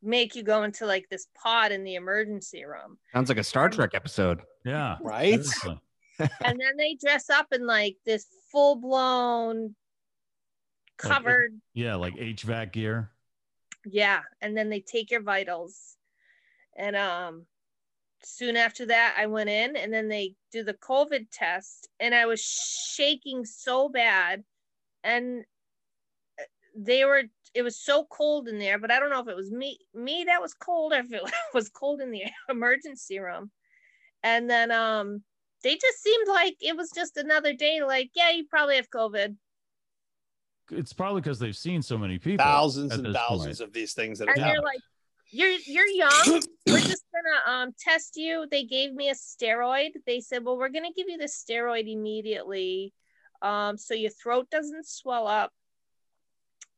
make 0.03 0.35
you 0.35 0.43
go 0.43 0.63
into 0.65 0.87
like 0.87 1.07
this 1.11 1.27
pod 1.43 1.73
in 1.73 1.85
the 1.85 1.95
emergency 1.97 2.65
room. 2.65 2.99
Sounds 3.13 3.29
like 3.29 3.39
a 3.39 3.45
Star 3.45 3.69
Trek 3.69 3.91
episode. 3.95 4.41
Yeah. 4.65 4.97
Right? 5.01 5.41
And 6.19 6.61
then 6.61 6.77
they 6.77 6.95
dress 6.95 7.31
up 7.31 7.49
in 7.53 7.67
like 7.67 7.97
this 8.07 8.27
full 8.53 8.77
blown 8.77 9.75
Like, 11.03 11.13
covered 11.13 11.59
Yeah, 11.75 11.97
like 11.97 12.15
HVAC 12.15 12.71
gear. 12.73 13.11
yeah 13.87 14.21
and 14.41 14.57
then 14.57 14.69
they 14.69 14.79
take 14.81 15.11
your 15.11 15.23
vitals 15.23 15.97
and 16.77 16.95
um 16.95 17.47
soon 18.25 18.57
after 18.57 18.87
that 18.87 19.15
i 19.19 19.27
went 19.27 19.51
in 19.51 19.77
and 19.77 19.93
then 19.93 20.09
they 20.09 20.35
do 20.53 20.63
the 20.63 20.75
covid 20.75 21.27
test 21.33 21.89
and 22.01 22.15
i 22.15 22.27
was 22.27 22.41
shaking 22.41 23.45
so 23.45 23.89
bad 23.89 24.43
and 25.05 25.45
uh, 26.39 26.45
they 26.77 27.05
were 27.05 27.25
it 27.55 27.63
was 27.63 27.77
so 27.79 28.05
cold 28.11 28.49
in 28.49 28.59
there 28.59 28.79
but 28.79 28.91
i 28.91 28.99
don't 28.99 29.11
know 29.11 29.21
if 29.21 29.29
it 29.29 29.37
was 29.37 29.51
me 29.51 29.79
me 29.95 30.25
that 30.27 30.41
was 30.41 30.55
cold 30.55 30.93
or 30.93 30.99
if 31.01 31.13
it 31.13 31.23
was 31.55 31.69
cold 31.69 32.01
in 32.01 32.11
the 32.11 32.23
emergency 32.49 33.19
room 33.19 33.51
and 34.23 34.49
then 34.49 34.71
um 34.71 35.23
they 35.65 35.75
just 35.75 36.03
seemed 36.03 36.29
like 36.29 36.57
it 36.61 36.77
was 36.77 36.91
just 36.95 37.17
another 37.17 37.53
day 37.53 37.83
like 37.83 38.11
yeah 38.15 38.31
you 38.31 38.45
probably 38.49 38.77
have 38.77 38.91
covid 38.91 39.37
It's 40.71 40.93
probably 40.93 41.21
because 41.21 41.39
they've 41.39 41.57
seen 41.57 41.83
so 41.83 41.99
many 41.99 42.19
people. 42.19 42.45
Thousands 42.45 42.93
and 42.95 43.13
thousands 43.13 43.59
point. 43.59 43.69
of 43.69 43.73
these 43.75 43.93
things 43.93 44.19
that 44.19 44.29
and 44.29 44.39
happened. 44.39 44.55
they're 44.57 44.63
like 44.63 44.81
you're 45.33 45.57
you're 45.67 45.89
young. 45.89 46.43
We're 46.67 46.79
just 46.79 47.05
gonna 47.13 47.59
um 47.59 47.75
test 47.79 48.17
you. 48.17 48.47
They 48.51 48.65
gave 48.65 48.93
me 48.93 49.09
a 49.09 49.15
steroid. 49.15 49.91
They 50.07 50.21
said 50.21 50.45
well 50.45 50.59
we're 50.59 50.69
gonna 50.69 50.93
give 50.95 51.09
you 51.09 51.19
the 51.19 51.25
steroid 51.25 51.91
immediately 51.91 52.93
um 53.41 53.77
so 53.77 53.95
your 53.95 54.11
throat 54.11 54.49
doesn't 54.51 54.87
swell 54.87 55.27
up. 55.27 55.51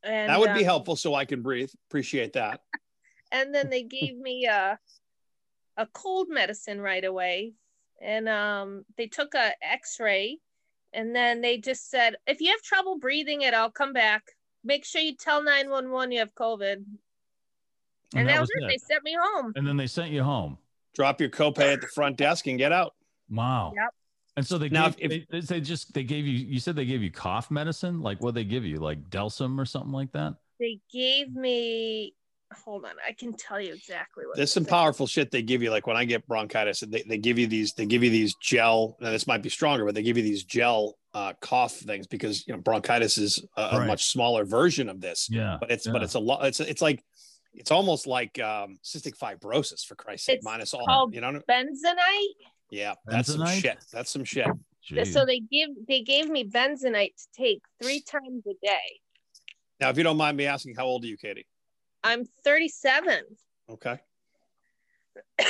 And 0.03 0.31
that 0.31 0.39
would 0.39 0.55
be 0.55 0.61
um, 0.61 0.67
helpful 0.67 0.97
so 0.97 1.15
I 1.15 1.25
can 1.25 1.43
breathe. 1.43 1.71
Appreciate 1.91 2.35
that. 2.35 2.61
and 3.33 3.55
then 3.55 3.71
they 3.71 3.83
gave 3.83 4.17
me 4.17 4.47
a 4.47 4.79
a 5.77 5.87
cold 5.93 6.29
medicine 6.31 6.81
right 6.81 7.05
away. 7.05 7.55
And 8.01 8.29
um 8.29 8.85
they 8.97 9.09
took 9.09 9.35
a 9.35 9.53
x-ray 9.63 10.39
and 10.93 11.15
then 11.15 11.41
they 11.41 11.59
just 11.59 11.91
said 11.91 12.15
if 12.29 12.41
you 12.41 12.51
have 12.51 12.63
trouble 12.63 12.99
breathing 12.99 13.43
it 13.43 13.53
i'll 13.53 13.71
come 13.71 13.93
back. 13.93 14.23
Make 14.67 14.87
sure 14.87 15.03
you 15.03 15.17
tell 15.17 15.43
911 15.43 16.13
you 16.13 16.21
have 16.21 16.35
covid 16.35 16.85
and, 18.15 18.29
that, 18.29 18.41
was 18.41 18.51
it. 18.55 18.69
they 18.69 18.79
sent 18.79 19.03
me 19.05 19.17
home 19.21 19.53
And 19.57 19.67
then 19.67 19.77
they 19.77 19.87
sent 19.87 20.11
you 20.11 20.23
home. 20.23 20.59
Drop 20.95 21.21
your 21.21 21.31
copay 21.31 21.73
at 21.73 21.81
the 21.81 21.89
front 21.89 22.17
desk 22.17 22.47
and 22.47 22.57
get 22.59 22.73
out. 22.73 22.95
Wow. 23.31 23.73
Yep. 23.77 23.91
And 24.37 24.47
so 24.47 24.59
they 24.59 24.69
Now, 24.69 24.91
gave, 24.91 25.11
if- 25.13 25.29
they, 25.29 25.41
they 25.41 25.61
just 25.61 25.93
they 25.95 26.05
gave 26.05 26.27
you 26.27 26.33
you 26.39 26.59
said 26.61 26.77
they 26.77 26.85
gave 26.85 27.03
you 27.03 27.11
cough 27.11 27.51
medicine 27.51 28.01
like 28.01 28.21
what 28.23 28.35
they 28.35 28.45
give 28.45 28.65
you 28.65 28.79
like 28.79 29.09
Delsym 29.11 29.59
or 29.61 29.65
something 29.65 29.93
like 29.93 30.13
that. 30.13 30.35
they 30.61 30.81
gave 30.93 31.33
me 31.35 32.15
hold 32.65 32.85
on 32.85 32.93
i 33.09 33.11
can 33.13 33.33
tell 33.33 33.61
you 33.61 33.73
exactly 33.73 34.25
what 34.27 34.37
There's 34.37 34.53
some 34.53 34.63
said. 34.63 34.71
powerful 34.71 35.09
shit 35.09 35.33
they 35.33 35.43
give 35.43 35.61
you. 35.63 35.71
Like 35.71 35.89
when 35.89 35.97
I 35.97 36.05
get 36.05 36.25
bronchitis, 36.29 36.81
they, 36.87 37.03
they 37.03 37.19
give 37.19 37.37
you 37.39 37.49
these, 37.49 37.73
they 37.73 37.87
give 37.87 38.05
you 38.05 38.11
these 38.11 38.35
gel. 38.37 38.97
Now 39.01 39.11
this 39.11 39.27
might 39.27 39.43
be 39.43 39.49
stronger, 39.49 39.85
but 39.85 39.95
they 39.97 40.03
give 40.05 40.17
you 40.17 40.23
these 40.23 40.45
gel 40.45 40.95
uh, 41.15 41.33
cough 41.41 41.73
things 41.75 42.07
because 42.07 42.47
you 42.47 42.55
know 42.55 42.61
bronchitis 42.61 43.19
is 43.19 43.45
a, 43.57 43.63
a 43.63 43.87
much 43.87 44.05
smaller 44.07 44.45
version 44.45 44.89
of 44.89 45.01
this. 45.01 45.29
Yeah. 45.31 45.57
But 45.59 45.71
it's 45.73 45.87
but 45.89 46.03
it's 46.05 46.15
a 46.15 46.21
lot. 46.21 46.45
It's 46.45 46.61
it's 46.61 46.83
like 46.83 47.03
it's 47.55 47.71
almost 47.71 48.07
like 48.07 48.39
um, 48.41 48.77
cystic 48.85 49.17
fibrosis 49.19 49.85
for 49.85 49.95
Christ's 49.95 50.27
sake, 50.27 50.37
It's 50.37 50.45
minus 50.45 50.75
all. 50.75 51.11
You 51.13 51.21
know? 51.21 51.33
what- 51.33 51.47
benzonatate 51.47 52.49
Yeah, 52.71 52.95
that's 53.07 53.33
some 53.33 53.47
shit. 53.47 53.79
That's 53.93 54.11
some 54.11 54.25
shit. 54.25 54.47
Gee. 54.83 55.05
so 55.07 55.25
they 55.25 55.41
give 55.41 55.71
they 55.89 56.03
gave 56.03 56.29
me 56.29 56.45
benzonatate 56.45 57.17
to 57.17 57.27
take 57.35 57.63
three 57.83 58.03
times 58.03 58.45
a 58.47 58.53
day 58.63 59.01
Now, 59.81 59.89
if 59.89 59.97
you 59.97 60.05
don't 60.05 60.19
mind 60.19 60.37
me 60.37 60.45
asking, 60.47 60.75
how 60.77 60.85
old 60.85 61.05
are 61.05 61.07
you, 61.09 61.17
Katie? 61.17 61.47
i'm 62.03 62.25
37 62.45 63.23
Okay. 63.71 63.99
so 65.41 65.47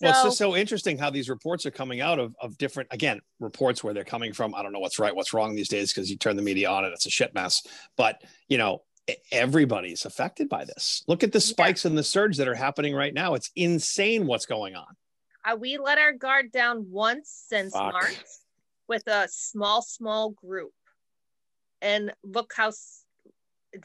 Well, 0.00 0.10
it's 0.10 0.22
just 0.24 0.38
so 0.38 0.56
interesting 0.56 0.98
how 0.98 1.10
these 1.10 1.28
reports 1.28 1.64
are 1.64 1.70
coming 1.70 2.00
out 2.00 2.18
of, 2.18 2.34
of 2.40 2.58
different, 2.58 2.88
again, 2.92 3.20
reports 3.38 3.84
where 3.84 3.94
they're 3.94 4.02
coming 4.04 4.32
from. 4.32 4.52
I 4.54 4.62
don't 4.64 4.72
know 4.72 4.80
what's 4.80 4.98
right, 4.98 5.14
what's 5.14 5.32
wrong 5.32 5.54
these 5.54 5.68
days 5.68 5.92
because 5.92 6.10
you 6.10 6.16
turn 6.16 6.34
the 6.34 6.42
media 6.42 6.68
on 6.70 6.84
and 6.84 6.92
it's 6.92 7.06
a 7.06 7.10
shit 7.10 7.32
mess. 7.34 7.62
But, 7.96 8.20
you 8.48 8.58
know, 8.58 8.82
everybody's 9.30 10.04
affected 10.04 10.48
by 10.48 10.64
this. 10.64 11.02
Look 11.06 11.22
at 11.22 11.32
the 11.32 11.40
spikes 11.40 11.84
and 11.84 11.96
the 11.96 12.02
surge 12.04 12.36
that 12.36 12.48
are 12.48 12.54
happening 12.54 12.94
right 12.94 13.12
now. 13.14 13.34
It's 13.34 13.50
insane 13.56 14.26
what's 14.26 14.46
going 14.46 14.74
on. 14.74 14.96
uh, 15.44 15.56
we 15.56 15.78
let 15.78 15.98
our 15.98 16.12
guard 16.12 16.52
down 16.52 16.86
once 16.90 17.44
since 17.48 17.72
Fuck. 17.72 17.92
march 17.92 18.16
with 18.88 19.06
a 19.08 19.28
small 19.30 19.82
small 19.82 20.30
group 20.30 20.72
and 21.80 22.12
look 22.22 22.52
how 22.56 22.72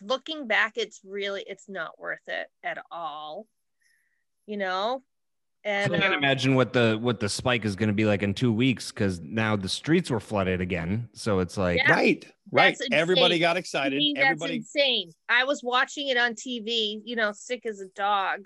looking 0.01 0.47
back 0.47 0.73
it's 0.75 1.01
really 1.05 1.43
it's 1.47 1.69
not 1.69 1.97
worth 1.99 2.27
it 2.27 2.47
at 2.63 2.77
all 2.91 3.47
you 4.45 4.57
know 4.57 5.01
and 5.63 5.93
I 5.93 5.99
can't 5.99 6.13
um, 6.13 6.17
imagine 6.19 6.55
what 6.55 6.73
the 6.73 6.97
what 7.01 7.19
the 7.19 7.27
spike 7.29 7.65
is 7.65 7.75
going 7.75 7.89
to 7.89 7.93
be 7.93 8.05
like 8.05 8.23
in 8.23 8.33
two 8.33 8.53
weeks 8.53 8.91
because 8.91 9.19
now 9.21 9.55
the 9.55 9.69
streets 9.69 10.09
were 10.09 10.19
flooded 10.19 10.61
again. 10.61 11.09
So 11.13 11.39
it's 11.39 11.57
like 11.57 11.77
Yeah. 11.77 11.91
Right. 11.91 12.25
Right. 12.51 12.77
Everybody 12.91 13.39
got 13.39 13.57
excited. 13.57 13.97
me, 13.97 14.13
that's 14.15 14.25
Everybody. 14.25 14.55
insane 14.57 15.11
i 15.27 15.43
was 15.43 15.61
watching 15.63 16.07
it 16.07 16.15
on 16.17 16.33
tv 16.33 17.01
you 17.03 17.17
know 17.17 17.33
sick 17.33 17.65
as 17.65 17.81
a 17.81 17.87
dog 17.87 18.45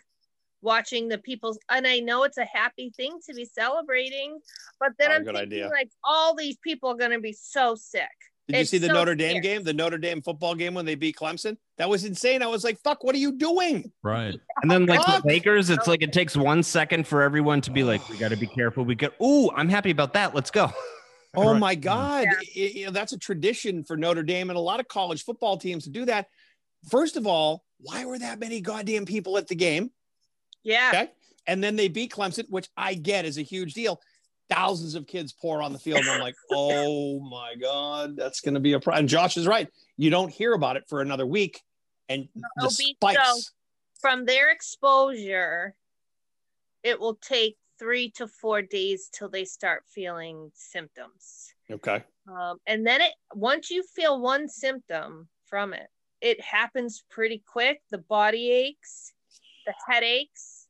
watching 0.63 1.07
the 1.07 1.17
people's 1.17 1.57
and 1.69 1.87
I 1.87 1.99
know 1.99 2.23
it's 2.23 2.37
a 2.37 2.45
happy 2.45 2.91
thing 2.95 3.17
to 3.27 3.33
be 3.33 3.45
celebrating, 3.45 4.39
but 4.79 4.91
then 4.99 5.09
Oh, 5.11 5.15
I'm 5.15 5.25
thinking 5.25 5.41
idea. 5.41 5.67
like 5.69 5.89
all 6.03 6.35
these 6.35 6.57
people 6.63 6.89
are 6.91 6.95
gonna 6.97 7.19
be 7.19 7.33
so 7.33 7.75
sick. 7.75 8.07
Did 8.51 8.59
you 8.59 8.65
see 8.65 8.77
the 8.77 8.87
so 8.87 8.93
Notre 8.93 9.15
Dame 9.15 9.31
scary. 9.31 9.41
game? 9.41 9.63
The 9.63 9.73
Notre 9.73 9.97
Dame 9.97 10.21
football 10.21 10.55
game 10.55 10.73
when 10.73 10.85
they 10.85 10.95
beat 10.95 11.15
Clemson? 11.15 11.57
That 11.77 11.89
was 11.89 12.05
insane. 12.05 12.41
I 12.43 12.47
was 12.47 12.63
like, 12.63 12.79
fuck, 12.81 13.03
what 13.03 13.15
are 13.15 13.19
you 13.19 13.37
doing? 13.37 13.91
Right. 14.03 14.35
And 14.61 14.69
then 14.71 14.85
like 14.85 15.05
the 15.05 15.11
Fuck. 15.11 15.25
Lakers, 15.25 15.69
it's 15.69 15.87
like 15.87 16.01
it 16.01 16.13
takes 16.13 16.35
one 16.37 16.63
second 16.63 17.07
for 17.07 17.21
everyone 17.21 17.61
to 17.61 17.71
be 17.71 17.83
like, 17.83 18.07
we 18.09 18.17
got 18.17 18.29
to 18.29 18.37
be 18.37 18.47
careful. 18.47 18.83
We 18.85 18.95
get, 18.95 19.13
ooh, 19.21 19.49
I'm 19.51 19.69
happy 19.69 19.91
about 19.91 20.13
that. 20.13 20.35
Let's 20.35 20.51
go. 20.51 20.71
Oh 21.33 21.43
Correct. 21.43 21.59
my 21.61 21.75
God. 21.75 22.27
Yeah. 22.53 22.63
I- 22.65 22.67
you 22.67 22.85
know, 22.87 22.91
that's 22.91 23.13
a 23.13 23.17
tradition 23.17 23.85
for 23.85 23.95
Notre 23.95 24.21
Dame 24.21 24.49
and 24.49 24.57
a 24.57 24.61
lot 24.61 24.81
of 24.81 24.89
college 24.89 25.23
football 25.23 25.55
teams 25.55 25.85
to 25.85 25.89
do 25.89 26.03
that. 26.03 26.27
First 26.89 27.15
of 27.15 27.25
all, 27.25 27.63
why 27.77 28.03
were 28.03 28.19
that 28.19 28.37
many 28.41 28.59
goddamn 28.59 29.05
people 29.05 29.37
at 29.37 29.47
the 29.47 29.55
game? 29.55 29.91
Yeah. 30.61 30.89
Okay. 30.93 31.11
And 31.47 31.63
then 31.63 31.77
they 31.77 31.87
beat 31.87 32.11
Clemson, 32.11 32.49
which 32.49 32.67
I 32.75 32.95
get 32.95 33.23
is 33.23 33.37
a 33.37 33.43
huge 33.43 33.73
deal. 33.73 34.01
Thousands 34.51 34.95
of 34.95 35.07
kids 35.07 35.33
pour 35.33 35.61
on 35.61 35.73
the 35.73 35.79
field. 35.79 35.99
And 36.01 36.09
I'm 36.09 36.19
like, 36.19 36.35
oh 36.51 37.19
my 37.21 37.55
God, 37.55 38.15
that's 38.15 38.41
going 38.41 38.53
to 38.53 38.59
be 38.59 38.73
a 38.73 38.79
problem. 38.79 39.01
And 39.01 39.09
Josh 39.09 39.37
is 39.37 39.47
right. 39.47 39.67
You 39.97 40.09
don't 40.09 40.29
hear 40.31 40.53
about 40.53 40.75
it 40.77 40.83
for 40.87 41.01
another 41.01 41.25
week. 41.25 41.61
And 42.09 42.27
the 42.57 42.69
spikes. 42.69 43.21
so- 43.23 43.41
From 44.01 44.25
their 44.25 44.51
exposure, 44.51 45.75
it 46.83 46.99
will 46.99 47.15
take 47.15 47.57
three 47.79 48.11
to 48.11 48.27
four 48.27 48.61
days 48.61 49.09
till 49.11 49.29
they 49.29 49.45
start 49.45 49.83
feeling 49.87 50.51
symptoms. 50.53 51.53
Okay. 51.71 52.03
Um, 52.27 52.57
and 52.67 52.85
then 52.85 53.01
it 53.01 53.13
once 53.33 53.71
you 53.71 53.83
feel 53.83 54.19
one 54.21 54.47
symptom 54.49 55.27
from 55.45 55.73
it, 55.73 55.87
it 56.19 56.39
happens 56.41 57.03
pretty 57.09 57.41
quick. 57.47 57.81
The 57.89 57.97
body 57.97 58.51
aches, 58.51 59.13
the 59.65 59.73
headaches, 59.87 60.67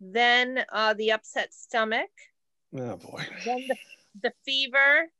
then 0.00 0.64
uh, 0.72 0.94
the 0.94 1.12
upset 1.12 1.54
stomach, 1.54 2.10
Oh 2.74 2.96
boy. 2.96 3.24
then 3.44 3.66
the, 3.68 3.76
the 4.22 4.32
fever, 4.44 5.10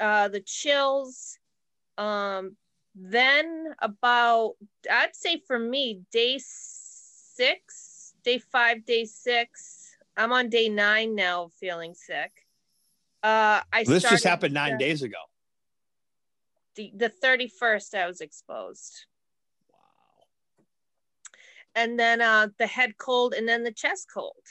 uh, 0.00 0.28
the 0.28 0.40
chills. 0.40 1.38
Um, 1.98 2.56
then 2.94 3.74
about 3.80 4.54
I'd 4.90 5.14
say 5.14 5.42
for 5.46 5.58
me, 5.58 6.02
day 6.10 6.38
six, 6.42 8.14
day 8.24 8.38
five, 8.38 8.84
day 8.86 9.04
six. 9.04 9.96
I'm 10.16 10.32
on 10.32 10.48
day 10.48 10.68
nine 10.70 11.14
now, 11.14 11.50
feeling 11.60 11.94
sick. 11.94 12.32
Uh, 13.22 13.60
I 13.72 13.84
This 13.84 14.02
just 14.02 14.24
happened 14.24 14.54
nine 14.54 14.72
the- 14.72 14.78
days 14.84 15.02
ago. 15.02 15.18
the, 16.76 16.92
the 16.96 17.10
31st 17.10 17.94
I 17.94 18.06
was 18.06 18.20
exposed. 18.22 19.04
Wow. 19.70 19.76
And 21.74 21.98
then 21.98 22.20
uh 22.22 22.48
the 22.58 22.66
head 22.66 22.96
cold 22.98 23.34
and 23.34 23.46
then 23.48 23.62
the 23.64 23.72
chest 23.72 24.06
cold. 24.12 24.42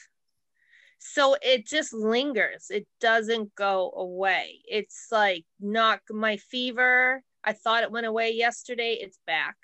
So 1.13 1.35
it 1.41 1.67
just 1.67 1.93
lingers. 1.93 2.67
It 2.69 2.87
doesn't 2.99 3.53
go 3.55 3.91
away. 3.95 4.61
It's 4.67 5.07
like 5.11 5.45
not 5.59 5.99
my 6.09 6.37
fever. 6.37 7.21
I 7.43 7.53
thought 7.53 7.83
it 7.83 7.91
went 7.91 8.07
away 8.07 8.31
yesterday. 8.31 8.97
It's 8.99 9.19
back. 9.27 9.55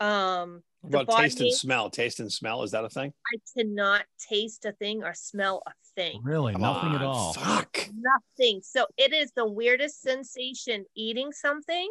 Um 0.00 0.62
the 0.82 0.98
What 0.98 1.02
about 1.04 1.20
taste 1.22 1.40
and 1.40 1.52
smell? 1.52 1.90
Taste 1.90 2.20
and 2.20 2.32
smell. 2.32 2.62
Is 2.62 2.70
that 2.70 2.84
a 2.84 2.88
thing? 2.88 3.12
I 3.34 3.38
cannot 3.56 4.04
taste 4.28 4.64
a 4.64 4.72
thing 4.72 5.02
or 5.04 5.14
smell 5.14 5.62
a 5.66 5.72
thing. 5.94 6.20
Really, 6.22 6.52
Come 6.52 6.62
nothing 6.62 6.94
at 6.94 7.02
all. 7.02 7.34
Fuck. 7.34 7.88
nothing. 7.94 8.60
So 8.62 8.86
it 8.96 9.12
is 9.12 9.32
the 9.36 9.46
weirdest 9.46 10.00
sensation 10.00 10.84
eating 10.94 11.32
something 11.32 11.88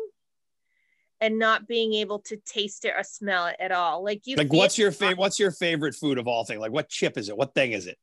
and 1.21 1.39
not 1.39 1.67
being 1.67 1.93
able 1.93 2.19
to 2.19 2.37
taste 2.45 2.85
it 2.85 2.93
or 2.97 3.03
smell 3.03 3.47
it 3.47 3.55
at 3.59 3.71
all. 3.71 4.03
Like 4.03 4.21
you 4.25 4.35
Like, 4.35 4.51
what's 4.51 4.77
your 4.77 4.91
favorite? 4.91 5.17
What's 5.17 5.39
your 5.39 5.51
favorite 5.51 5.95
food 5.95 6.17
of 6.17 6.27
all 6.27 6.43
things? 6.45 6.59
Like, 6.59 6.71
what 6.71 6.89
chip 6.89 7.17
is 7.17 7.29
it? 7.29 7.37
What 7.37 7.53
thing 7.53 7.71
is 7.71 7.87
it? 7.87 7.97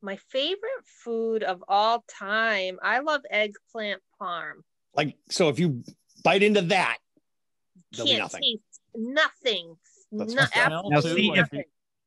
my 0.00 0.16
favorite 0.30 0.84
food 0.84 1.42
of 1.42 1.64
all 1.66 2.04
time? 2.08 2.78
I 2.82 3.00
love 3.00 3.22
eggplant 3.30 4.00
parm. 4.20 4.62
Like, 4.94 5.16
so 5.28 5.48
if 5.48 5.58
you 5.58 5.82
bite 6.22 6.42
into 6.44 6.62
that, 6.62 6.98
there'll 7.92 8.06
Can't 8.08 8.20
nothing. 8.20 8.42
taste 8.42 8.80
nothing. 8.94 9.76
That's 10.12 10.34
No, 10.34 10.42
absolutely 10.54 10.90
Now, 10.90 11.00
see, 11.00 11.30
nothing. 11.32 11.64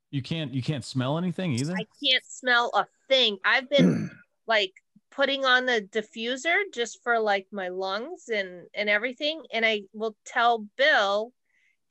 You 0.10 0.22
can't 0.22 0.54
you 0.54 0.62
can't 0.62 0.84
smell 0.86 1.18
anything 1.18 1.54
either. 1.54 1.74
I 1.74 1.86
can't 2.04 2.24
smell 2.26 2.72
a 2.74 2.86
thing. 3.10 3.38
I've 3.46 3.70
been 3.70 4.10
like 4.48 4.74
putting 5.12 5.46
on 5.46 5.66
the 5.66 5.88
diffuser 5.92 6.56
just 6.74 7.04
for 7.04 7.20
like 7.20 7.48
my 7.52 7.68
lungs 7.68 8.30
and 8.34 8.68
and 8.74 8.90
everything 8.90 9.44
and 9.54 9.66
I 9.66 9.84
will 9.94 10.16
tell 10.26 10.66
Bill, 10.78 11.34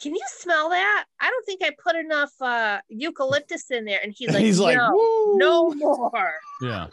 "Can 0.00 0.14
you 0.14 0.22
smell 0.38 0.70
that? 0.70 1.04
I 1.20 1.30
don't 1.30 1.46
think 1.46 1.62
I 1.62 1.70
put 1.82 1.96
enough 1.96 2.32
uh 2.40 2.80
eucalyptus 2.88 3.70
in 3.70 3.84
there." 3.84 4.00
And 4.02 4.12
he's 4.16 4.28
like, 4.34 4.42
He's 4.42 4.58
like, 4.60 4.76
"No, 4.76 4.90
Woo! 4.92 5.38
no 5.38 5.70
more." 5.74 6.34
Yeah. 6.62 6.88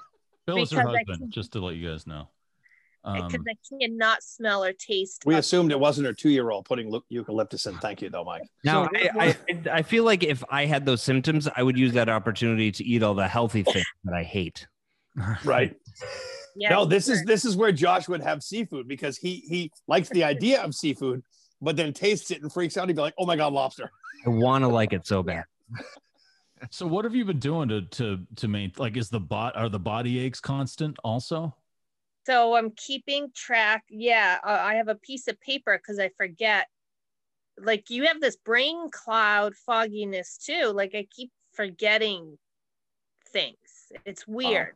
Bill 0.46 0.60
is 0.60 0.72
her 0.72 0.82
husband, 0.82 1.08
can- 1.08 1.32
just 1.32 1.52
to 1.54 1.60
let 1.60 1.76
you 1.76 1.90
guys 1.90 2.08
know. 2.08 2.30
Um, 3.04 3.28
Because 3.28 3.46
I 3.48 3.56
cannot 3.70 4.22
smell 4.22 4.64
or 4.64 4.74
taste. 4.74 5.24
We 5.26 5.36
assumed 5.36 5.72
it 5.72 5.80
wasn't 5.80 6.08
her 6.08 6.14
two-year-old 6.14 6.66
putting 6.66 6.94
eucalyptus 7.10 7.66
in. 7.66 7.78
Thank 7.78 8.02
you, 8.02 8.10
though, 8.10 8.26
Mike. 8.26 8.44
Now, 8.66 8.90
I, 8.94 9.10
I, 9.18 9.38
I 9.72 9.82
feel 9.82 10.04
like 10.04 10.24
if 10.24 10.44
I 10.50 10.66
had 10.66 10.86
those 10.86 11.02
symptoms, 11.02 11.48
I 11.56 11.64
would 11.64 11.78
use 11.78 11.94
that 11.94 12.10
opportunity 12.10 12.72
to 12.72 12.84
eat 12.84 13.04
all 13.04 13.14
the 13.14 13.28
healthy 13.28 13.64
things 13.64 13.86
that 14.04 14.14
I 14.14 14.24
hate. 14.24 14.68
Right. 15.44 15.76
Yeah, 16.60 16.70
no, 16.70 16.86
this 16.86 17.08
is 17.08 17.24
this 17.24 17.46
is 17.46 17.56
where 17.56 17.72
Josh 17.72 18.08
would 18.08 18.24
have 18.24 18.42
seafood 18.42 18.88
because 18.88 19.16
he 19.16 19.44
he 19.48 19.72
likes 19.88 20.10
the 20.10 20.24
idea 20.24 20.60
of 20.60 20.74
seafood, 20.74 21.22
but 21.62 21.76
then 21.76 21.94
tastes 21.94 22.32
it 22.32 22.42
and 22.42 22.52
freaks 22.52 22.78
out. 22.78 22.88
He'd 22.88 22.96
be 22.96 23.02
like, 23.04 23.14
"Oh 23.20 23.28
my 23.28 23.36
god, 23.36 23.54
lobster!" 23.54 23.92
I 24.26 24.30
want 24.30 24.64
to 24.64 24.68
like 24.68 24.92
it 24.92 25.06
so 25.06 25.22
bad. 25.22 25.46
so 26.72 26.88
what 26.88 27.06
have 27.06 27.14
you 27.14 27.26
been 27.26 27.38
doing 27.38 27.70
to 27.70 27.82
to 27.82 28.26
to 28.38 28.48
maintain 28.48 28.82
like 28.82 28.98
is 28.98 29.10
the 29.10 29.20
bot 29.20 29.56
are 29.56 29.70
the 29.70 29.78
body 29.78 30.18
aches 30.18 30.40
constant 30.40 30.98
also? 31.04 31.56
So 32.26 32.56
I'm 32.56 32.72
keeping 32.72 33.28
track. 33.36 33.84
Yeah, 33.88 34.40
uh, 34.44 34.58
I 34.60 34.76
have 34.76 34.88
a 34.88 34.96
piece 34.96 35.28
of 35.28 35.40
paper 35.40 35.78
because 35.78 36.00
I 36.00 36.10
forget. 36.18 36.66
Like 37.60 37.92
you 37.92 38.06
have 38.06 38.20
this 38.20 38.36
brain 38.36 38.90
cloud 38.90 39.54
fogginess 39.56 40.38
too. 40.38 40.72
Like 40.74 40.96
I 40.96 41.06
keep 41.12 41.32
forgetting 41.54 42.40
things. 43.32 43.58
It's 44.06 44.28
weird. 44.28 44.74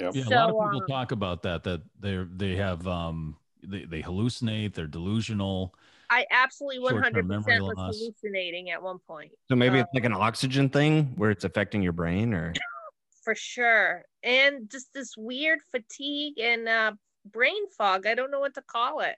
Yep. 0.00 0.14
Yeah, 0.14 0.24
a 0.28 0.30
lot 0.30 0.50
of 0.50 0.72
people 0.72 0.82
um, 0.82 0.88
talk 0.88 1.12
about 1.12 1.42
that 1.42 1.64
that 1.64 1.82
they're 2.00 2.28
they 2.30 2.56
have 2.56 2.86
um 2.86 3.36
they, 3.62 3.84
they 3.84 4.02
hallucinate, 4.02 4.74
they're 4.74 4.86
delusional. 4.86 5.74
I 6.10 6.26
absolutely 6.30 6.80
100% 6.92 7.24
was 7.62 7.74
loss. 7.76 7.96
hallucinating 7.96 8.70
at 8.70 8.82
one 8.82 8.98
point. 9.08 9.32
So 9.48 9.56
maybe 9.56 9.78
Uh, 9.78 9.82
it's 9.82 9.94
like 9.94 10.04
an 10.04 10.12
oxygen 10.12 10.68
thing 10.68 11.14
where 11.16 11.30
it's 11.30 11.44
affecting 11.44 11.82
your 11.82 11.92
brain 11.92 12.34
or 12.34 12.52
for 13.24 13.34
sure. 13.34 14.04
And 14.22 14.70
just 14.70 14.92
this 14.92 15.16
weird 15.16 15.60
fatigue 15.72 16.38
and 16.38 16.68
uh, 16.68 16.92
brain 17.24 17.68
fog. 17.70 18.06
I 18.06 18.14
don't 18.14 18.30
know 18.30 18.40
what 18.40 18.54
to 18.54 18.62
call 18.62 19.00
it. 19.00 19.16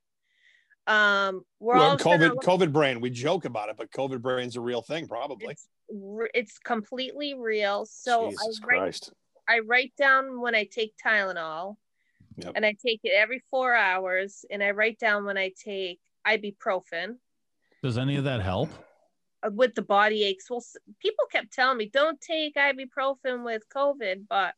Um, 0.86 1.42
we're 1.58 1.74
Well, 1.74 1.90
all 1.90 1.98
COVID 1.98 2.30
look- 2.30 2.44
COVID 2.44 2.72
brain. 2.72 3.00
We 3.00 3.10
joke 3.10 3.44
about 3.44 3.68
it, 3.68 3.76
but 3.76 3.90
COVID 3.90 4.22
brain's 4.22 4.56
a 4.56 4.60
real 4.60 4.82
thing, 4.82 5.08
probably. 5.08 5.52
It's, 5.52 5.68
it's 6.32 6.58
completely 6.58 7.34
real. 7.34 7.84
So 7.86 8.30
Jesus 8.30 8.60
I 8.62 8.66
write 8.66 8.78
Christ. 8.78 9.12
I 9.48 9.61
write 9.61 9.92
down 9.96 10.40
when 10.40 10.54
I 10.54 10.64
take 10.64 10.94
Tylenol, 11.04 11.76
Yep. 12.37 12.52
and 12.54 12.66
I 12.66 12.74
take 12.85 13.00
it 13.04 13.12
every 13.16 13.42
four 13.50 13.74
hours, 13.74 14.44
and 14.50 14.62
I 14.62 14.72
write 14.72 14.98
down 14.98 15.24
when 15.24 15.38
I 15.38 15.52
take 15.62 16.00
ibuprofen 16.26 17.16
Does 17.82 17.96
any 17.98 18.16
of 18.16 18.24
that 18.24 18.40
help? 18.42 18.68
uh, 19.42 19.50
with 19.52 19.74
the 19.74 19.82
body 19.82 20.24
aches. 20.24 20.50
Well, 20.50 20.64
people 21.00 21.24
kept 21.30 21.52
telling 21.52 21.78
me 21.78 21.88
don't 21.92 22.20
take 22.20 22.56
ibuprofen 22.56 23.44
with 23.44 23.62
COVID, 23.74 24.26
but 24.28 24.54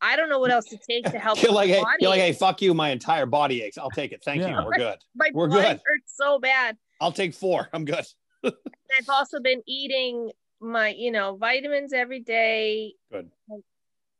I 0.00 0.16
don't 0.16 0.28
know 0.28 0.38
what 0.38 0.50
else 0.50 0.66
to 0.66 0.78
take 0.88 1.04
to 1.06 1.18
help. 1.18 1.38
You're 1.42 1.52
like, 1.52 1.68
the 1.68 1.74
hey, 1.76 1.84
you're 2.00 2.10
like, 2.10 2.20
hey, 2.20 2.32
fuck 2.32 2.60
you. 2.62 2.74
My 2.74 2.90
entire 2.90 3.26
body 3.26 3.62
aches. 3.62 3.78
I'll 3.78 3.90
take 3.90 4.12
it. 4.12 4.22
Thank 4.24 4.42
Yeah. 4.42 4.60
you. 4.60 4.66
We're 4.66 4.76
good. 4.76 4.98
My 5.14 5.30
we're 5.32 5.48
blood 5.48 5.62
good. 5.62 5.80
hurts 5.84 6.14
so 6.16 6.38
bad. 6.38 6.76
I'll 7.00 7.12
take 7.12 7.34
four. 7.34 7.68
I'm 7.72 7.84
good. 7.84 8.04
I've 8.44 9.08
also 9.08 9.40
been 9.40 9.62
eating 9.66 10.30
my, 10.60 10.88
you 10.90 11.10
know, 11.10 11.36
vitamins 11.36 11.92
every 11.92 12.20
day. 12.20 12.94
Good. 13.10 13.30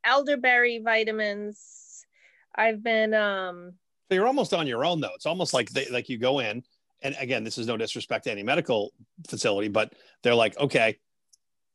Elderberry 0.07 0.79
vitamins. 0.79 2.07
I've 2.55 2.83
been 2.83 3.13
um 3.13 3.75
So 4.09 4.15
you're 4.15 4.27
almost 4.27 4.55
on 4.55 4.67
your 4.67 4.85
own, 4.85 5.01
though. 5.01 5.15
It's 5.15 5.27
almost 5.27 5.53
like 5.53 5.71
they, 5.71 5.87
like 5.91 6.09
you 6.09 6.17
go 6.17 6.39
in, 6.39 6.63
and 7.03 7.17
again, 7.19 7.45
this 7.45 7.59
is 7.59 7.67
no 7.67 7.77
disrespect 7.77 8.25
to 8.25 8.31
any 8.31 8.43
medical 8.43 8.93
facility, 9.29 9.69
but 9.69 9.93
they're 10.23 10.35
like, 10.35 10.57
okay, 10.59 10.99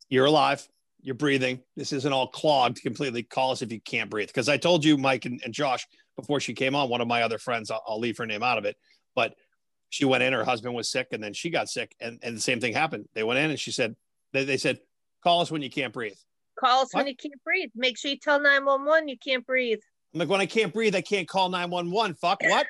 you're 0.08 0.26
alive, 0.26 0.66
you're 1.00 1.14
breathing. 1.14 1.60
This 1.76 1.92
isn't 1.92 2.12
all 2.12 2.26
clogged 2.26 2.82
completely. 2.82 3.22
Call 3.22 3.52
us 3.52 3.62
if 3.62 3.70
you 3.70 3.80
can't 3.80 4.10
breathe. 4.10 4.28
Because 4.28 4.48
I 4.48 4.56
told 4.56 4.84
you, 4.84 4.98
Mike 4.98 5.24
and, 5.24 5.40
and 5.44 5.54
Josh, 5.54 5.86
before 6.16 6.40
she 6.40 6.54
came 6.54 6.74
on, 6.74 6.88
one 6.88 7.00
of 7.00 7.08
my 7.08 7.22
other 7.22 7.38
friends, 7.38 7.70
I'll, 7.70 7.82
I'll 7.86 8.00
leave 8.00 8.18
her 8.18 8.26
name 8.26 8.42
out 8.42 8.58
of 8.58 8.64
it, 8.64 8.76
but 9.14 9.34
she 9.90 10.04
went 10.04 10.22
in, 10.22 10.32
her 10.32 10.44
husband 10.44 10.74
was 10.74 10.90
sick, 10.90 11.08
and 11.12 11.22
then 11.22 11.34
she 11.34 11.50
got 11.50 11.68
sick, 11.68 11.94
and, 12.00 12.18
and 12.22 12.36
the 12.36 12.40
same 12.40 12.60
thing 12.60 12.72
happened. 12.72 13.08
They 13.14 13.22
went 13.22 13.38
in, 13.38 13.50
and 13.50 13.60
she 13.60 13.72
said, 13.72 13.94
they, 14.32 14.44
they 14.44 14.56
said, 14.56 14.80
call 15.22 15.42
us 15.42 15.50
when 15.50 15.62
you 15.62 15.70
can't 15.70 15.92
breathe. 15.92 16.16
Call 16.62 16.82
us 16.82 16.94
when 16.94 17.06
you 17.06 17.16
can't 17.16 17.42
breathe. 17.44 17.70
Make 17.74 17.98
sure 17.98 18.10
you 18.10 18.18
tell 18.18 18.40
911 18.40 19.08
you 19.08 19.16
can't 19.18 19.46
breathe. 19.46 19.78
I'm 20.14 20.20
like, 20.20 20.28
when 20.28 20.40
I 20.40 20.46
can't 20.46 20.72
breathe, 20.74 20.94
I 20.94 21.00
can't 21.00 21.26
call 21.26 21.48
911. 21.48 22.16
Fuck 22.16 22.42
what? 22.44 22.66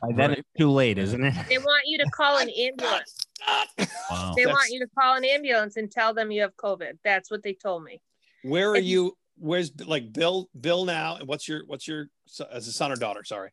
By 0.00 0.08
then 0.16 0.30
Right. 0.30 0.38
it's 0.38 0.48
too 0.58 0.70
late, 0.70 0.98
isn't 0.98 1.22
it? 1.22 1.34
They 1.48 1.58
want 1.58 1.82
you 1.86 1.98
to 1.98 2.06
call 2.10 2.38
an 2.38 2.48
ambulance. 2.50 3.14
Wow. 4.10 4.32
They 4.36 4.46
want 4.46 4.70
you 4.70 4.80
to 4.80 4.86
call 4.98 5.16
an 5.16 5.24
ambulance 5.24 5.76
and 5.76 5.90
tell 5.90 6.12
them 6.14 6.30
you 6.30 6.40
have 6.40 6.56
COVID. 6.56 6.92
That's 7.04 7.30
what 7.30 7.42
they 7.42 7.52
told 7.54 7.84
me. 7.84 8.00
Where 8.42 8.70
are 8.72 8.76
And- 8.76 8.84
you? 8.86 9.16
Where's 9.36 9.70
like 9.86 10.12
Bill? 10.12 10.48
Bill 10.58 10.84
now, 10.86 11.16
and 11.16 11.28
what's 11.28 11.46
your 11.46 11.62
what's 11.66 11.86
your 11.86 12.06
so- 12.26 12.48
as 12.50 12.66
a 12.66 12.72
son 12.72 12.90
or 12.90 12.96
daughter? 12.96 13.22
Sorry, 13.24 13.50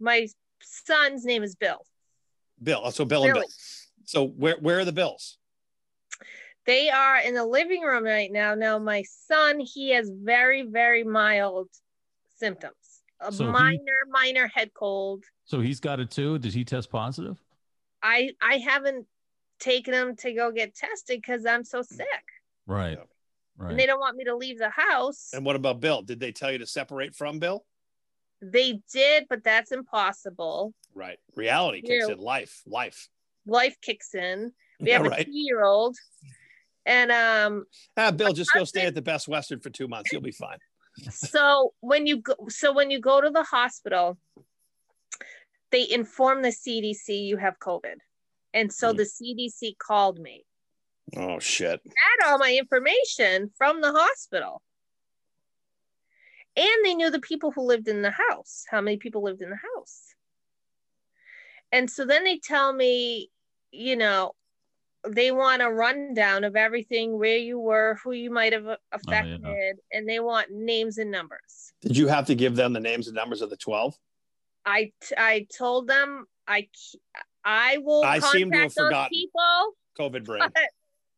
My 0.00 0.26
son's 0.62 1.24
name 1.24 1.42
is 1.44 1.54
Bill. 1.54 1.84
Bill. 2.60 2.80
Oh, 2.84 2.90
So 2.90 3.04
Bill 3.04 3.22
and 3.24 3.34
Bill. 3.34 3.44
So 4.04 4.26
where 4.26 4.56
where 4.60 4.80
are 4.80 4.84
the 4.84 4.92
Bills? 4.92 5.38
They 6.68 6.90
are 6.90 7.16
in 7.20 7.32
the 7.32 7.46
living 7.46 7.80
room 7.80 8.04
right 8.04 8.30
now. 8.30 8.54
Now, 8.54 8.78
my 8.78 9.02
son, 9.26 9.58
he 9.58 9.88
has 9.92 10.10
very, 10.14 10.64
very 10.66 11.02
mild 11.02 11.70
symptoms. 12.36 12.74
A 13.20 13.32
So 13.32 13.46
he- 13.46 13.52
minor, 13.52 13.98
minor 14.10 14.48
head 14.48 14.72
cold. 14.74 15.24
So 15.46 15.60
he's 15.62 15.80
got 15.80 15.98
it 15.98 16.10
too. 16.10 16.38
Did 16.38 16.52
he 16.52 16.66
test 16.66 16.90
positive? 16.90 17.42
I 18.02 18.32
I 18.42 18.58
haven't 18.58 19.06
taken 19.58 19.94
him 19.94 20.14
to 20.16 20.34
go 20.34 20.52
get 20.52 20.74
tested 20.74 21.22
because 21.22 21.46
I'm 21.46 21.64
so 21.64 21.80
sick. 21.80 22.06
Right. 22.66 22.98
Right. 23.56 23.70
And 23.70 23.80
they 23.80 23.86
don't 23.86 23.98
want 23.98 24.18
me 24.18 24.24
to 24.24 24.36
leave 24.36 24.58
the 24.58 24.68
house. 24.68 25.30
And 25.32 25.46
what 25.46 25.56
about 25.56 25.80
Bill? 25.80 26.02
Did 26.02 26.20
they 26.20 26.32
tell 26.32 26.52
you 26.52 26.58
to 26.58 26.66
separate 26.66 27.14
from 27.16 27.38
Bill? 27.38 27.64
They 28.42 28.82
did, 28.92 29.24
but 29.30 29.42
that's 29.42 29.72
impossible. 29.72 30.74
Right. 30.94 31.18
Reality 31.34 31.80
kicks 31.80 32.04
Yeah. 32.08 32.12
in. 32.12 32.18
Life. 32.20 32.60
Life. 32.66 33.08
Life 33.46 33.80
kicks 33.80 34.14
in. 34.14 34.52
We 34.80 34.88
Yeah, 34.90 34.98
have 34.98 35.06
a 35.06 35.08
right. 35.08 35.24
two 35.24 35.32
year 35.32 35.64
old. 35.64 35.96
And 36.88 37.12
um 37.12 37.64
Ah, 37.98 38.10
Bill, 38.10 38.32
just 38.32 38.50
go 38.54 38.64
stay 38.64 38.86
at 38.86 38.94
the 38.94 39.02
Best 39.02 39.28
Western 39.28 39.60
for 39.60 39.68
two 39.68 39.86
months. 39.88 40.10
You'll 40.10 40.22
be 40.22 40.32
fine. 40.32 40.56
so 41.12 41.74
when 41.80 42.06
you 42.06 42.16
go 42.22 42.34
so 42.48 42.72
when 42.72 42.90
you 42.90 42.98
go 42.98 43.20
to 43.20 43.30
the 43.30 43.44
hospital 43.44 44.18
they 45.70 45.88
inform 45.88 46.42
the 46.42 46.48
cdc 46.48 47.06
you 47.24 47.36
have 47.36 47.54
covid 47.60 47.98
and 48.52 48.72
so 48.72 48.90
Hmm. 48.90 48.96
the 48.96 49.04
cdc 49.04 49.78
called 49.78 50.18
me 50.18 50.44
Oh 51.16 51.38
shit. 51.38 51.80
had 51.84 52.28
all 52.28 52.38
my 52.38 52.52
information 52.58 53.52
from 53.56 53.80
the 53.80 53.92
hospital 53.92 54.60
and 56.56 56.84
they 56.84 56.94
knew 56.96 57.10
the 57.10 57.20
people 57.20 57.52
who 57.52 57.62
lived 57.62 57.86
in 57.86 58.02
the 58.02 58.10
house 58.10 58.64
how 58.68 58.80
many 58.80 58.96
people 58.96 59.22
lived 59.22 59.40
in 59.42 59.50
the 59.50 59.60
house 59.76 60.02
and 61.70 61.88
so 61.88 62.04
then 62.06 62.24
they 62.24 62.38
tell 62.38 62.72
me 62.72 63.30
you 63.70 63.94
know 63.94 64.32
they 65.06 65.30
want 65.30 65.62
a 65.62 65.70
rundown 65.70 66.44
of 66.44 66.56
everything 66.56 67.18
where 67.18 67.36
you 67.36 67.58
were 67.58 67.98
who 68.02 68.12
you 68.12 68.30
might 68.30 68.52
have 68.52 68.66
oh, 68.66 68.76
affected 68.92 69.76
and 69.92 70.08
they 70.08 70.18
want 70.20 70.50
names 70.50 70.98
and 70.98 71.10
numbers 71.10 71.72
Did 71.82 71.96
you 71.96 72.08
have 72.08 72.26
to 72.26 72.34
give 72.34 72.56
them 72.56 72.72
the 72.72 72.80
names 72.80 73.06
and 73.06 73.14
numbers 73.14 73.40
of 73.42 73.50
the 73.50 73.56
twelve? 73.56 73.94
I 74.66 74.92
I 75.16 75.46
told 75.56 75.86
them 75.88 76.26
I 76.46 76.68
I 77.44 77.78
will 77.78 78.04
I 78.04 78.18
seem 78.18 78.50
to 78.50 78.58
have 78.58 78.72
forgotten. 78.74 79.10
people. 79.10 79.72
COVID 79.98 80.24
brain. 80.24 80.42
But 80.42 80.62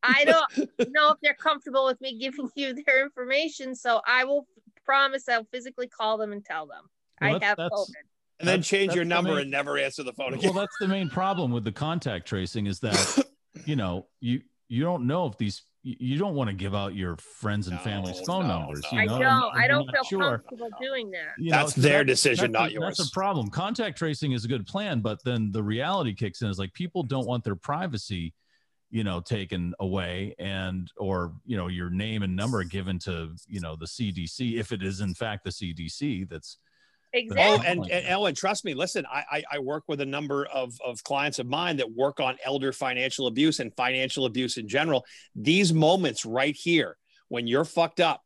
I 0.03 0.25
don't 0.25 0.69
know 0.93 1.11
if 1.13 1.19
they're 1.23 1.35
comfortable 1.35 1.85
with 1.87 2.01
me 2.01 2.19
giving 2.19 2.49
you 2.57 2.75
their 2.87 3.03
information, 3.03 3.75
so 3.75 4.01
I 4.07 4.25
will 4.25 4.47
promise 4.85 5.29
I'll 5.29 5.45
physically 5.53 5.89
call 5.89 6.19
them 6.19 6.33
and 6.33 6.45
tell 6.45 6.67
them 6.67 6.85
Well, 7.21 7.31
I 7.31 7.33
that's- 7.35 7.49
have 7.49 7.57
that's- 7.57 7.73
COVID. 7.81 7.95
And 8.39 8.49
then 8.49 8.61
That's- 8.61 8.69
change 8.69 8.95
your 8.95 9.05
that's 9.05 9.09
the 9.11 9.15
number 9.15 9.31
main- 9.33 9.43
and 9.43 9.51
never 9.51 9.77
answer 9.77 10.03
the 10.03 10.15
phone 10.15 10.33
again. 10.33 10.55
well, 10.55 10.61
that's 10.63 10.77
the 10.81 10.89
main 10.89 11.11
problem 11.11 11.51
with 11.53 11.63
the 11.65 11.73
contact 11.73 12.27
tracing 12.27 12.67
is 12.67 12.81
that 12.81 12.97
you 13.67 13.77
know 13.77 14.07
you 14.21 14.41
you 14.69 14.83
don't 14.83 15.07
know 15.07 15.27
if 15.27 15.37
these 15.39 15.63
you 15.83 15.97
you 15.99 16.19
don't 16.19 16.35
want 16.35 16.49
to 16.49 16.55
give 16.55 16.75
out 16.75 16.95
your 16.95 17.17
friends 17.17 17.67
and 17.67 17.77
No, 17.77 17.83
family's 17.83 18.21
phone 18.21 18.47
no, 18.47 18.59
numbers. 18.61 18.83
no. 18.93 18.99
You 18.99 19.03
I 19.03 19.07
know, 19.07 19.19
don't. 19.19 19.23
and- 19.55 19.61
I 19.61 19.65
and 19.65 19.69
don't 19.71 19.91
feel 19.91 20.05
sure. 20.05 20.39
comfortable 20.39 20.69
doing 20.81 21.11
that. 21.13 21.33
You 21.39 21.51
That's 21.51 21.75
so 21.75 21.81
their 21.81 21.99
that- 21.99 22.05
decision, 22.07 22.53
that's 22.53 22.73
not 22.75 22.83
a- 22.83 22.87
That's 22.87 23.09
a 23.09 23.11
problem. 23.13 23.49
Contact 23.49 23.97
tracing 23.99 24.33
is 24.33 24.45
a 24.45 24.49
good 24.49 24.67
plan, 24.67 25.01
but 25.01 25.19
then 25.25 25.51
the 25.53 25.63
reality 25.63 26.15
kicks 26.15 26.43
in 26.43 26.49
is 26.49 26.59
like 26.59 26.73
people 26.75 27.03
don't 27.03 27.27
want 27.27 27.45
their 27.45 27.57
privacy, 27.57 28.35
you 28.91 29.05
know, 29.05 29.21
taken 29.21 29.73
away 29.81 30.35
and 30.39 30.91
or 30.99 31.33
you 31.47 31.57
know 31.57 31.69
your 31.69 31.91
name 31.91 32.23
and 32.23 32.37
number 32.37 32.63
given 32.65 32.99
to 33.01 33.35
you 33.49 33.61
know 33.61 33.75
the 33.75 33.87
CDC 33.87 34.59
if 34.61 34.73
it 34.73 34.83
is 34.83 35.01
in 35.01 35.15
fact 35.15 35.45
the 35.45 35.51
CDC 35.51 36.29
that's 36.29 36.59
Oh, 37.13 37.19
Exactly. 37.19 37.67
and, 37.67 37.91
and 37.91 38.07
Ellen, 38.07 38.35
trust 38.35 38.65
me. 38.65 38.75
Listen, 38.75 39.05
I, 39.11 39.25
I 39.31 39.45
I 39.53 39.59
work 39.59 39.85
with 39.89 40.01
a 40.01 40.07
number 40.07 40.47
of 40.47 40.79
of 40.85 41.03
clients 41.03 41.39
of 41.39 41.47
mine 41.47 41.79
that 41.79 41.91
work 41.91 42.21
on 42.21 42.37
elder 42.45 42.73
financial 42.73 43.27
abuse 43.27 43.59
and 43.59 43.75
financial 43.75 44.27
abuse 44.27 44.57
in 44.57 44.69
general. 44.69 45.05
These 45.35 45.73
moments 45.73 46.25
right 46.25 46.55
here, 46.55 46.97
when 47.29 47.47
you're 47.47 47.65
fucked 47.65 48.01
up, 48.01 48.23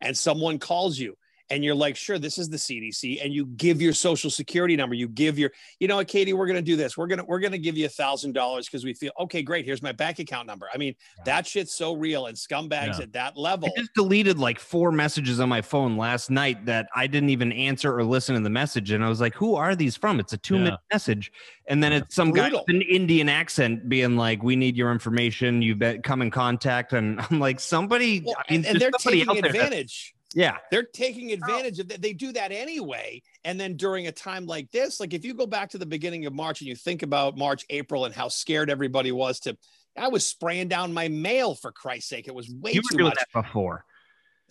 and 0.00 0.16
someone 0.16 0.58
calls 0.58 0.98
you, 0.98 1.16
and 1.50 1.64
you're 1.64 1.74
like, 1.74 1.96
"Sure, 1.96 2.18
this 2.18 2.38
is 2.38 2.48
the 2.48 2.56
CDC," 2.56 3.24
and 3.24 3.32
you 3.32 3.46
give 3.46 3.80
your 3.82 3.92
social 3.92 4.30
security 4.30 4.76
number, 4.76 4.94
you 4.94 5.08
give 5.08 5.38
your, 5.38 5.50
you 5.78 5.88
know 5.88 5.96
what, 5.96 6.08
Katie, 6.08 6.32
we're 6.32 6.46
gonna 6.46 6.62
do 6.62 6.76
this. 6.76 6.96
We're 6.96 7.06
gonna 7.06 7.24
we're 7.24 7.40
gonna 7.40 7.58
give 7.58 7.76
you 7.76 7.86
a 7.86 7.90
thousand 7.90 8.32
dollars 8.32 8.66
because 8.66 8.84
we 8.84 8.94
feel 8.94 9.12
okay, 9.20 9.42
great. 9.42 9.64
Here's 9.64 9.82
my 9.82 9.92
bank 9.92 10.18
account 10.18 10.46
number. 10.46 10.68
I 10.72 10.78
mean, 10.78 10.94
that 11.24 11.46
shit's 11.46 11.74
so 11.74 11.94
real, 11.94 12.26
and 12.26 12.36
scumbags 12.36 12.98
Yeah. 12.98 13.02
at 13.04 13.12
that 13.12 13.36
level. 13.36 13.68
I 13.76 13.80
just 13.80 13.94
deleted 13.94 14.38
like 14.38 14.58
four 14.58 14.90
messages 14.92 15.40
on 15.40 15.48
my 15.48 15.62
phone 15.62 15.96
last 15.96 16.30
night 16.30 16.64
that 16.66 16.88
I 16.94 17.06
didn't 17.06 17.30
even 17.30 17.52
answer 17.52 17.94
or 17.96 18.04
listen 18.04 18.34
to 18.34 18.40
the 18.40 18.50
message. 18.50 18.90
And 18.90 19.04
I 19.04 19.08
was 19.08 19.20
like, 19.20 19.34
who 19.34 19.54
are 19.56 19.76
these 19.76 19.96
from? 19.96 20.20
It's 20.20 20.32
a 20.32 20.38
two 20.38 20.58
minute 20.58 20.80
message. 20.92 21.30
And 21.66 21.82
then 21.82 21.92
it's 21.92 22.14
some 22.14 22.30
guy 22.30 22.50
with 22.50 22.62
an 22.68 22.82
Indian 22.82 23.28
accent 23.28 23.88
being 23.88 24.16
like, 24.16 24.42
we 24.42 24.54
need 24.56 24.76
your 24.76 24.92
information. 24.92 25.62
You 25.62 25.74
bet 25.74 26.02
come 26.02 26.20
in 26.22 26.30
contact. 26.30 26.92
And 26.92 27.20
I'm 27.30 27.40
like, 27.40 27.60
somebody, 27.60 28.22
Well, 28.24 28.34
I 28.38 28.52
mean, 28.52 28.60
and, 28.60 28.66
and 28.66 28.80
they're 28.80 28.90
taking 28.90 29.28
out 29.28 29.34
there 29.34 29.42
that- 29.42 29.54
advantage. 29.54 30.13
Yeah. 30.34 30.58
they're 30.70 30.82
taking 30.82 31.32
advantage 31.32 31.78
of 31.78 31.88
that. 31.88 32.02
They 32.02 32.12
do 32.12 32.32
that 32.32 32.52
anyway. 32.52 33.22
And 33.44 33.58
then 33.58 33.76
during 33.76 34.06
a 34.06 34.12
time 34.12 34.46
like 34.46 34.70
this, 34.70 35.00
like 35.00 35.14
if 35.14 35.24
you 35.24 35.34
go 35.34 35.46
back 35.46 35.70
to 35.70 35.78
the 35.78 35.86
beginning 35.86 36.26
of 36.26 36.32
March 36.32 36.60
and 36.60 36.68
you 36.68 36.76
think 36.76 37.02
about 37.02 37.36
March, 37.36 37.64
April, 37.70 38.04
and 38.04 38.14
how 38.14 38.28
scared 38.28 38.70
everybody 38.70 39.12
was 39.12 39.40
to, 39.40 39.56
I 39.96 40.08
was 40.08 40.26
spraying 40.26 40.68
down 40.68 40.92
my 40.92 41.08
mail 41.08 41.54
for 41.54 41.72
Christ's 41.72 42.08
sake. 42.08 42.28
It 42.28 42.34
was 42.34 42.50
way 42.50 42.72
You 42.72 42.82
too 42.82 42.94
were 42.94 42.98
doing 42.98 43.08
much. 43.10 43.18
that 43.18 43.42
before. 43.42 43.84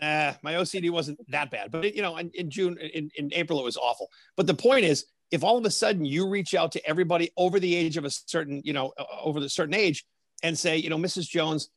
Uh, 0.01 0.33
my 0.41 0.53
OCD 0.53 0.89
wasn't 0.89 1.19
that 1.29 1.51
bad, 1.51 1.71
but 1.71 1.85
it, 1.85 1.95
you 1.95 2.01
know, 2.01 2.17
in, 2.17 2.29
in 2.33 2.49
June, 2.49 2.77
in, 2.77 3.09
in 3.15 3.33
April, 3.33 3.59
it 3.59 3.63
was 3.63 3.77
awful. 3.77 4.09
But 4.35 4.47
the 4.47 4.53
point 4.53 4.85
is, 4.85 5.05
if 5.31 5.43
all 5.43 5.57
of 5.57 5.65
a 5.65 5.71
sudden 5.71 6.03
you 6.05 6.27
reach 6.27 6.53
out 6.55 6.71
to 6.73 6.87
everybody 6.87 7.31
over 7.37 7.59
the 7.59 7.73
age 7.73 7.97
of 7.97 8.05
a 8.05 8.09
certain, 8.09 8.61
you 8.63 8.73
know, 8.73 8.93
over 9.21 9.39
the 9.39 9.49
certain 9.49 9.73
age, 9.73 10.05
and 10.43 10.57
say, 10.57 10.77
you 10.77 10.89
know, 10.89 10.97
Mrs. 10.97 11.27
Jones, 11.27 11.69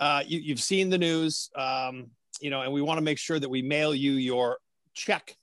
uh, 0.00 0.22
you, 0.26 0.40
you've 0.40 0.60
seen 0.60 0.90
the 0.90 0.98
news, 0.98 1.50
um, 1.54 2.06
you 2.40 2.50
know, 2.50 2.62
and 2.62 2.72
we 2.72 2.82
want 2.82 2.98
to 2.98 3.02
make 3.04 3.18
sure 3.18 3.38
that 3.38 3.48
we 3.48 3.62
mail 3.62 3.94
you 3.94 4.12
your 4.12 4.58
check, 4.94 5.36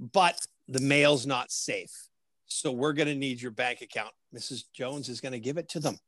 but 0.00 0.38
the 0.68 0.80
mail's 0.80 1.26
not 1.26 1.50
safe, 1.50 2.08
so 2.46 2.70
we're 2.72 2.92
going 2.92 3.08
to 3.08 3.14
need 3.14 3.40
your 3.40 3.50
bank 3.50 3.80
account. 3.80 4.12
Mrs. 4.34 4.64
Jones 4.74 5.08
is 5.08 5.20
going 5.20 5.32
to 5.32 5.40
give 5.40 5.58
it 5.58 5.68
to 5.70 5.80
them 5.80 5.98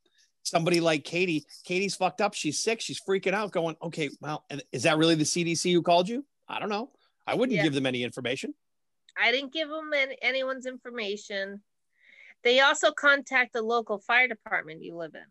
somebody 0.42 0.80
like 0.80 1.04
Katie, 1.04 1.44
Katie's 1.64 1.94
fucked 1.94 2.20
up. 2.20 2.34
She's 2.34 2.58
sick. 2.58 2.80
She's 2.80 3.00
freaking 3.00 3.34
out, 3.34 3.52
going, 3.52 3.76
okay, 3.82 4.10
well, 4.20 4.44
is 4.72 4.82
that 4.84 4.98
really 4.98 5.14
the 5.14 5.24
CDC 5.24 5.72
who 5.72 5.82
called 5.82 6.08
you? 6.08 6.24
I 6.48 6.58
don't 6.58 6.68
know. 6.68 6.90
I 7.26 7.34
wouldn't 7.34 7.56
Yeah. 7.56 7.62
give 7.62 7.74
them 7.74 7.86
any 7.86 8.02
information. 8.02 8.54
I 9.16 9.32
didn't 9.32 9.52
give 9.52 9.68
them 9.68 9.92
any, 9.92 10.16
anyone's 10.22 10.66
information. 10.66 11.62
They 12.42 12.60
also 12.60 12.90
contact 12.90 13.52
the 13.52 13.62
local 13.62 13.98
fire 13.98 14.28
department 14.28 14.82
you 14.82 14.96
live 14.96 15.14
in. 15.14 15.26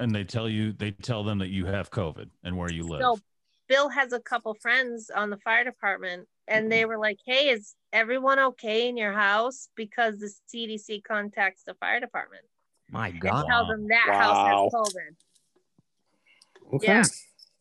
and 0.00 0.12
they 0.12 0.24
tell 0.24 0.48
you 0.48 0.72
they 0.72 0.90
tell 0.90 1.22
them 1.22 1.38
that 1.38 1.50
you 1.50 1.66
have 1.66 1.88
COVID 1.88 2.28
and 2.42 2.56
where 2.56 2.68
you 2.68 2.82
live. 2.82 3.00
So 3.00 3.18
Bill 3.68 3.88
has 3.88 4.12
a 4.12 4.20
couple 4.20 4.54
friends 4.54 5.10
on 5.14 5.30
the 5.30 5.38
fire 5.38 5.64
department, 5.64 6.28
and 6.46 6.70
they 6.70 6.80
mm-hmm. 6.80 6.88
were 6.90 6.98
like, 6.98 7.18
"Hey, 7.24 7.48
is 7.48 7.74
everyone 7.92 8.38
okay 8.38 8.88
in 8.88 8.96
your 8.96 9.12
house?" 9.12 9.68
Because 9.76 10.18
the 10.18 10.30
CDC 10.52 11.02
contacts 11.04 11.62
the 11.66 11.74
fire 11.74 12.00
department 12.00 12.44
My 12.90 13.08
and 13.08 13.20
God. 13.20 13.46
tell 13.48 13.66
them 13.66 13.88
that 13.88 14.08
house 14.08 14.48
has 14.48 14.72
COVID. 14.72 15.16
Okay. 16.74 16.86
Yeah. 16.86 17.04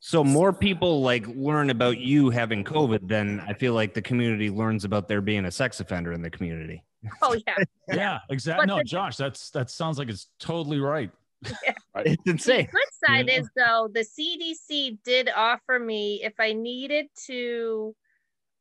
So 0.06 0.22
more 0.22 0.52
people 0.52 1.02
like 1.02 1.26
learn 1.28 1.70
about 1.70 1.98
you 1.98 2.30
having 2.30 2.66
COVID 2.66 3.08
than 3.08 3.39
I 3.39 3.54
feel 3.54 3.74
like 3.74 3.94
the 3.94 4.02
community 4.02 4.50
learns 4.50 4.84
about 4.84 5.08
there 5.08 5.22
being 5.22 5.46
a 5.46 5.52
sex 5.52 5.80
offender 5.80 6.12
in 6.12 6.22
the 6.22 6.30
community. 6.30 6.84
Oh 7.22 7.38
yeah, 7.48 7.56
yeah, 7.88 8.20
exactly. 8.30 8.63
But 8.63 8.74
No, 8.74 8.78
the- 8.80 8.84
Josh, 8.84 9.16
that's 9.16 9.50
that 9.52 9.70
sounds 9.70 9.98
like 9.98 10.10
it's 10.10 10.28
totally 10.39 10.80
right. 10.80 11.10
It's 11.95 12.23
The 12.23 12.32
insane. 12.32 12.67
good 12.71 13.08
side 13.08 13.27
Yeah. 13.27 13.39
is 13.39 13.49
though 13.56 13.88
the 13.91 14.03
CDC 14.03 14.97
did 15.03 15.29
offer 15.29 15.79
me 15.79 16.21
if 16.23 16.34
I 16.39 16.53
needed 16.53 17.08
to, 17.27 17.95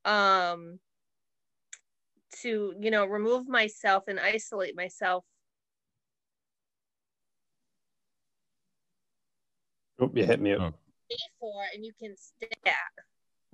um, 0.04 0.78
to 2.42 2.74
you 2.80 2.90
know 2.90 3.06
remove 3.06 3.48
myself 3.48 4.04
and 4.08 4.18
isolate 4.18 4.76
myself. 4.76 5.24
Oop, 10.02 10.16
you 10.16 10.26
hit 10.26 10.40
mute. 10.40 10.58
Oh. 10.60 10.72
Pay 11.10 11.16
for 11.38 11.62
and 11.74 11.84
you 11.84 11.92
can 12.00 12.16
stay 12.16 12.48
at. 12.66 13.04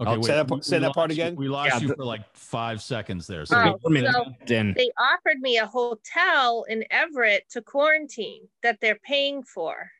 Okay, 0.00 0.10
Oh, 0.10 0.22
say 0.22 0.34
that- 0.36 0.50
we- 0.50 0.62
say 0.62 0.76
we 0.76 0.80
that 0.84 0.94
part 0.94 1.10
lost 1.10 1.18
you- 1.18 1.24
again? 1.24 1.36
We 1.36 1.48
lost 1.48 1.70
Yeah, 1.74 1.88
you 1.88 1.94
for 1.94 2.04
like 2.04 2.22
five 2.36 2.80
seconds 2.80 3.26
there. 3.26 3.44
So 3.44 3.56
Oh, 3.56 3.78
so- 3.82 4.24
They 4.46 4.90
offered 4.98 5.40
me 5.40 5.58
a 5.58 5.66
hotel 5.66 6.64
in 6.68 6.84
Everett 6.90 7.48
to 7.50 7.62
quarantine 7.62 8.48
that 8.62 8.78
they're 8.80 9.00
paying 9.04 9.42
for. 9.42 9.90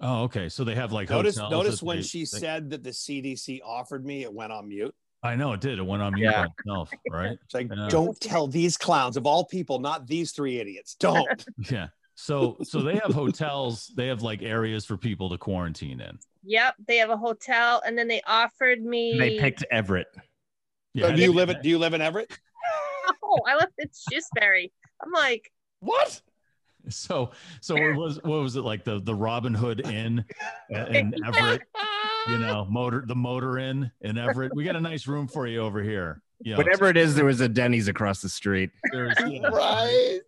oh, 0.00 0.24
okay. 0.24 0.50
So 0.50 0.62
they 0.62 0.74
have 0.74 0.92
like 0.92 1.08
Notice, 1.08 1.36
hotels 1.38 1.50
notice 1.50 1.82
when 1.82 1.96
they- 1.98 2.02
she 2.02 2.20
they- 2.20 2.24
said 2.26 2.68
that 2.70 2.82
the 2.84 2.92
CDC 2.92 3.62
offered 3.62 4.04
me, 4.04 4.22
it 4.24 4.32
went 4.32 4.52
on 4.52 4.68
mute. 4.68 4.94
I 5.22 5.34
know 5.36 5.54
it 5.54 5.60
did. 5.62 5.78
It 5.78 5.86
went 5.86 6.02
on 6.02 6.12
mute 6.12 6.24
Yeah. 6.30 6.42
by 6.46 6.48
itself, 6.58 6.90
right? 7.10 7.38
It's 7.42 7.54
like, 7.54 7.68
Yeah. 7.74 7.88
don't 7.88 8.20
tell 8.20 8.46
these 8.46 8.76
clowns 8.76 9.16
of 9.16 9.26
all 9.26 9.46
people, 9.46 9.78
not 9.78 10.06
these 10.06 10.32
three 10.32 10.58
idiots. 10.60 10.94
Don't. 10.96 11.26
Yeah. 11.72 11.88
So 12.16 12.56
so 12.62 12.80
they 12.82 12.94
have 12.94 13.12
hotels. 13.14 13.92
They 13.94 14.08
have 14.08 14.22
like 14.22 14.42
areas 14.42 14.84
for 14.84 14.96
people 14.96 15.30
to 15.30 15.38
quarantine 15.38 16.00
in. 16.00 16.18
Yep, 16.44 16.74
they 16.88 16.96
have 16.96 17.10
a 17.10 17.16
hotel, 17.16 17.82
and 17.86 17.96
then 17.96 18.08
they 18.08 18.22
offered 18.26 18.82
me. 18.82 19.16
They 19.18 19.38
picked 19.38 19.64
Everett. 19.70 20.08
So 20.98 21.14
do 21.14 21.22
you 21.22 21.32
live 21.32 21.50
in 21.50 21.60
Do 21.62 21.68
you 21.68 21.78
live 21.78 21.94
in 21.94 22.00
Everett? 22.00 22.30
Oh, 23.22 23.40
I 23.46 23.54
live 23.56 23.68
in 23.78 23.88
Shrewsbury. 24.10 24.72
I'm 25.02 25.12
like, 25.12 25.52
What? 25.80 26.20
So 26.88 27.32
so 27.60 27.74
what 27.74 27.96
was 27.96 28.16
what 28.22 28.40
was 28.40 28.56
it 28.56 28.62
like 28.62 28.84
the 28.84 29.00
the 29.00 29.14
Robin 29.14 29.52
Hood 29.52 29.86
Inn 29.86 30.24
in 30.70 31.14
Everett? 31.26 31.62
You 32.28 32.38
know, 32.38 32.66
motor 32.70 33.04
the 33.06 33.14
motor 33.14 33.58
inn 33.58 33.90
in 34.00 34.16
Everett. 34.16 34.54
We 34.54 34.64
got 34.64 34.76
a 34.76 34.80
nice 34.80 35.06
room 35.06 35.28
for 35.28 35.46
you 35.46 35.60
over 35.60 35.82
here. 35.82 36.22
You 36.40 36.52
know, 36.52 36.58
Whatever 36.58 36.88
it 36.88 36.96
is, 36.96 37.14
there 37.14 37.24
was 37.24 37.40
a 37.40 37.48
Denny's 37.48 37.88
across 37.88 38.20
the 38.22 38.28
street. 38.28 38.70
there's, 38.92 39.14
yeah, 39.26 39.48
Right. 39.52 40.20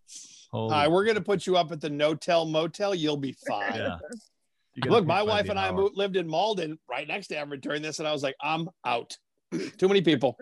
Holy- 0.51 0.73
All 0.75 0.81
right, 0.81 0.91
we're 0.91 1.05
gonna 1.05 1.21
put 1.21 1.47
you 1.47 1.57
up 1.57 1.73
at 1.73 1.81
the 1.81 1.91
No-Tel 1.91 2.47
Motel. 2.47 2.95
You'll 2.95 3.17
be 3.17 3.33
fine. 3.49 3.75
yeah. 3.75 3.99
Look, 4.87 5.07
my 5.07 5.23
wife 5.23 5.49
and 5.49 5.59
I 5.59 5.69
hour. 5.69 5.73
moved, 5.73 5.97
lived 5.97 6.17
in 6.17 6.29
Malden, 6.29 6.79
right 6.89 7.09
next 7.09 7.27
to 7.29 7.37
Everett 7.39 7.63
during 7.63 7.83
this, 7.83 7.99
and 7.99 8.07
I 8.07 8.13
was 8.13 8.23
like, 8.23 8.37
I'm 8.41 8.69
out. 8.85 9.17
Too 9.79 9.89
many 9.89 10.03
people. 10.03 10.39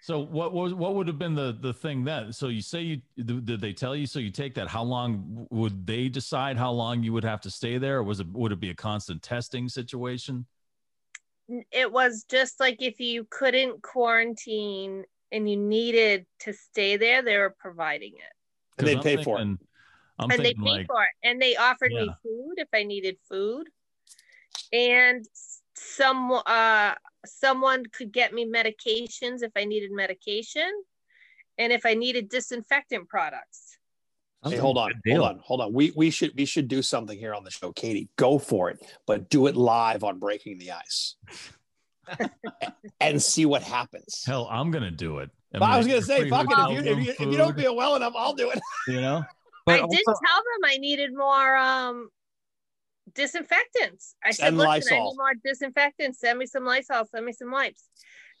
So 0.00 0.20
what 0.20 0.52
was 0.52 0.74
what 0.74 0.94
would 0.94 1.06
have 1.08 1.18
been 1.18 1.34
the 1.34 1.56
the 1.60 1.72
thing 1.72 2.02
then? 2.04 2.32
So 2.32 2.48
you 2.48 2.62
say 2.62 2.80
you 2.82 3.02
did 3.16 3.44
did 3.44 3.60
they 3.60 3.72
tell 3.72 3.94
you? 3.94 4.06
So 4.06 4.18
you 4.18 4.30
take 4.30 4.54
that? 4.54 4.66
How 4.68 4.82
long 4.82 5.46
would 5.50 5.86
they 5.86 6.08
decide 6.08 6.56
how 6.56 6.70
long 6.72 7.02
you 7.02 7.12
would 7.12 7.24
have 7.24 7.40
to 7.42 7.50
stay 7.50 7.78
there? 7.78 7.98
Or 7.98 8.02
was 8.04 8.20
it 8.20 8.26
would 8.28 8.50
it 8.52 8.60
be 8.60 8.70
a 8.70 8.74
constant 8.74 9.22
testing 9.22 9.68
situation? 9.68 10.46
it 11.72 11.90
was 11.90 12.24
just 12.28 12.60
like 12.60 12.76
if 12.82 13.00
you 13.00 13.26
couldn't 13.30 13.82
quarantine 13.82 15.02
and 15.32 15.48
you 15.50 15.56
needed 15.56 16.26
to 16.40 16.52
stay 16.52 16.96
there, 16.98 17.22
they 17.22 17.38
were 17.38 17.54
providing 17.58 18.12
it. 18.14 18.32
And 18.78 18.88
they'd 18.88 18.96
I'm 18.96 19.02
pay 19.02 19.22
for 19.22 19.40
it. 19.40 19.48
I'm 20.20 20.30
and 20.30 20.40
they 20.40 20.54
thinking 20.54 20.64
paid 20.64 20.70
like 20.70 20.86
for 20.86 21.02
it. 21.02 21.10
And 21.22 21.40
they 21.40 21.56
offered 21.56 21.92
me 21.92 22.10
food 22.22 22.54
if 22.56 22.68
I 22.74 22.82
needed 22.82 23.16
food. 23.28 23.68
And 24.72 25.24
some 25.74 26.32
uh 26.44 26.94
someone 27.24 27.84
could 27.92 28.12
get 28.12 28.32
me 28.32 28.46
medications 28.46 29.42
if 29.42 29.52
I 29.56 29.64
needed 29.64 29.90
medication 29.92 30.70
and 31.56 31.72
if 31.72 31.84
I 31.84 31.94
needed 31.94 32.28
disinfectant 32.28 33.08
products. 33.08 33.78
Hey, 34.44 34.56
hold 34.56 34.78
on, 34.78 34.92
hold 35.06 35.20
on, 35.20 35.40
hold 35.44 35.60
on. 35.60 35.72
We 35.72 35.92
we 35.96 36.10
should 36.10 36.32
we 36.36 36.44
should 36.44 36.68
do 36.68 36.80
something 36.80 37.18
here 37.18 37.34
on 37.34 37.42
the 37.42 37.50
show, 37.50 37.72
Katie. 37.72 38.08
Go 38.16 38.38
for 38.38 38.70
it, 38.70 38.78
but 39.06 39.28
do 39.30 39.48
it 39.48 39.56
live 39.56 40.04
on 40.04 40.20
Breaking 40.20 40.58
the 40.58 40.70
Ice, 40.72 41.16
and 43.00 43.20
see 43.20 43.46
what 43.46 43.62
happens. 43.62 44.22
hell, 44.24 44.48
I'm 44.48 44.70
gonna 44.70 44.92
do 44.92 45.18
it. 45.18 45.30
But 45.52 45.62
I 45.62 45.78
was 45.78 45.86
gonna 45.86 46.02
say, 46.02 46.28
fuck 46.28 46.46
it. 46.50 46.58
If 46.58 46.84
you, 46.84 46.92
if 46.92 47.06
you, 47.06 47.12
if 47.12 47.20
you 47.20 47.36
don't 47.36 47.56
feel 47.56 47.74
well 47.74 47.96
enough, 47.96 48.12
I'll 48.16 48.34
do 48.34 48.50
it. 48.50 48.60
you 48.88 49.00
know, 49.00 49.24
But 49.64 49.76
I 49.76 49.82
also- 49.82 49.96
did 49.96 50.04
tell 50.04 50.14
them 50.14 50.70
I 50.70 50.76
needed 50.78 51.14
more 51.14 51.56
um 51.56 52.10
disinfectants. 53.14 54.14
I 54.22 54.30
said, 54.30 54.46
Send 54.46 54.58
listen, 54.58 54.92
I 54.94 55.00
need 55.00 55.14
more 55.16 55.34
disinfectants. 55.44 56.20
Send 56.20 56.38
me 56.38 56.46
some 56.46 56.64
Lysol, 56.64 57.06
send 57.06 57.24
me 57.24 57.32
some 57.32 57.50
wipes. 57.50 57.84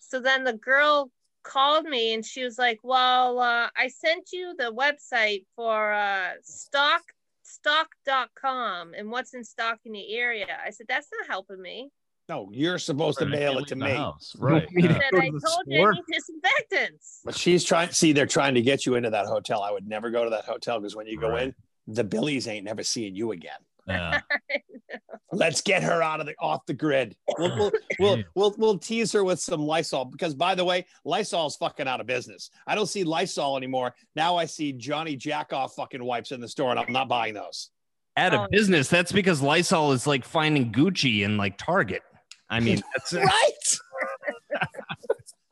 So 0.00 0.20
then 0.20 0.44
the 0.44 0.52
girl 0.52 1.10
called 1.42 1.86
me 1.86 2.12
and 2.12 2.24
she 2.24 2.44
was 2.44 2.58
like, 2.58 2.78
Well, 2.82 3.38
uh, 3.38 3.68
I 3.76 3.88
sent 3.88 4.28
you 4.32 4.54
the 4.58 4.72
website 4.72 5.44
for 5.56 5.92
uh 5.92 6.32
stock 6.42 7.02
stock.com 7.42 8.92
and 8.94 9.10
what's 9.10 9.32
in 9.32 9.42
stock 9.44 9.78
in 9.86 9.92
the 9.92 10.14
area. 10.14 10.58
I 10.64 10.70
said, 10.70 10.86
That's 10.88 11.08
not 11.18 11.28
helping 11.28 11.62
me. 11.62 11.88
No, 12.28 12.48
you're 12.52 12.78
supposed 12.78 13.18
to 13.20 13.24
Right, 13.24 13.34
I 13.34 13.38
mail 13.38 13.58
it 13.58 13.68
to 13.68 13.76
me. 13.76 13.90
house. 13.90 14.36
Right. 14.38 14.70
Me 14.72 14.84
I 14.84 14.88
to 14.88 14.92
yeah. 14.94 15.00
said, 15.00 15.10
to 15.12 15.16
I 15.16 15.30
the 15.30 15.40
told 15.40 15.62
you 15.66 15.86
I 15.88 15.90
need 15.92 16.02
disinfectants. 16.12 17.20
But 17.24 17.34
she's 17.34 17.64
trying. 17.64 17.90
See, 17.90 18.12
they're 18.12 18.26
trying 18.26 18.54
to 18.54 18.62
get 18.62 18.84
you 18.84 18.96
into 18.96 19.10
that 19.10 19.26
hotel. 19.26 19.62
I 19.62 19.70
would 19.70 19.86
never 19.88 20.10
go 20.10 20.24
to 20.24 20.30
that 20.30 20.44
hotel 20.44 20.78
because 20.78 20.94
when 20.94 21.06
you 21.06 21.18
go 21.18 21.30
Right. 21.30 21.44
in, 21.44 21.54
the 21.86 22.04
Billies 22.04 22.46
ain't 22.46 22.64
never 22.66 22.82
seeing 22.82 23.14
you 23.14 23.32
again. 23.32 23.58
Yeah. 23.86 24.20
Let's 25.32 25.60
get 25.62 25.82
her 25.82 26.02
out 26.02 26.20
of 26.20 26.26
the 26.26 26.34
off 26.38 26.66
the 26.66 26.74
grid. 26.74 27.16
We'll 27.38 27.56
we'll, 27.56 27.72
we'll 27.98 28.22
we'll 28.34 28.54
we'll 28.58 28.78
tease 28.78 29.12
her 29.12 29.24
with 29.24 29.40
some 29.40 29.60
Lysol 29.62 30.04
because 30.06 30.34
by 30.34 30.54
the 30.54 30.64
way, 30.64 30.84
Lysol's 31.04 31.56
fucking 31.56 31.88
out 31.88 32.00
of 32.00 32.06
business. 32.06 32.50
I 32.66 32.74
don't 32.74 32.86
see 32.86 33.04
Lysol 33.04 33.56
anymore. 33.56 33.94
Now 34.16 34.36
I 34.36 34.44
see 34.44 34.72
Johnny 34.72 35.16
Jackoff 35.16 35.72
fucking 35.72 36.02
wipes 36.04 36.32
in 36.32 36.40
the 36.40 36.48
store, 36.48 36.70
and 36.70 36.78
I'm 36.78 36.92
not 36.92 37.08
buying 37.08 37.32
those. 37.34 37.70
Out 38.18 38.34
of 38.34 38.40
Oh. 38.40 38.46
business. 38.50 38.88
That's 38.88 39.12
because 39.12 39.40
Lysol 39.40 39.92
is 39.92 40.06
like 40.06 40.24
finding 40.24 40.72
Gucci 40.72 41.22
in 41.22 41.36
like 41.38 41.56
Target. 41.56 42.02
I 42.50 42.60
mean, 42.60 42.82
that's 42.96 43.12
Right. 43.12 43.78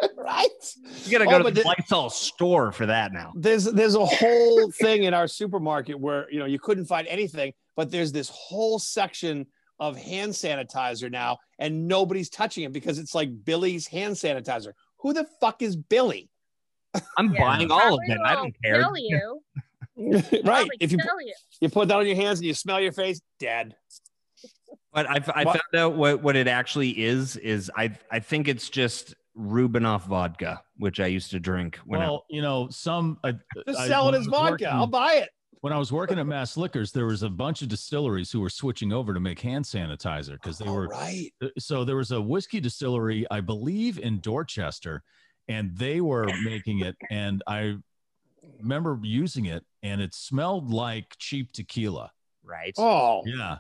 right. 0.17 0.49
you 1.05 1.11
gotta 1.19 1.25
Oh, 1.29 1.31
go 1.31 1.39
to 1.39 1.45
the 1.51 1.63
the- 1.63 1.75
Lysol 1.79 2.11
store 2.11 2.73
for 2.73 2.87
that 2.87 3.13
now. 3.13 3.33
There's 3.37 3.65
there's 3.65 3.95
a 3.95 4.05
whole 4.05 4.71
thing 4.73 5.05
in 5.05 5.15
our 5.15 5.29
supermarket 5.29 5.99
where 5.99 6.31
you 6.31 6.39
know 6.39 6.45
you 6.47 6.59
couldn't 6.59 6.87
find 6.87 7.07
anything, 7.09 7.53
but 7.77 7.91
there's 7.91 8.13
this 8.13 8.29
whole 8.29 8.79
section 8.79 9.47
of 9.79 9.97
hand 9.97 10.33
sanitizer 10.33 11.11
now, 11.11 11.39
and 11.59 11.87
nobody's 11.87 12.31
touching 12.31 12.65
it 12.65 12.73
because 12.73 12.99
it's 12.99 13.15
like 13.15 13.45
Billy's 13.45 13.87
hand 13.87 14.15
sanitizer. 14.15 14.73
Who 14.99 15.13
the 15.13 15.27
fuck 15.41 15.61
is 15.63 15.77
Billy? 15.77 16.31
I'm 17.19 17.33
Yeah. 17.35 17.41
buying 17.43 17.71
all 17.71 17.95
of 17.95 18.01
Probably 18.07 18.15
it. 18.15 18.19
I 18.25 18.35
don't 18.35 18.55
care. 18.65 18.81
Kill 18.83 18.97
you. 18.97 19.41
right. 19.97 20.45
Probably 20.45 20.77
If 20.81 20.93
you 20.93 20.99
kill 20.99 21.21
you. 21.21 21.35
you 21.61 21.69
put 21.69 21.89
that 21.89 21.97
on 21.99 22.07
your 22.07 22.17
hands 22.17 22.39
and 22.39 22.47
you 22.47 22.55
smell 22.55 22.81
your 22.81 22.93
face, 22.93 23.21
dead. 23.39 23.75
But 24.97 25.11
I, 25.11 25.17
I 25.35 25.45
What- 25.45 25.61
found 25.73 25.75
out 25.83 25.95
what, 25.95 26.23
what 26.23 26.37
it 26.37 26.49
actually 26.49 26.91
is. 27.05 27.37
Is 27.37 27.71
I 27.77 27.93
I 28.11 28.19
think 28.19 28.49
it's 28.49 28.71
just 28.71 29.15
Rubinoff 29.39 30.07
vodka, 30.07 30.63
which 30.79 31.01
I 31.01 31.07
used 31.07 31.31
to 31.33 31.39
drink 31.39 31.77
when 31.85 32.01
I 32.01 32.07
Well, 32.07 32.25
you 32.31 32.41
know, 32.41 32.69
some 32.71 33.19
uh, 33.23 33.33
Just 33.67 33.79
I- 33.79 33.89
sell 33.89 34.09
it 34.09 34.15
as 34.15 34.21
was 34.21 34.29
vodka. 34.29 34.51
working- 34.53 34.67
I'll 34.69 34.87
buy 34.87 35.13
it. 35.17 35.29
when 35.61 35.75
I 35.75 35.79
was 35.79 35.93
working 35.93 36.19
at 36.19 36.27
Mass 36.27 36.57
Liquors, 36.57 36.93
there 36.93 37.05
was 37.05 37.23
a 37.23 37.29
bunch 37.29 37.61
of 37.61 37.69
distilleries 37.69 38.33
who 38.33 38.41
were 38.41 38.49
switching 38.49 38.91
over 38.91 39.13
to 39.13 39.21
make 39.21 39.39
hand 39.41 39.67
sanitizer 39.67 40.33
because 40.33 40.57
they 40.57 40.67
All 40.67 40.75
were 40.77 40.87
right. 40.89 41.31
Uh, 41.43 41.49
so 41.59 41.85
there 41.85 41.97
was 41.97 42.11
a 42.13 42.21
whiskey 42.21 42.59
distillery, 42.61 43.27
I 43.31 43.41
believe, 43.43 43.99
in 43.99 44.21
Dorchester, 44.21 45.03
and 45.49 45.77
they 45.77 46.01
were 46.01 46.27
making 46.43 46.81
it. 46.81 46.97
And 47.11 47.43
I 47.47 47.77
remember 48.61 48.99
using 49.03 49.45
it, 49.47 49.63
and 49.83 50.01
it 50.01 50.15
smelled 50.15 50.71
like 50.71 51.15
cheap 51.19 51.53
tequila. 51.53 52.13
right. 52.43 52.73
Oh, 52.79 53.23
Yeah. 53.27 53.59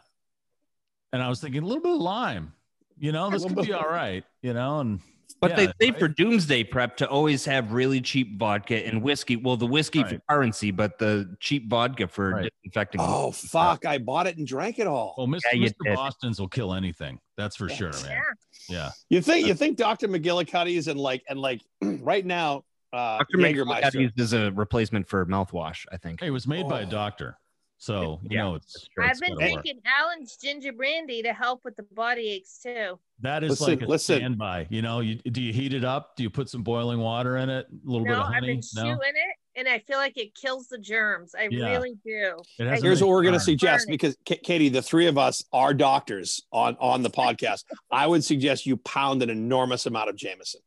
And 1.12 1.22
I 1.22 1.28
was 1.28 1.40
thinking 1.40 1.62
a 1.62 1.66
little 1.66 1.82
bit 1.82 1.92
of 1.92 2.00
lime, 2.00 2.52
you 2.98 3.12
know, 3.12 3.30
this 3.30 3.44
could 3.44 3.56
be 3.56 3.72
all 3.72 3.88
right, 3.88 4.24
you 4.42 4.52
know. 4.52 4.80
And 4.80 5.00
But 5.40 5.50
yeah, 5.52 5.56
they 5.56 5.66
say 5.66 5.90
right? 5.90 5.98
for 5.98 6.08
doomsday 6.08 6.64
prep 6.64 6.96
to 6.98 7.08
always 7.08 7.44
have 7.44 7.72
really 7.72 8.00
cheap 8.00 8.38
vodka 8.38 8.86
and 8.86 9.02
whiskey. 9.02 9.36
Well, 9.36 9.56
the 9.56 9.66
whiskey 9.66 10.02
for 10.02 10.18
currency, 10.28 10.70
but 10.70 10.98
the 10.98 11.36
cheap 11.40 11.68
vodka 11.70 12.08
for 12.08 12.30
Right. 12.30 12.52
disinfecting. 12.64 13.00
oh, 13.02 13.30
fuck! 13.32 13.86
I 13.86 13.98
bought 13.98 14.26
it 14.26 14.36
and 14.36 14.46
drank 14.46 14.78
it 14.78 14.86
all. 14.86 15.14
well, 15.16 15.26
Mr. 15.26 15.40
Yeah, 15.52 15.68
Mr. 15.68 15.94
Boston's 15.94 16.40
will 16.40 16.48
kill 16.48 16.74
anything. 16.74 17.18
That's 17.36 17.56
for 17.56 17.68
sure, 17.68 17.92
man. 18.02 18.20
Yeah. 18.68 18.90
You 19.10 19.20
think 19.20 19.46
you 19.46 19.54
think 19.54 19.76
Dr. 19.76 20.08
McGillicuddy's 20.08 20.88
and 20.88 20.98
like 20.98 21.22
and 21.28 21.38
like 21.38 21.62
right 21.82 22.26
now, 22.26 22.64
uh, 22.92 23.18
Dr. 23.18 23.38
McGill 23.38 23.66
got 23.66 23.82
Jägermeister. 23.84 24.00
used 24.00 24.20
as 24.20 24.32
a 24.32 24.50
replacement 24.52 25.06
for 25.08 25.24
mouthwash, 25.26 25.84
I 25.92 25.98
think. 25.98 26.20
Hey, 26.20 26.26
it 26.28 26.30
was 26.30 26.46
made 26.46 26.68
by 26.68 26.80
a 26.80 26.86
Oh. 26.86 26.90
doctor. 26.90 27.38
So, 27.78 28.20
you 28.22 28.36
Yeah, 28.36 28.42
know, 28.44 28.54
it's, 28.54 28.88
that's. 28.96 29.10
I've 29.10 29.20
been 29.20 29.36
gotta 29.38 29.52
work. 29.52 29.62
drinking 29.64 29.82
Allen's 29.84 30.36
ginger 30.42 30.72
brandy 30.72 31.22
to 31.22 31.32
help 31.34 31.60
with 31.64 31.76
the 31.76 31.82
body 31.94 32.28
aches 32.30 32.58
too. 32.62 32.98
That 33.20 33.44
is 33.44 33.50
Listen, 33.50 33.66
like 33.68 33.82
a 33.82 33.86
listen. 33.86 34.16
standby. 34.16 34.66
You 34.70 34.80
know, 34.82 35.00
you, 35.00 35.16
do 35.16 35.42
you 35.42 35.52
heat 35.52 35.74
it 35.74 35.84
up? 35.84 36.16
Do 36.16 36.22
you 36.22 36.30
put 36.30 36.48
some 36.48 36.62
boiling 36.62 36.98
water 37.00 37.36
in 37.36 37.50
it? 37.50 37.66
A 37.66 37.90
little 37.90 38.04
bit 38.06 38.12
No, 38.12 38.20
of 38.22 38.26
I've 38.28 38.34
honey? 38.34 38.46
been 38.54 38.60
No. 38.76 38.82
chewing 38.84 38.98
it, 39.14 39.36
and 39.58 39.68
I 39.68 39.78
feel 39.80 39.98
like 39.98 40.16
it 40.16 40.34
kills 40.34 40.68
the 40.68 40.78
germs. 40.78 41.34
I 41.38 41.48
Yeah. 41.50 41.70
really 41.70 41.96
do. 42.04 42.36
It 42.58 42.66
has 42.66 42.80
a 42.82 42.86
Here's 42.86 43.02
what 43.02 43.10
we're 43.10 43.22
going 43.22 43.34
to 43.34 43.38
Burn. 43.38 43.44
suggest 43.44 43.86
Burn 43.86 43.92
because 43.92 44.16
K- 44.24 44.40
Katie, 44.42 44.70
the 44.70 44.82
three 44.82 45.06
of 45.06 45.18
us 45.18 45.44
are 45.52 45.74
doctors 45.74 46.42
on 46.52 46.76
on 46.80 47.02
the 47.02 47.10
podcast. 47.10 47.64
I 47.90 48.06
would 48.06 48.24
suggest 48.24 48.64
you 48.64 48.78
pound 48.78 49.22
an 49.22 49.28
enormous 49.30 49.84
amount 49.84 50.08
of 50.08 50.16
Jameson. 50.16 50.62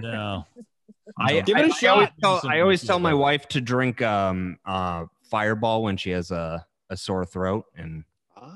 No. 0.00 0.46
I, 1.18 1.40
Give 1.40 1.56
it 1.56 1.60
a 1.60 1.64
I- 1.64 1.66
I 1.66 1.68
shot. 1.70 1.90
always 1.96 2.08
tell, 2.20 2.40
I 2.48 2.60
always 2.60 2.86
tell 2.86 2.98
my 3.00 3.14
wife 3.14 3.48
to 3.48 3.60
drink 3.60 4.00
um, 4.00 4.58
uh, 4.64 5.06
Fireball 5.32 5.82
when 5.82 5.96
she 5.96 6.10
has 6.10 6.30
a, 6.30 6.64
a 6.90 6.96
sore 6.96 7.24
throat, 7.24 7.64
and 7.74 8.04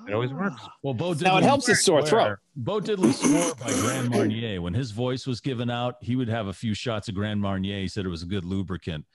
It 0.07 0.13
always 0.13 0.31
works. 0.33 0.61
Well, 0.83 0.93
Bo 0.95 1.13
Diddley 1.15 1.23
Now 1.23 1.39
it 1.39 1.45
helps 1.45 1.67
his 1.67 1.83
sore 1.83 2.03
throat. 2.05 2.39
Bo 2.55 2.81
Diddley 2.81 3.13
swore 3.15 3.55
by 3.55 3.73
Grand 3.81 4.11
Marnier 4.11 4.61
when 4.61 4.75
his 4.75 4.91
voice 4.91 5.27
was 5.27 5.41
given 5.41 5.71
out, 5.71 5.95
he 6.03 6.17
would 6.17 6.29
have 6.29 6.49
a 6.49 6.53
few 6.53 6.75
shots 6.75 7.09
of 7.09 7.15
Grand 7.15 7.41
Marnier. 7.41 7.81
He 7.81 7.89
said 7.89 8.05
it 8.05 8.11
was 8.11 8.23
a 8.23 8.27
good 8.27 8.45
lubricant, 8.45 9.07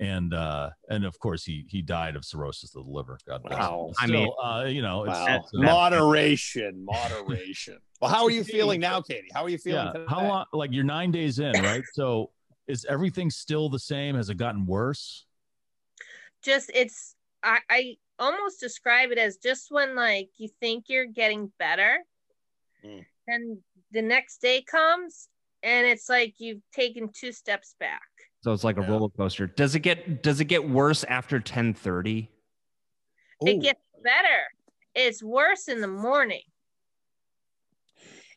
and 0.00 0.32
uh, 0.32 0.70
and 0.88 1.04
of 1.04 1.18
course 1.18 1.44
he 1.44 1.66
he 1.68 1.82
died 1.82 2.16
of 2.16 2.24
cirrhosis 2.24 2.74
of 2.74 2.84
the 2.86 2.90
liver. 2.90 3.18
God 3.28 3.42
bless. 3.42 3.58
Wow. 3.58 3.88
him. 3.88 3.94
I 4.00 4.06
Still, 4.06 4.20
mean- 4.20 4.32
uh, 4.42 4.64
you 4.64 4.82
know, 4.82 5.04
it's, 5.04 5.12
Wow. 5.18 5.36
it's, 5.36 5.50
uh, 5.54 5.60
Moderation, 5.62 6.84
moderation. 6.86 7.78
Well, 8.00 8.10
how 8.10 8.24
are 8.24 8.30
you 8.30 8.44
feeling 8.44 8.80
now, 8.80 9.00
Katie? 9.02 9.28
How 9.34 9.42
are 9.44 9.48
you 9.48 9.58
feeling? 9.58 9.90
yeah. 9.94 10.04
How 10.08 10.26
long? 10.26 10.44
Like 10.52 10.72
you're 10.72 10.84
nine 10.84 11.10
days 11.10 11.38
in, 11.38 11.52
right? 11.62 11.84
So 11.92 12.30
is 12.66 12.84
everything 12.88 13.30
still 13.30 13.68
the 13.68 13.78
same? 13.78 14.14
Has 14.16 14.30
it 14.30 14.36
gotten 14.36 14.64
worse? 14.66 15.26
Just 16.44 16.70
it's 16.74 17.14
I, 17.42 17.58
I 17.70 17.96
almost 18.18 18.60
describe 18.60 19.10
it 19.10 19.18
as 19.18 19.36
just 19.38 19.70
when 19.70 19.94
like 19.96 20.28
you 20.36 20.48
think 20.60 20.84
you're 20.88 21.06
getting 21.06 21.52
better, 21.58 21.98
Mm. 22.84 23.04
and 23.28 23.58
the 23.92 24.02
next 24.02 24.42
day 24.42 24.60
comes 24.62 25.28
and 25.62 25.86
it's 25.86 26.08
like 26.10 26.34
you've 26.38 26.60
taken 26.72 27.08
two 27.14 27.32
steps 27.32 27.74
back. 27.80 28.02
so 28.42 28.52
it's 28.52 28.64
like 28.64 28.76
a 28.76 28.82
roller 28.82 29.08
coaster. 29.08 29.46
Does 29.46 29.74
it 29.74 29.80
get 29.80 30.22
does 30.22 30.40
it 30.40 30.44
get 30.46 30.68
worse 30.68 31.02
after 31.04 31.40
ten 31.40 31.72
thirty? 31.72 32.30
Ooh. 33.42 33.46
It 33.48 33.62
gets 33.62 33.80
better. 34.02 34.42
It's 34.94 35.22
worse 35.22 35.68
in 35.68 35.80
the 35.80 35.88
morning. 35.88 36.42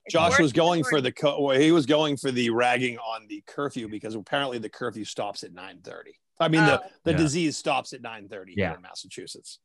It's 0.06 0.14
Josh 0.14 0.40
was 0.40 0.52
in 0.52 0.54
the 0.54 0.54
going 0.54 0.84
for 0.86 1.02
the 1.02 1.12
co- 1.12 1.42
well, 1.42 1.60
he 1.60 1.72
was 1.74 1.86
going 1.86 2.16
for 2.16 2.32
the 2.32 2.50
ragging 2.50 2.98
on 3.00 3.28
the 3.28 3.44
curfew 3.46 3.90
because 3.90 4.16
apparently 4.16 4.58
the 4.58 4.70
curfew 4.70 5.04
stops 5.04 5.44
at 5.44 5.52
9:30. 5.52 6.12
I 6.40 6.48
mean 6.48 6.66
the 6.66 6.82
Oh. 6.84 6.90
the 7.04 7.12
Yeah. 7.12 7.18
disease 7.18 7.58
stops 7.58 7.94
at 7.94 8.02
9:30 8.02 8.54
Yeah. 8.56 8.68
here 8.70 8.76
in 8.76 8.82
Massachusetts. 8.82 9.60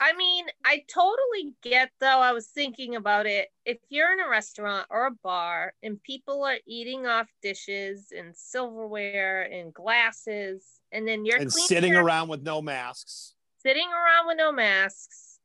I 0.00 0.12
mean, 0.14 0.46
I 0.64 0.84
totally 0.88 1.54
get 1.62 1.90
though. 2.00 2.18
I 2.20 2.32
was 2.32 2.48
thinking 2.48 2.96
about 2.96 3.26
it. 3.26 3.50
If 3.64 3.78
you're 3.88 4.12
in 4.12 4.20
a 4.20 4.28
restaurant 4.28 4.86
or 4.90 5.06
a 5.06 5.10
bar 5.12 5.72
and 5.82 6.02
people 6.02 6.44
are 6.44 6.58
eating 6.66 7.06
off 7.06 7.28
dishes 7.42 8.12
and 8.14 8.36
silverware 8.36 9.42
and 9.44 9.72
glasses, 9.72 10.80
and 10.92 11.06
then 11.08 11.24
you're 11.24 11.38
and 11.38 11.50
sitting 11.52 11.92
your- 11.92 12.04
around 12.04 12.28
with 12.28 12.42
no 12.42 12.60
masks. 12.60 13.34
sitting 13.62 13.88
around 13.90 14.26
with 14.26 14.36
no 14.36 14.52
masks, 14.52 15.38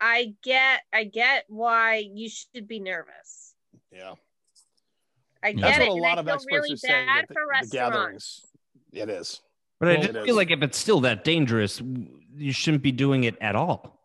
I 0.00 0.34
get, 0.42 0.82
I 0.92 1.02
get 1.04 1.44
why 1.48 1.96
you 1.96 2.28
should 2.28 2.68
be 2.68 2.78
nervous. 2.80 3.54
Yeah. 3.90 4.14
I 5.42 5.48
Yeah. 5.48 5.52
get 5.54 5.60
That's 5.62 5.78
it. 5.78 5.80
what 5.80 5.88
a 5.88 5.92
and 5.92 6.00
lot 6.00 6.18
I 6.18 6.20
of 6.20 6.26
feel 6.26 6.34
experts 6.34 6.54
really 6.54 6.72
are 6.74 6.76
saying. 6.76 7.06
bad 7.06 7.22
that 7.22 7.28
the, 7.28 7.34
for 7.34 7.42
the 7.42 7.48
restaurants. 7.48 7.72
gatherings. 7.72 8.46
It 8.92 9.08
is. 9.08 9.40
But 9.78 9.88
I 9.88 9.96
just 9.96 10.08
it 10.10 10.12
feel 10.14 10.24
is. 10.30 10.36
like 10.36 10.50
if 10.50 10.62
it's 10.62 10.78
still 10.78 11.00
that 11.02 11.24
dangerous, 11.24 11.80
you 12.36 12.52
shouldn't 12.52 12.82
be 12.82 12.92
doing 12.92 13.24
it 13.24 13.36
at 13.40 13.56
all. 13.56 13.98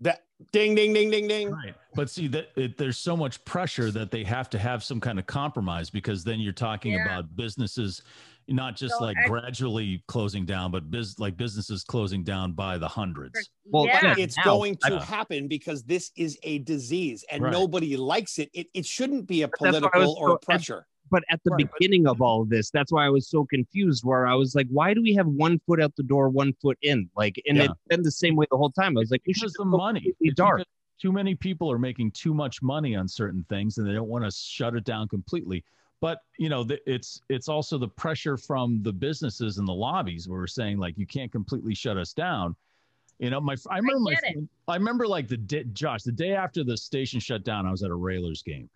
That 0.00 0.22
ding 0.52 0.74
ding 0.74 0.92
ding 0.92 1.10
ding 1.10 1.28
ding. 1.28 1.50
Right. 1.50 1.74
But 1.94 2.10
see 2.10 2.26
that 2.28 2.48
it, 2.56 2.78
there's 2.78 2.98
so 2.98 3.16
much 3.16 3.44
pressure 3.44 3.90
that 3.92 4.10
they 4.10 4.24
have 4.24 4.48
to 4.50 4.58
have 4.58 4.82
some 4.82 4.98
kind 5.00 5.18
of 5.18 5.26
compromise 5.26 5.90
because 5.90 6.24
then 6.24 6.40
you're 6.40 6.52
talking 6.52 6.92
Yeah. 6.92 7.04
about 7.04 7.36
businesses 7.36 8.02
not 8.48 8.74
just 8.74 8.96
So 8.98 9.04
like 9.04 9.16
I- 9.24 9.28
gradually 9.28 10.02
closing 10.08 10.44
down, 10.44 10.72
but 10.72 10.90
biz, 10.90 11.20
like 11.20 11.36
businesses 11.36 11.84
closing 11.84 12.24
down 12.24 12.50
by 12.50 12.78
the 12.78 12.88
hundreds. 12.88 13.48
Well, 13.66 13.86
yeah. 13.86 14.00
yeah. 14.02 14.14
It's 14.18 14.36
Now, 14.38 14.42
going 14.42 14.74
to 14.86 14.96
I- 14.96 15.04
happen 15.04 15.46
because 15.46 15.84
this 15.84 16.10
is 16.16 16.36
a 16.42 16.58
disease 16.58 17.24
and 17.30 17.44
Right. 17.44 17.52
nobody 17.52 17.96
likes 17.96 18.40
it. 18.40 18.50
It, 18.52 18.66
it 18.74 18.84
shouldn't 18.86 19.28
be 19.28 19.42
a 19.42 19.48
But 19.48 19.58
that's 19.60 19.74
what 19.80 19.84
I 19.94 19.98
political 19.98 20.00
was 20.00 20.16
or 20.20 20.28
so- 20.30 20.38
pressure. 20.38 20.86
But 21.10 21.24
at 21.28 21.42
the 21.44 21.50
Right, 21.50 21.66
but- 21.68 21.78
beginning 21.78 22.06
of 22.06 22.20
all 22.22 22.42
of 22.42 22.48
this, 22.48 22.70
that's 22.70 22.92
why 22.92 23.04
I 23.04 23.08
was 23.10 23.28
so 23.28 23.44
confused. 23.44 24.04
Where 24.04 24.26
I 24.26 24.34
was 24.34 24.54
like, 24.54 24.68
"Why 24.68 24.94
do 24.94 25.02
we 25.02 25.12
have 25.14 25.26
one 25.26 25.58
foot 25.66 25.80
out 25.80 25.94
the 25.96 26.02
door, 26.02 26.28
one 26.28 26.52
foot 26.54 26.78
in?" 26.82 27.10
Like, 27.16 27.40
and 27.48 27.56
Yeah. 27.58 27.64
it's 27.64 27.74
been 27.88 28.02
the 28.02 28.10
same 28.10 28.36
way 28.36 28.46
the 28.50 28.56
whole 28.56 28.70
time. 28.70 28.96
I 28.96 29.00
was 29.00 29.10
like, 29.10 29.22
"We 29.26 29.32
should 29.34 29.50
the 29.58 29.64
money. 29.64 30.12
It's 30.20 30.34
dark." 30.34 30.62
Too 30.98 31.12
many 31.12 31.34
people 31.34 31.70
are 31.72 31.78
making 31.78 32.10
too 32.12 32.34
much 32.34 32.62
money 32.62 32.94
on 32.94 33.08
certain 33.08 33.44
things, 33.48 33.78
and 33.78 33.86
they 33.88 33.92
don't 33.94 34.08
want 34.08 34.24
to 34.24 34.30
shut 34.30 34.76
it 34.76 34.84
down 34.84 35.08
completely. 35.08 35.64
But 36.00 36.20
you 36.38 36.48
know, 36.48 36.62
the, 36.64 36.78
it's 36.90 37.20
it's 37.28 37.48
also 37.48 37.76
the 37.78 37.88
pressure 37.88 38.36
from 38.36 38.82
the 38.82 38.92
businesses 38.92 39.58
and 39.58 39.66
the 39.66 39.72
lobbies 39.74 40.28
where 40.28 40.38
we're 40.38 40.46
saying 40.46 40.78
like 40.78 40.96
you 40.96 41.06
can't 41.06 41.32
completely 41.32 41.74
shut 41.74 41.96
us 41.96 42.12
down. 42.14 42.54
You 43.18 43.28
know, 43.30 43.40
my 43.40 43.56
I 43.68 43.78
remember 43.78 44.00
my 44.00 44.14
friend- 44.14 44.48
I 44.68 44.76
remember 44.76 45.06
like 45.08 45.26
the 45.28 45.36
day, 45.36 45.64
Josh 45.72 46.02
the 46.04 46.12
day 46.12 46.34
after 46.34 46.64
the 46.64 46.76
station 46.76 47.18
shut 47.20 47.44
down, 47.44 47.66
I 47.66 47.70
was 47.70 47.82
at 47.82 47.90
a 47.90 47.94
Railers 47.94 48.42
game, 48.42 48.68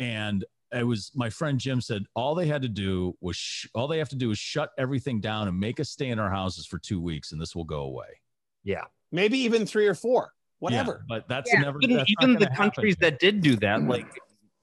and 0.00 0.44
it 0.72 0.84
was 0.86 1.10
my 1.14 1.30
friend 1.30 1.58
Jim 1.58 1.80
said 1.80 2.04
all 2.14 2.34
they 2.34 2.46
had 2.46 2.62
to 2.62 2.68
do 2.68 3.16
was 3.20 3.36
sh- 3.36 3.66
all 3.74 3.88
they 3.88 3.98
have 3.98 4.08
to 4.10 4.16
do 4.16 4.30
is 4.30 4.38
shut 4.38 4.70
everything 4.78 5.20
down 5.20 5.48
and 5.48 5.58
make 5.58 5.80
us 5.80 5.88
stay 5.90 6.08
in 6.08 6.18
our 6.18 6.30
houses 6.30 6.66
for 6.66 6.78
two 6.78 7.00
weeks, 7.00 7.32
and 7.32 7.40
this 7.40 7.54
will 7.56 7.64
go 7.64 7.80
away. 7.82 8.20
Yeah, 8.64 8.84
Maybe 9.12 9.38
even 9.38 9.64
three 9.66 9.86
or 9.86 9.94
four. 9.94 10.32
Yeah, 10.32 10.58
Whatever. 10.58 11.04
but 11.08 11.28
that's 11.28 11.50
Yeah. 11.52 11.60
never 11.60 11.80
even, 11.82 11.96
that's 11.96 12.10
even 12.10 12.32
the 12.34 12.40
gonna 12.40 12.50
happen. 12.50 12.70
countries 12.70 12.96
that 12.96 13.18
did 13.20 13.40
do 13.40 13.56
that, 13.56 13.82
like 13.84 14.06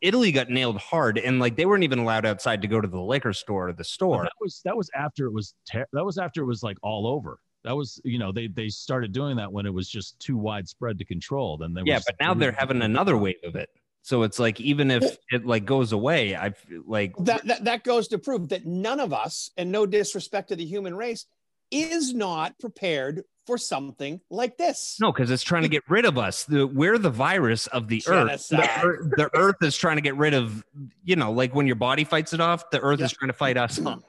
Italy, 0.02 0.32
got 0.32 0.50
nailed 0.50 0.78
hard, 0.78 1.18
and 1.18 1.40
like 1.40 1.56
they 1.56 1.66
weren't 1.66 1.84
even 1.84 2.00
allowed 2.00 2.26
outside 2.26 2.62
to 2.62 2.68
go 2.68 2.80
to 2.82 2.88
the 2.88 3.00
liquor 3.02 3.34
store 3.34 3.70
or 3.70 3.72
the 3.72 3.78
But 3.78 3.86
store. 3.88 4.24
that 4.24 4.34
was 4.42 4.62
that 4.66 4.76
was 4.78 4.90
after 4.94 5.26
it 5.26 5.32
was 5.34 5.56
ter- 5.72 5.88
that 5.94 6.04
was 6.06 6.18
after 6.18 6.42
it 6.42 6.46
was 6.46 6.62
like 6.62 6.78
all 6.84 7.08
over. 7.08 7.40
That 7.64 7.76
was 7.76 8.00
you 8.04 8.20
know 8.20 8.32
they 8.32 8.48
they 8.48 8.68
started 8.70 9.14
doing 9.14 9.38
that 9.38 9.52
when 9.52 9.66
it 9.66 9.74
was 9.74 9.90
just 9.90 10.20
too 10.20 10.38
widespread 10.38 11.00
to 11.00 11.06
control. 11.06 11.58
Then 11.58 11.74
they 11.74 11.82
Yeah, 11.84 11.96
were 11.98 12.02
but 12.06 12.16
now 12.20 12.34
they're 12.36 12.52
having 12.52 12.82
another 12.84 13.18
wave 13.18 13.38
of 13.44 13.56
it. 13.56 13.70
So 14.06 14.22
it's 14.22 14.38
like 14.38 14.62
even 14.62 14.92
if 14.92 15.18
it 15.32 15.48
like 15.48 15.66
goes 15.66 15.92
away, 15.92 16.36
I 16.36 16.52
feel 16.52 16.84
like 16.86 17.16
that, 17.22 17.44
that 17.48 17.64
that 17.64 17.84
goes 17.84 18.08
to 18.10 18.20
prove 18.20 18.50
that 18.50 18.64
none 18.64 19.00
of 19.00 19.12
us, 19.14 19.50
and 19.58 19.72
no 19.72 19.88
disrespect 19.88 20.50
to 20.50 20.56
the 20.56 20.64
human 20.64 20.96
race, 20.96 21.26
is 21.72 22.14
not 22.14 22.60
prepared 22.60 23.24
for 23.48 23.58
something 23.58 24.22
like 24.30 24.58
this. 24.58 24.98
no, 25.02 25.12
because 25.12 25.32
it's 25.32 25.42
trying 25.42 25.64
to 25.64 25.68
get 25.70 25.82
rid 25.90 26.06
of 26.06 26.20
us. 26.20 26.44
The, 26.44 26.68
we're 26.68 27.00
the 27.00 27.10
virus 27.10 27.66
of 27.68 27.88
the 27.88 28.04
earth. 28.08 28.48
The, 28.50 28.58
Genocide. 28.58 28.84
earth. 28.86 29.12
the 29.18 29.30
earth 29.36 29.56
is 29.64 29.76
trying 29.76 29.98
to 29.98 30.02
get 30.02 30.16
rid 30.18 30.36
of, 30.36 30.64
you 31.04 31.16
know, 31.16 31.32
like 31.32 31.56
when 31.56 31.66
your 31.66 31.76
body 31.76 32.04
fights 32.04 32.32
it 32.34 32.40
off, 32.40 32.70
the 32.70 32.80
earth 32.82 33.00
Yeah. 33.00 33.06
is 33.06 33.12
trying 33.12 33.30
to 33.30 33.34
fight 33.38 33.58
us 33.58 33.84
off. 33.84 34.04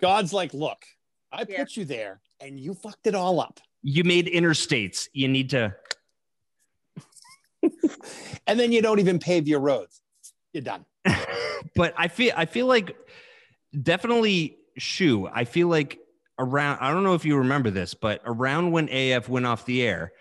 God's 0.00 0.32
like, 0.32 0.54
look, 0.54 0.82
I 1.30 1.44
Yeah. 1.46 1.58
put 1.58 1.76
you 1.76 1.84
there, 1.84 2.20
and 2.40 2.58
you 2.58 2.72
fucked 2.72 3.06
it 3.06 3.14
all 3.14 3.38
up. 3.38 3.60
You 3.82 4.04
made 4.04 4.26
interstates. 4.28 5.08
You 5.12 5.28
need 5.28 5.50
to. 5.50 5.74
And 8.46 8.58
then 8.58 8.72
you 8.72 8.82
don't 8.82 8.98
even 8.98 9.18
pave 9.18 9.46
your 9.46 9.60
roads. 9.60 10.00
You're 10.52 10.62
done. 10.62 10.84
but 11.76 11.94
I 11.96 12.08
feel 12.08 12.32
I 12.36 12.44
feel 12.44 12.66
like 12.66 12.96
definitely 13.80 14.58
shoe. 14.78 15.28
I 15.32 15.44
feel 15.44 15.68
like 15.68 15.98
around 16.38 16.78
I 16.80 16.92
don't 16.92 17.04
know 17.04 17.14
if 17.14 17.24
you 17.24 17.36
remember 17.36 17.70
this, 17.70 17.94
but 17.94 18.20
around 18.24 18.72
when 18.72 18.88
AAF 18.88 19.28
went 19.28 19.46
off 19.46 19.64
the 19.64 19.82
air, 19.82 20.12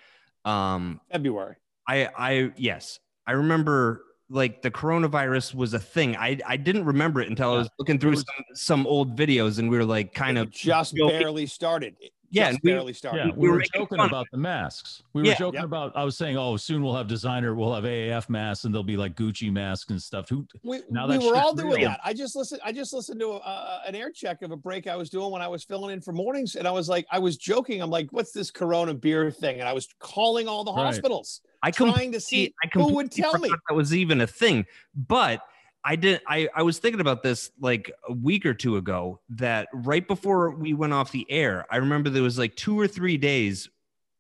um, 0.46 1.02
February. 1.12 1.56
I 1.88 2.10
I 2.18 2.52
yes, 2.58 3.00
I 3.26 3.34
remember 3.34 4.04
like 4.30 4.62
the 4.62 4.72
coronavirus 4.72 5.54
was 5.56 5.74
a 5.74 5.80
thing. 5.80 6.16
I 6.16 6.40
I 6.46 6.58
didn't 6.58 6.86
remember 6.86 7.22
it 7.22 7.30
until 7.30 7.54
I 7.54 7.58
was 7.58 7.70
looking 7.80 8.00
through 8.00 8.12
was- 8.12 8.26
some 8.26 8.46
some 8.54 8.88
old 8.88 9.18
videos 9.18 9.60
and 9.60 9.70
we 9.70 9.78
were 9.78 9.86
like 9.86 10.14
kind 10.14 10.38
of 10.38 10.52
just 10.52 10.96
barely 10.96 11.48
started. 11.48 11.96
It 12.32 12.36
Yeah, 12.38 12.52
just 12.52 12.64
we- 12.64 12.72
barely 12.72 12.94
started. 12.94 13.18
Yeah, 13.18 13.26
we 13.34 13.40
we, 13.42 13.48
were 13.50 13.56
were 13.56 13.64
joking 13.76 14.00
about 14.00 14.26
the 14.32 14.38
masks. 14.38 15.04
We 15.12 15.22
were 15.22 15.28
Yeah. 15.28 15.36
joking 15.38 15.56
Yep. 15.60 15.66
about. 15.66 15.92
I 15.98 16.06
was 16.06 16.16
saying, 16.16 16.38
oh, 16.38 16.56
soon 16.56 16.82
we'll 16.82 16.96
have 16.96 17.08
designer, 17.08 17.54
we'll 17.56 17.74
have 17.76 17.84
AAF 17.84 18.30
masks, 18.30 18.64
and 18.64 18.74
they'll 18.74 18.84
be 18.84 18.96
like 18.96 19.16
Gucci 19.18 19.52
masks 19.52 19.90
and 19.92 20.02
stuff. 20.02 20.30
Who? 20.30 20.48
We, 20.64 20.80
Now 20.90 21.08
we 21.08 21.18
were 21.18 21.36
all 21.36 21.54
doing 21.54 21.76
real. 21.82 21.90
that. 21.90 22.00
I 22.06 22.14
just 22.14 22.38
listened. 22.38 22.62
I 22.64 22.72
just 22.72 22.94
listened 22.94 23.20
to 23.20 23.32
a, 23.32 23.82
an 23.86 23.96
air 23.96 24.12
check 24.12 24.42
of 24.44 24.52
a 24.52 24.56
break 24.58 24.88
I 24.88 24.96
was 24.96 25.10
doing 25.10 25.30
when 25.30 25.42
I 25.42 25.48
was 25.50 25.66
filling 25.66 25.92
in 25.92 26.00
for 26.00 26.14
mornings, 26.14 26.56
and 26.56 26.66
I 26.68 26.72
was 26.72 26.88
like, 26.88 27.06
I 27.12 27.20
was 27.20 27.36
joking. 27.36 27.82
I'm 27.82 27.90
like, 27.90 28.08
what's 28.12 28.32
this 28.32 28.50
Corona 28.50 28.94
beer 28.94 29.30
thing? 29.30 29.60
And 29.60 29.68
I 29.68 29.74
was 29.74 29.90
calling 30.00 30.48
all 30.48 30.64
the 30.64 30.72
Right. 30.72 30.86
hospitals, 30.86 31.42
I 31.62 31.72
trying 31.72 32.14
to 32.14 32.22
see 32.22 32.54
I 32.64 32.70
who 32.74 32.94
would 32.94 33.12
tell 33.12 33.38
me. 33.40 33.50
that 33.50 33.76
was 33.76 33.94
even 33.94 34.22
a 34.22 34.28
thing. 34.28 34.66
But 34.96 35.42
I 35.84 35.96
did. 35.96 36.22
I 36.28 36.48
I 36.56 36.64
was 36.64 36.80
thinking 36.80 37.02
about 37.02 37.24
this 37.24 37.52
like 37.60 37.92
a 38.08 38.14
week 38.14 38.46
or 38.46 38.54
two 38.54 38.78
ago. 38.78 39.20
That 39.30 39.68
right 39.74 40.08
before 40.08 40.52
we 40.52 40.74
went 40.74 40.94
off 40.94 41.12
the 41.12 41.30
air, 41.30 41.66
I 41.72 41.78
remember 41.78 42.10
there 42.10 42.24
was 42.24 42.38
like 42.38 42.56
two 42.56 42.80
or 42.80 42.88
three 42.88 43.18
days 43.18 43.70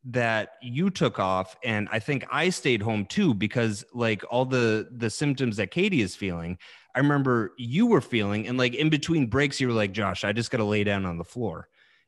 that 0.05 0.53
you 0.63 0.89
took 0.89 1.19
off, 1.19 1.55
and 1.63 1.87
I 1.91 1.99
think 1.99 2.25
I 2.31 2.49
stayed 2.49 2.81
home 2.81 3.05
too 3.05 3.33
because 3.33 3.85
like 3.93 4.23
all 4.31 4.45
the 4.45 4.89
the 4.91 5.09
symptoms 5.09 5.57
that 5.57 5.71
Katie 5.71 6.01
is 6.01 6.15
feeling. 6.15 6.57
I 6.95 6.99
remember 6.99 7.53
you 7.57 7.85
were 7.85 8.01
feeling, 8.01 8.47
and 8.47 8.57
like 8.57 8.73
in 8.73 8.89
between 8.89 9.27
breaks, 9.27 9.61
you 9.61 9.67
were 9.67 9.73
like, 9.73 9.91
"Josh, 9.93 10.23
I 10.23 10.33
just 10.33 10.51
got 10.51 10.57
to 10.57 10.63
lay 10.65 10.83
down 10.83 11.05
on 11.05 11.17
the 11.17 11.23
floor." 11.23 11.67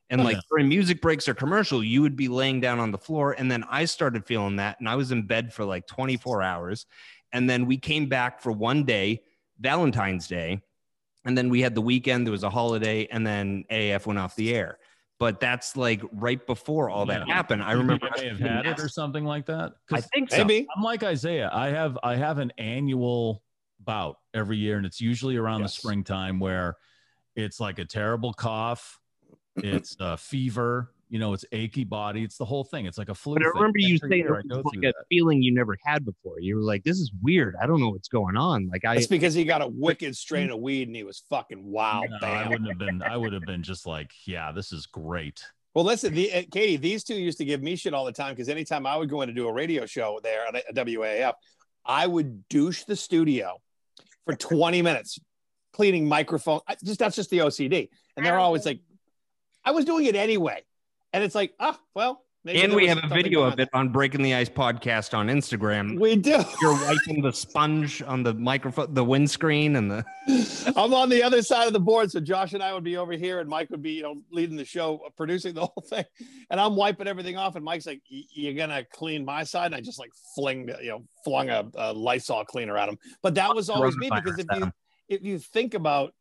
And 0.10 0.22
Oh, 0.22 0.24
like 0.24 0.36
yeah. 0.38 0.42
during 0.50 0.68
music 0.70 1.02
breaks 1.02 1.28
or 1.28 1.34
commercial, 1.34 1.84
you 1.84 2.02
would 2.02 2.16
be 2.16 2.28
laying 2.28 2.60
down 2.60 2.80
on 2.80 2.92
the 2.92 2.98
floor. 2.98 3.34
And 3.38 3.50
then 3.50 3.64
I 3.70 3.86
started 3.86 4.26
feeling 4.26 4.58
that. 4.58 4.80
And 4.80 4.90
I 4.90 4.96
was 4.96 5.12
in 5.12 5.26
bed 5.26 5.54
for 5.54 5.64
like 5.66 5.88
24 5.88 6.42
hours. 6.42 6.86
And 7.32 7.50
then 7.50 7.66
we 7.66 7.78
came 7.78 8.08
back 8.08 8.40
for 8.42 8.52
one 8.52 8.84
day, 8.84 9.22
Valentine's 9.60 10.28
Day. 10.28 10.62
And 11.26 11.38
then 11.38 11.50
we 11.50 11.62
had 11.62 11.74
the 11.74 11.82
weekend, 11.82 12.28
there 12.28 12.32
was 12.32 12.44
a 12.44 12.50
holiday, 12.50 13.08
and 13.10 13.26
then 13.26 13.64
AAF 13.72 14.06
went 14.06 14.20
off 14.20 14.36
the 14.36 14.54
air. 14.54 14.78
But 15.20 15.40
that's 15.40 15.78
like 15.78 16.02
right 16.12 16.46
before 16.46 16.90
all 16.90 17.06
that 17.06 17.26
Yeah. 17.28 17.34
happened. 17.34 17.64
I 17.64 17.74
remember 17.74 18.10
I 18.12 18.20
may 18.22 18.28
have 18.28 18.40
had 18.40 18.66
it 18.66 18.80
or 18.80 18.90
something 18.90 19.24
like 19.24 19.46
that. 19.46 19.72
I 19.92 20.02
think 20.02 20.32
so. 20.32 20.38
Maybe. 20.44 20.68
I'm 20.76 20.84
like 20.84 21.02
Isaiah. 21.04 21.50
I 21.54 21.68
have 21.70 21.98
I 22.04 22.16
have 22.16 22.40
an 22.40 22.52
annual 22.58 23.42
bout 23.80 24.18
every 24.34 24.58
year, 24.58 24.76
and 24.78 24.86
it's 24.86 25.00
usually 25.00 25.38
around 25.38 25.62
Yes. 25.62 25.76
the 25.76 25.82
springtime 25.82 26.40
where 26.40 26.76
it's 27.36 27.60
like 27.60 27.80
a 27.80 27.86
terrible 27.86 28.34
cough, 28.34 29.00
it's 29.58 29.96
a 30.00 30.18
fever, 30.18 30.93
you 31.14 31.20
know, 31.20 31.32
it's 31.34 31.46
achy 31.52 31.84
body, 31.84 32.24
it's 32.24 32.38
the 32.38 32.44
whole 32.46 32.64
thing. 32.64 32.88
It's 32.88 32.98
like 32.98 33.10
a 33.10 33.14
flu. 33.14 33.36
But 33.36 33.44
I 33.44 33.46
thing. 33.46 33.52
remember 33.54 33.78
you 33.78 34.00
Every 34.04 34.10
saying 34.10 34.24
year 34.24 34.34
it 34.40 34.46
I 34.46 34.48
go 34.50 34.56
was 34.64 34.66
like 34.76 34.78
a 34.80 34.88
that. 34.88 35.06
feeling 35.10 35.44
you 35.44 35.54
never 35.54 35.78
had 35.86 36.04
before. 36.04 36.40
You 36.40 36.56
were 36.56 36.64
like, 36.64 36.84
this 36.84 36.98
is 36.98 37.12
weird. 37.22 37.56
I 37.62 37.68
don't 37.68 37.80
know 37.80 37.90
what's 37.90 38.08
going 38.08 38.36
on. 38.36 38.68
Like 38.72 38.84
I 38.84 38.96
That's 38.96 39.06
because 39.06 39.36
he 39.36 39.44
got 39.46 39.62
a 39.62 39.68
wicked 39.68 40.16
strain 40.18 40.50
of 40.50 40.60
weed 40.60 40.88
and 40.88 40.96
he 40.96 41.04
was 41.04 41.22
fucking 41.30 41.64
wild. 41.64 42.08
No, 42.20 42.28
I 42.28 42.48
wouldn't 42.48 42.68
have 42.68 42.80
been. 42.80 43.04
I 43.04 43.16
would 43.16 43.32
have 43.32 43.44
been 43.46 43.62
just 43.62 43.86
like, 43.86 44.10
yeah, 44.26 44.52
this 44.52 44.72
is 44.74 44.88
great. 44.88 45.40
Well, 45.76 45.86
listen, 45.86 46.16
the, 46.16 46.34
uh, 46.34 46.42
Katie, 46.52 46.78
these 46.78 47.04
two 47.04 47.14
used 47.14 47.38
to 47.38 47.46
give 47.46 47.62
me 47.62 47.76
shit 47.76 47.94
all 47.94 48.06
the 48.06 48.12
time 48.12 48.34
because 48.34 48.50
anytime 48.50 48.88
I 48.88 48.98
would 48.98 49.08
go 49.10 49.22
in 49.22 49.28
to 49.28 49.36
do 49.36 49.48
a 49.48 49.54
radio 49.54 49.86
show 49.86 50.20
there 50.24 50.48
at 50.48 50.56
a- 50.68 50.74
WAAF, 50.84 51.34
I 51.86 52.08
would 52.08 52.48
douche 52.50 52.86
the 52.86 52.96
studio 52.96 53.62
for 54.26 54.34
20 54.36 54.82
minutes, 54.82 55.20
cleaning 55.74 56.08
microphone. 56.08 56.62
I, 56.68 56.76
just 56.84 56.98
that's 56.98 57.16
just 57.16 57.30
the 57.30 57.38
OCD. 57.38 57.90
And 58.18 58.26
they're 58.26 58.40
always 58.40 58.66
like, 58.66 58.80
I 59.64 59.72
was 59.74 59.86
doing 59.86 60.06
it 60.06 60.16
anyway. 60.16 60.64
And 61.14 61.24
it's 61.24 61.36
like, 61.36 61.54
ah, 61.60 61.80
well, 61.94 62.24
Maybe 62.46 62.62
and 62.62 62.74
we 62.74 62.88
have 62.88 63.00
a 63.02 63.08
video 63.08 63.44
of 63.44 63.58
it 63.58 63.70
on 63.72 63.88
Breaking 63.88 64.22
the 64.22 64.36
Ice 64.36 64.50
podcast 64.50 65.18
on 65.18 65.28
Instagram. 65.28 65.98
We 65.98 66.18
do. 66.18 66.44
You're 66.62 66.74
wiping 66.74 67.22
the 67.22 67.32
sponge 67.32 68.02
on 68.02 68.22
the 68.22 68.34
microphone, 68.34 68.94
the 68.94 69.04
windscreen, 69.04 69.78
and 69.78 69.90
the. 69.90 70.04
I'm 70.76 70.94
on 70.94 71.08
the 71.08 71.24
other 71.24 71.42
side 71.42 71.68
of 71.68 71.74
the 71.74 71.80
board, 71.80 72.12
so 72.12 72.20
Josh 72.20 72.52
and 72.52 72.62
I 72.62 72.74
would 72.74 72.84
be 72.84 72.98
over 72.98 73.14
here, 73.14 73.40
and 73.40 73.48
Mike 73.48 73.70
would 73.70 73.82
be, 73.82 73.92
you 73.92 74.04
know, 74.04 74.16
leading 74.30 74.58
the 74.58 74.66
show, 74.66 75.00
uh, 75.06 75.10
producing 75.16 75.54
the 75.54 75.62
whole 75.66 75.86
thing, 75.88 76.04
and 76.50 76.60
I'm 76.60 76.76
wiping 76.76 77.08
everything 77.08 77.38
off, 77.38 77.56
and 77.56 77.64
Mike's 77.64 77.86
like, 77.86 78.02
"You're 78.10 78.56
gonna 78.56 78.84
clean 78.92 79.24
my 79.24 79.46
side," 79.46 79.68
and 79.68 79.76
I 79.76 79.80
just 79.80 80.00
like 80.00 80.12
fling, 80.36 80.70
you 80.82 80.90
know, 80.90 81.06
flung 81.24 81.50
a, 81.50 81.64
a 81.76 81.94
Lysol 81.94 82.44
cleaner 82.44 82.78
at 82.78 82.90
him. 82.90 82.98
But 83.22 83.36
that 83.36 83.56
was 83.56 83.70
always 83.70 83.96
me 83.96 84.10
because 84.14 84.38
if 84.38 84.48
you 84.54 84.70
if 85.08 85.24
you 85.24 85.40
think 85.40 85.76
about 85.76 86.14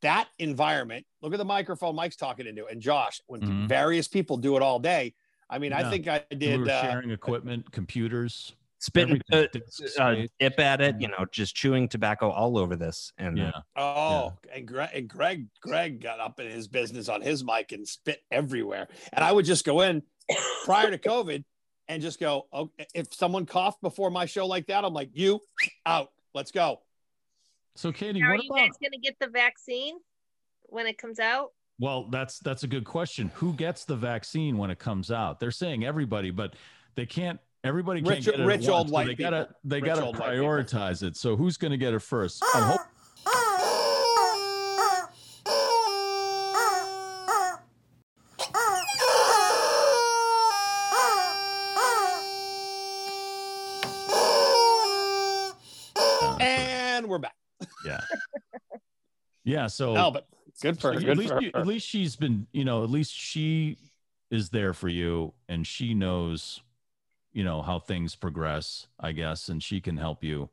that 0.00 0.28
environment, 0.38 1.06
look 1.22 1.32
at 1.32 1.38
the 1.38 1.44
microphone 1.44 1.94
Mike's 1.94 2.16
talking 2.16 2.46
into, 2.46 2.66
and 2.66 2.80
Josh, 2.80 3.20
when 3.26 3.40
Mhm. 3.40 3.68
various 3.68 4.08
people 4.08 4.36
do 4.36 4.56
it 4.56 4.62
all 4.62 4.78
day. 4.78 5.14
I 5.50 5.58
mean, 5.58 5.72
I 5.72 5.88
think 5.90 6.08
I 6.08 6.24
we 6.30 6.36
did. 6.38 6.60
were 6.60 6.70
Uh, 6.70 6.82
sharing 6.82 7.10
equipment, 7.10 7.70
computers. 7.70 8.54
Spit 8.80 9.08
and 9.08 9.22
Everything. 9.30 9.60
uh, 9.62 9.64
Discs, 9.66 9.98
uh, 9.98 10.26
dip 10.38 10.60
at 10.60 10.82
it, 10.82 11.00
you 11.00 11.08
know, 11.08 11.24
just 11.32 11.54
chewing 11.56 11.88
tobacco 11.88 12.28
all 12.30 12.58
over 12.58 12.76
this. 12.76 13.12
And 13.16 13.38
uh, 13.40 13.44
Yeah. 13.44 13.60
Oh, 13.82 14.32
and, 14.52 14.68
Greg, 14.68 14.90
and 14.92 15.08
Greg, 15.08 15.46
Greg 15.62 16.00
got 16.02 16.20
up 16.20 16.38
in 16.38 16.50
his 16.50 16.68
business 16.68 17.08
on 17.08 17.22
his 17.22 17.42
mic 17.44 17.72
and 17.72 17.88
spit 17.88 18.22
everywhere. 18.30 18.88
And 19.14 19.24
I 19.24 19.32
would 19.32 19.46
just 19.46 19.64
go 19.64 19.80
in 19.80 20.02
prior 20.66 20.90
to 20.90 20.98
COVID 20.98 21.44
and 21.88 22.02
just 22.02 22.20
go, 22.20 22.46
oh, 22.52 22.70
if 22.94 23.14
someone 23.14 23.46
coughed 23.46 23.80
before 23.80 24.10
my 24.10 24.26
show 24.26 24.46
like 24.46 24.66
that, 24.66 24.84
I'm 24.84 24.92
like, 24.92 25.10
you 25.14 25.40
out. 25.86 26.12
Let's 26.34 26.50
go. 26.50 26.82
So, 27.76 27.90
Katie, 27.92 28.22
Are 28.22 28.32
what 28.34 28.42
you 28.44 28.50
about? 28.50 28.58
guys 28.68 28.76
going 28.80 28.92
to 28.92 28.98
get 28.98 29.18
the 29.18 29.26
vaccine 29.26 29.96
when 30.66 30.86
it 30.86 30.96
comes 30.98 31.18
out? 31.18 31.52
Well, 31.80 32.08
that's 32.08 32.38
that's 32.38 32.62
a 32.62 32.68
good 32.68 32.84
question. 32.84 33.32
Who 33.34 33.52
gets 33.52 33.84
the 33.84 33.96
vaccine 33.96 34.58
when 34.58 34.70
it 34.70 34.78
comes 34.78 35.10
out? 35.10 35.40
They're 35.40 35.50
saying 35.50 35.84
everybody, 35.84 36.30
but 36.30 36.54
they 36.94 37.04
can't. 37.06 37.40
Everybody 37.64 38.00
can't 38.00 38.16
Rich- 38.16 38.24
get 38.26 38.34
it 38.34 38.40
at 38.40 38.46
rich 38.46 38.60
once, 38.60 38.68
old 38.68 38.88
so 38.88 38.94
white 38.94 39.06
They 39.08 39.14
gotta 39.14 39.48
they 39.64 39.80
Rich 39.80 39.86
gotta 39.86 40.04
old 40.04 40.18
white 40.18 40.32
people. 40.34 40.46
prioritize 40.46 41.02
it. 41.02 41.16
So 41.16 41.34
who's 41.34 41.56
going 41.56 41.72
to 41.72 41.78
get 41.78 41.94
it 41.94 42.00
first? 42.02 42.42
I'm 42.54 42.62
hope- 42.62 42.80
Yeah, 55.96 56.36
And 56.40 57.06
we're 57.08 57.18
back. 57.18 57.34
yeah. 57.84 58.00
Yeah. 59.54 59.66
So 59.68 59.94
No, 59.94 60.10
but 60.10 60.26
good 60.62 60.80
for 60.80 60.92
her. 60.92 60.98
at 61.10 61.16
least 61.18 61.32
for 61.32 61.42
you- 61.42 61.50
her. 61.54 61.60
at 61.60 61.66
least 61.66 61.86
she's 61.88 62.16
been 62.16 62.46
you 62.52 62.64
know 62.64 62.82
at 62.84 62.90
least 62.90 63.12
she 63.12 63.78
is 64.30 64.50
there 64.50 64.72
for 64.72 64.88
you 64.88 65.32
and 65.48 65.66
she 65.66 65.94
knows 65.94 66.60
you 67.32 67.44
know 67.44 67.60
how 67.62 67.78
things 67.78 68.14
progress 68.16 68.86
i 69.00 69.10
guess 69.12 69.48
and 69.48 69.62
she 69.62 69.80
can 69.80 69.96
help 69.96 70.22
you 70.24 70.48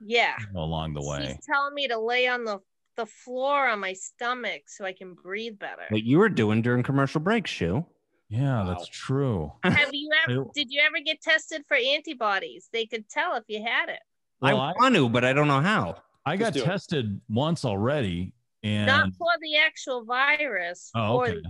Yeah. 0.00 0.36
along 0.54 0.94
the 0.94 1.02
way 1.02 1.22
She's 1.36 1.46
telling 1.46 1.74
me 1.74 1.88
to 1.88 1.98
lay 1.98 2.28
on 2.28 2.44
the, 2.44 2.58
the 2.96 3.06
floor 3.06 3.68
on 3.68 3.80
my 3.80 3.94
stomach 3.94 4.62
so 4.68 4.84
I 4.84 4.92
can 4.92 5.14
breathe 5.14 5.58
better. 5.58 5.86
what 5.88 6.02
you 6.04 6.18
were 6.18 6.28
doing 6.28 6.60
during 6.62 6.82
commercial 6.82 7.20
break, 7.20 7.46
Shoe. 7.46 7.84
yeah 8.28 8.62
Wow. 8.62 8.68
that's 8.68 8.86
true 8.88 9.52
Have 9.64 9.90
you 9.92 10.10
ever 10.28 10.44
did 10.54 10.68
you 10.70 10.80
ever 10.86 11.00
get 11.04 11.20
tested 11.22 11.62
for 11.68 11.76
antibodies? 11.76 12.68
They 12.72 12.86
could 12.86 13.08
tell 13.08 13.34
if 13.36 13.44
you 13.48 13.62
had 13.62 13.88
it. 13.88 14.00
well, 14.40 14.60
I 14.60 14.70
I, 14.70 14.72
want 14.80 14.94
to, 14.96 15.08
but 15.08 15.24
I 15.24 15.32
don't 15.32 15.48
know 15.48 15.60
how. 15.60 15.96
I 16.26 16.36
got 16.36 16.52
do 16.52 16.60
it. 16.60 16.64
tested 16.64 17.20
once 17.28 17.64
already 17.64 18.32
and 18.62 18.86
Not 18.86 19.14
for 19.16 19.28
the 19.40 19.56
actual 19.56 20.04
virus, 20.04 20.90
oh 20.94 21.18
for 21.18 21.28
okay 21.28 21.40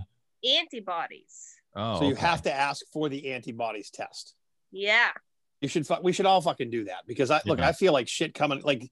the 0.43 0.59
antibodies. 0.59 1.55
oh 1.75 1.99
so 1.99 2.05
you 2.05 2.13
okay. 2.13 2.21
have 2.21 2.41
to 2.43 2.53
ask 2.53 2.85
for 2.93 3.09
the 3.09 3.31
antibodies 3.33 3.89
test. 3.89 4.35
Yeah. 4.71 5.09
You 5.59 5.67
should. 5.67 5.85
fu- 5.85 6.01
We 6.01 6.11
should 6.13 6.25
all 6.25 6.41
fucking 6.41 6.69
do 6.71 6.85
that 6.85 7.05
because 7.05 7.29
I 7.29 7.41
look. 7.45 7.59
I 7.59 7.71
feel 7.73 7.93
like 7.93 8.07
shit 8.07 8.33
coming. 8.33 8.61
Like 8.63 8.89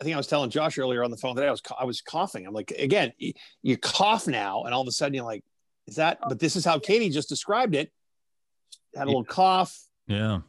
I 0.00 0.04
think 0.04 0.14
I 0.14 0.16
was 0.18 0.26
telling 0.26 0.50
Josh 0.50 0.76
earlier 0.76 1.02
on 1.02 1.10
the 1.10 1.16
phone 1.16 1.34
today. 1.34 1.48
I 1.48 1.50
was 1.50 1.62
I 1.78 1.84
was 1.84 2.00
coughing. 2.02 2.46
I'm 2.46 2.52
like, 2.52 2.72
again, 2.72 3.12
you, 3.16 3.32
you 3.62 3.76
cough 3.78 4.26
now, 4.26 4.64
and 4.64 4.74
all 4.74 4.82
of 4.82 4.88
a 4.88 4.92
sudden 4.92 5.14
you're 5.14 5.24
like, 5.24 5.42
is 5.86 5.96
that? 5.96 6.18
Oh, 6.22 6.28
but 6.28 6.38
this 6.38 6.56
is 6.56 6.64
how 6.64 6.78
Katie 6.78 7.08
just 7.08 7.28
described 7.30 7.74
it. 7.74 7.90
Had 8.94 9.04
a 9.04 9.06
little 9.06 9.24
cough. 9.24 9.78
yeah 10.08 10.40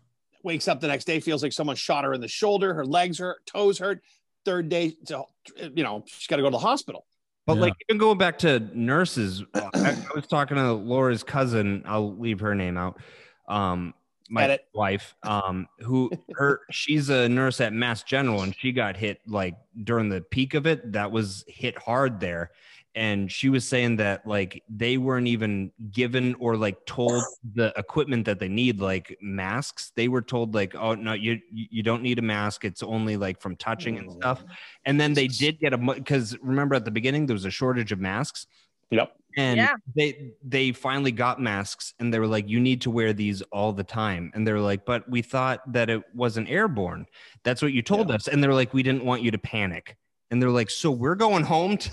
Wakes 0.44 0.68
up 0.68 0.82
the 0.82 0.88
next 0.88 1.06
day, 1.06 1.20
feels 1.20 1.44
like 1.44 1.54
someone 1.54 1.76
shot 1.76 2.04
her 2.04 2.14
in 2.14 2.20
the 2.20 2.28
shoulder. 2.28 2.74
Her 2.74 2.86
legs 2.86 3.20
hurt, 3.20 3.46
toes 3.46 3.78
hurt. 3.78 4.02
Third 4.46 4.70
day, 4.70 4.96
so, 5.06 5.28
you 5.58 5.84
know, 5.84 6.04
she's 6.08 6.28
got 6.28 6.38
to 6.38 6.42
go 6.42 6.50
to 6.50 6.54
the 6.54 6.60
hospital. 6.60 7.06
But 7.46 7.56
Yeah. 7.56 7.62
like 7.62 7.74
even 7.90 7.98
going 8.00 8.18
back 8.18 8.38
to 8.40 8.60
nurses, 8.74 9.44
uh, 9.54 9.70
I, 9.84 9.90
I 9.90 9.96
was 10.16 10.28
talking 10.28 10.58
to 10.58 10.74
Laura's 10.74 11.24
cousin. 11.24 11.84
I'll 11.86 12.16
leave 12.18 12.40
her 12.40 12.56
name 12.56 12.78
out. 12.78 13.00
Um, 13.48 13.94
my 14.30 14.44
Edit. 14.46 14.68
wife, 14.74 15.14
um, 15.24 15.68
who 15.80 16.10
her 16.36 16.62
she's 16.72 17.10
a 17.10 17.28
nurse 17.28 17.60
at 17.60 17.74
Mass 17.74 18.04
General, 18.04 18.44
and 18.44 18.56
she 18.58 18.72
got 18.72 18.96
hit 18.96 19.20
like 19.28 19.56
during 19.84 20.08
the 20.08 20.22
peak 20.22 20.54
of 20.54 20.66
it. 20.66 20.94
That 20.94 21.12
was 21.12 21.44
hit 21.48 21.78
hard 21.78 22.20
there, 22.22 22.52
and 22.96 23.32
she 23.32 23.48
was 23.50 23.66
saying 23.68 23.96
that 23.98 24.28
like 24.28 24.64
they 24.70 24.98
weren't 24.98 25.28
even 25.28 25.72
given 25.92 26.36
or 26.40 26.58
like 26.58 26.86
told 26.86 27.24
the 27.56 27.72
equipment 27.78 28.26
that 28.26 28.40
they 28.40 28.50
need, 28.50 28.82
like 28.82 29.18
masks. 29.22 29.92
They 29.96 30.10
were 30.10 30.22
told 30.22 30.54
like, 30.54 30.76
oh 30.76 30.96
no, 30.96 31.14
you 31.14 31.40
you 31.52 31.84
don't 31.84 32.04
need 32.04 32.20
a 32.20 32.22
mask. 32.22 32.66
It's 32.66 32.84
only 32.84 33.16
like 33.16 33.40
from 33.40 33.56
touching 33.56 33.98
and 33.98 34.12
stuff. 34.12 34.44
Mm. 34.44 34.50
And 34.86 35.02
then 35.02 35.14
they 35.14 35.28
did 35.28 35.60
get 35.60 35.72
a 35.74 35.78
because 35.78 36.38
remember 36.42 36.76
at 36.76 36.84
the 36.84 36.92
beginning 36.92 37.26
there 37.28 37.34
was 37.34 37.46
a 37.46 37.52
shortage 37.52 37.94
of 37.94 38.00
masks, 38.00 38.48
Yep. 38.90 39.16
and 39.38 39.56
Yeah. 39.58 39.76
they 39.96 40.34
they 40.44 40.74
finally 40.74 41.14
got 41.14 41.40
masks, 41.40 41.94
and 42.00 42.14
they 42.14 42.20
were 42.20 42.28
like, 42.28 42.50
you 42.50 42.60
need 42.60 42.82
to 42.82 42.92
wear 42.92 43.14
these 43.14 43.42
all 43.54 43.72
the 43.72 43.86
time. 43.86 44.32
And 44.34 44.46
they 44.46 44.52
were 44.52 44.60
like, 44.60 44.86
but 44.86 45.10
we 45.10 45.22
thought 45.22 45.60
that 45.72 45.90
it 45.90 46.04
wasn't 46.14 46.50
airborne. 46.50 47.06
That's 47.44 47.62
what 47.62 47.72
you 47.72 47.82
told 47.82 48.12
us. 48.12 48.28
And 48.28 48.44
they're 48.44 48.54
like, 48.54 48.74
we 48.74 48.84
didn't 48.84 49.06
want 49.06 49.22
you 49.22 49.32
to 49.32 49.38
panic. 49.38 49.96
And 50.30 50.42
they're 50.42 50.50
like, 50.50 50.70
so 50.70 50.92
we're 50.92 51.16
going 51.16 51.46
home 51.46 51.78
to. 51.78 51.92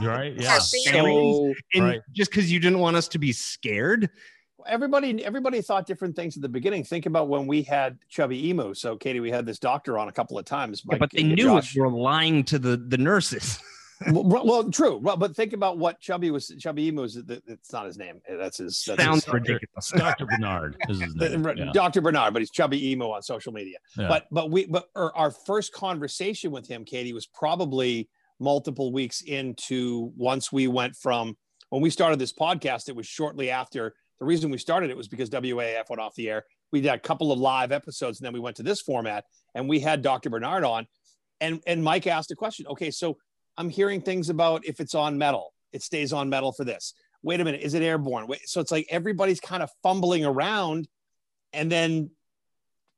You're 0.00 0.10
right 0.10 0.34
yeah 0.38 0.58
So 0.58 1.54
and 1.74 1.84
Right. 1.84 2.00
just 2.12 2.30
because 2.30 2.50
you 2.50 2.58
didn't 2.60 2.78
want 2.80 2.96
us 2.96 3.08
to 3.08 3.18
be 3.18 3.32
scared. 3.32 4.10
everybody 4.66 5.24
everybody 5.24 5.60
thought 5.62 5.86
different 5.86 6.16
things 6.16 6.36
at 6.36 6.42
the 6.42 6.48
beginning. 6.48 6.84
Think 6.84 7.06
about 7.06 7.28
when 7.28 7.46
we 7.46 7.62
had 7.62 7.98
chubby 8.08 8.48
emu. 8.48 8.74
So 8.74 8.96
Katie, 8.96 9.20
we 9.20 9.30
had 9.30 9.46
this 9.46 9.58
doctor 9.58 9.98
on 9.98 10.08
a 10.08 10.12
couple 10.12 10.38
of 10.38 10.44
times. 10.44 10.82
Yeah, 10.90 10.98
but 10.98 11.10
they 11.10 11.22
knew 11.22 11.36
Josh. 11.36 11.76
it 11.76 11.80
were 11.80 11.90
lying 11.90 12.44
to 12.44 12.58
the 12.58 12.76
the 12.76 12.98
nurses. 12.98 13.58
well, 14.12 14.44
well, 14.44 14.70
true. 14.70 14.98
Well, 14.98 15.16
but 15.16 15.34
think 15.34 15.54
about 15.54 15.78
what 15.78 16.00
Chubby 16.00 16.30
was. 16.30 16.52
Chubby 16.58 16.88
Emu 16.88 17.04
is. 17.04 17.16
It's 17.16 17.72
not 17.72 17.86
his 17.86 17.96
name. 17.96 18.20
That's 18.28 18.58
his. 18.58 18.84
That's 18.86 19.02
Sounds 19.02 19.24
his, 19.24 19.32
ridiculous. 19.32 19.90
dr 19.96 20.26
bernard 20.26 20.76
is 20.90 21.00
his 21.00 21.14
name 21.14 21.44
yeah. 21.56 21.72
Dr. 21.72 22.02
Bernard, 22.02 22.34
but 22.34 22.42
he's 22.42 22.50
Chubby 22.50 22.90
Emu 22.90 23.06
on 23.06 23.22
social 23.22 23.52
media. 23.54 23.78
Yeah. 23.96 24.08
But 24.08 24.26
but 24.30 24.50
we 24.50 24.66
but 24.66 24.90
our, 24.94 25.14
our 25.16 25.30
first 25.30 25.72
conversation 25.72 26.50
with 26.50 26.66
him, 26.66 26.84
Katie, 26.84 27.14
was 27.14 27.26
probably 27.26 28.08
multiple 28.38 28.92
weeks 28.92 29.22
into 29.22 30.12
once 30.16 30.52
we 30.52 30.68
went 30.68 30.94
from 30.96 31.36
when 31.70 31.82
we 31.82 31.90
started 31.90 32.18
this 32.18 32.32
podcast. 32.32 32.88
It 32.88 32.96
was 32.96 33.06
shortly 33.06 33.50
after. 33.50 33.94
The 34.18 34.24
reason 34.24 34.50
we 34.50 34.58
started 34.58 34.88
it 34.90 34.96
was 34.96 35.08
because 35.08 35.28
WAAF 35.30 35.90
went 35.90 36.00
off 36.00 36.14
the 36.14 36.30
air. 36.30 36.44
We 36.72 36.80
did 36.80 36.88
a 36.92 36.98
couple 36.98 37.32
of 37.32 37.38
live 37.38 37.70
episodes, 37.70 38.18
and 38.18 38.26
then 38.26 38.32
we 38.32 38.40
went 38.40 38.56
to 38.56 38.62
this 38.62 38.80
format, 38.80 39.24
and 39.54 39.68
we 39.68 39.78
had 39.80 40.00
Dr. 40.02 40.30
Bernard 40.30 40.64
on, 40.64 40.86
and 41.40 41.60
and 41.66 41.82
Mike 41.84 42.06
asked 42.06 42.30
a 42.30 42.34
question. 42.34 42.66
Okay, 42.68 42.90
so 42.90 43.18
I'm 43.58 43.68
hearing 43.68 44.00
things 44.00 44.30
about 44.30 44.64
if 44.64 44.80
it's 44.80 44.94
on 44.94 45.18
metal, 45.18 45.52
it 45.72 45.82
stays 45.82 46.12
on 46.12 46.28
metal 46.30 46.52
for 46.52 46.64
this. 46.64 46.94
Wait 47.22 47.40
a 47.40 47.44
minute, 47.44 47.60
is 47.62 47.74
it 47.74 47.82
airborne? 47.82 48.26
Wait, 48.26 48.48
so 48.48 48.60
it's 48.60 48.70
like 48.70 48.86
everybody's 48.90 49.40
kind 49.40 49.62
of 49.62 49.70
fumbling 49.82 50.24
around, 50.24 50.88
and 51.52 51.70
then 51.70 52.10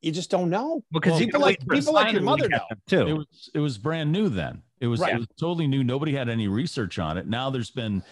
you 0.02 0.12
just 0.12 0.30
don't 0.30 0.50
know. 0.50 0.84
Because 0.92 1.12
Well, 1.12 1.20
people 1.20 1.40
like- 1.40 1.58
wait 1.60 1.66
for 1.66 1.74
a 1.74 1.78
people 1.78 1.94
like 1.94 2.12
your 2.12 2.22
mother 2.22 2.48
know. 2.48 2.58
get 2.58 2.68
them, 2.68 2.78
it 2.78 3.10
too. 3.10 3.16
was 3.16 3.50
it 3.54 3.58
was 3.58 3.76
brand 3.78 4.12
new 4.12 4.28
then. 4.28 4.62
It 4.80 4.86
was, 4.86 5.00
Right. 5.00 5.14
it 5.14 5.18
was 5.18 5.26
totally 5.38 5.66
new. 5.66 5.82
Nobody 5.84 6.12
had 6.14 6.28
any 6.28 6.48
research 6.48 6.98
on 6.98 7.18
it. 7.18 7.26
Now 7.26 7.50
there's 7.50 7.70
been, 7.70 8.02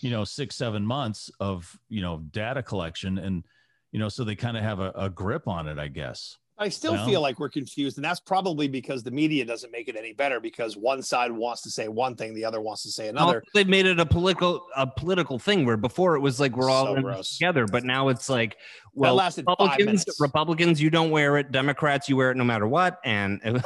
you 0.00 0.10
know, 0.10 0.24
six 0.24 0.56
seven 0.56 0.84
months 0.84 1.30
of 1.40 1.78
you 1.88 2.02
know 2.02 2.18
data 2.30 2.62
collection, 2.62 3.18
and 3.18 3.44
you 3.92 3.98
know, 3.98 4.08
so 4.08 4.24
they 4.24 4.34
kind 4.36 4.56
of 4.56 4.62
have 4.62 4.80
a, 4.80 4.92
a 4.96 5.08
grip 5.10 5.46
on 5.48 5.68
it, 5.68 5.78
I 5.78 5.88
guess. 5.88 6.36
I 6.58 6.70
still 6.70 6.94
Well- 6.94 7.06
feel 7.06 7.20
like 7.20 7.38
we're 7.38 7.50
confused, 7.50 7.98
and 7.98 8.04
that's 8.04 8.18
probably 8.20 8.66
because 8.66 9.02
the 9.02 9.10
media 9.10 9.44
doesn't 9.44 9.70
make 9.70 9.88
it 9.88 9.96
any 9.96 10.14
better 10.14 10.40
because 10.40 10.74
one 10.74 11.02
side 11.02 11.30
wants 11.30 11.60
to 11.62 11.70
say 11.70 11.86
one 11.86 12.16
thing, 12.16 12.32
the 12.34 12.46
other 12.46 12.62
wants 12.62 12.82
to 12.84 12.90
say 12.90 13.08
another. 13.08 13.36
Also, 13.40 13.46
they've 13.52 13.68
made 13.68 13.84
it 13.84 14.00
a 14.00 14.06
political 14.06 14.66
a 14.74 14.86
political 14.86 15.38
thing 15.38 15.66
where 15.66 15.76
before 15.76 16.16
it 16.16 16.20
was 16.20 16.40
like 16.40 16.56
we're 16.56 16.70
all 16.70 16.86
So 16.86 16.94
in 16.96 17.02
gross. 17.02 17.18
this 17.18 17.36
together, 17.38 17.66
but 17.70 17.84
now 17.84 18.08
it's 18.08 18.30
like 18.30 18.56
well, 18.94 19.14
lasted 19.16 19.44
Republicans. 19.46 20.06
Republicans, 20.18 20.80
you 20.80 20.88
don't 20.88 21.10
wear 21.10 21.36
it. 21.36 21.52
Democrats, 21.52 22.08
you 22.08 22.16
wear 22.16 22.30
it 22.30 22.38
no 22.38 22.44
matter 22.44 22.66
what. 22.66 23.00
And 23.04 23.38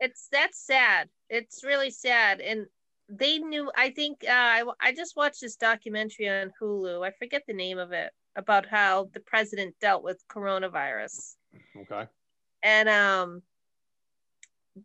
It's 0.00 0.28
that's 0.30 0.58
sad. 0.64 1.08
It's 1.28 1.64
really 1.64 1.90
sad. 1.90 2.40
And 2.40 2.66
they 3.08 3.38
knew 3.38 3.70
I 3.76 3.90
think 3.90 4.24
uh, 4.24 4.30
I 4.32 4.64
I 4.80 4.92
just 4.92 5.16
watched 5.16 5.40
this 5.40 5.56
documentary 5.56 6.28
on 6.28 6.52
Hulu. 6.60 7.06
I 7.06 7.10
forget 7.12 7.42
the 7.46 7.54
name 7.54 7.78
of 7.78 7.92
it 7.92 8.12
about 8.36 8.66
how 8.66 9.08
the 9.12 9.20
president 9.20 9.74
dealt 9.80 10.02
with 10.04 10.22
coronavirus. 10.28 11.34
Okay. 11.76 12.06
and 12.62 12.88
um 12.88 13.42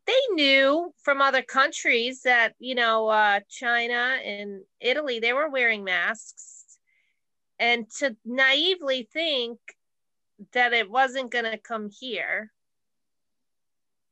they 0.07 0.21
knew 0.33 0.93
from 1.03 1.21
other 1.21 1.41
countries 1.41 2.21
that 2.23 2.53
you 2.59 2.75
know 2.75 3.07
uh 3.07 3.39
china 3.49 4.17
and 4.23 4.61
italy 4.79 5.19
they 5.19 5.33
were 5.33 5.49
wearing 5.49 5.83
masks 5.83 6.77
and 7.59 7.89
to 7.89 8.15
naively 8.25 9.07
think 9.11 9.59
that 10.53 10.73
it 10.73 10.89
wasn't 10.89 11.31
going 11.31 11.45
to 11.45 11.57
come 11.57 11.89
here 11.89 12.51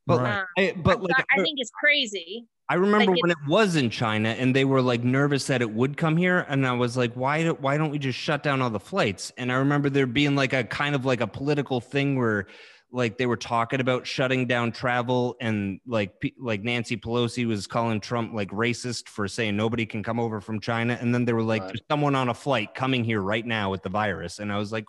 But, 0.08 0.22
Right. 0.22 0.44
I, 0.58 0.74
but 0.78 1.02
like, 1.02 1.26
I 1.32 1.42
think 1.42 1.60
it's 1.60 1.72
crazy. 1.80 2.48
I 2.70 2.76
remember 2.76 3.12
Like 3.12 3.22
when 3.22 3.32
it 3.32 3.38
was 3.48 3.76
in 3.76 3.90
China 3.90 4.30
and 4.30 4.56
they 4.56 4.64
were 4.66 4.82
like 4.82 5.04
nervous 5.04 5.46
that 5.48 5.62
it 5.62 5.70
would 5.72 5.98
come 5.98 6.16
here. 6.16 6.46
And 6.48 6.66
I 6.66 6.72
was 6.74 6.96
like, 6.96 7.14
why, 7.16 7.44
do, 7.44 7.54
why 7.56 7.78
don't 7.78 7.92
we 7.92 8.00
just 8.00 8.18
shut 8.18 8.44
down 8.44 8.62
all 8.62 8.70
the 8.70 8.80
flights? 8.80 9.32
And 9.38 9.52
I 9.52 9.56
remember 9.56 9.90
there 9.90 10.08
being 10.08 10.36
like 10.36 10.54
a 10.54 10.64
kind 10.64 10.96
of 10.96 11.04
like 11.06 11.20
a 11.22 11.28
political 11.28 11.82
thing 11.82 12.18
where 12.18 12.48
like 12.94 13.18
they 13.18 13.26
were 13.26 13.38
talking 13.38 13.80
about 13.82 14.06
shutting 14.08 14.48
down 14.48 14.72
travel 14.72 15.36
and 15.40 15.80
like 15.86 16.14
like 16.40 16.62
Nancy 16.62 16.98
Pelosi 16.98 17.46
was 17.46 17.68
calling 17.68 18.00
Trump 18.02 18.34
like 18.34 18.50
racist 18.52 19.08
for 19.10 19.28
saying 19.28 19.56
nobody 19.56 19.86
can 19.86 20.02
come 20.02 20.20
over 20.20 20.40
from 20.42 20.60
China. 20.62 20.98
And 21.00 21.14
then 21.14 21.26
they 21.26 21.34
were 21.34 21.44
like, 21.44 21.62
Right. 21.64 21.68
there's 21.70 21.82
someone 21.90 22.16
on 22.16 22.30
a 22.30 22.34
flight 22.34 22.74
coming 22.74 23.04
here 23.04 23.22
right 23.22 23.46
now 23.46 23.70
with 23.70 23.84
the 23.84 23.90
virus. 23.90 24.40
And 24.40 24.52
I 24.52 24.58
was 24.58 24.72
like, 24.72 24.86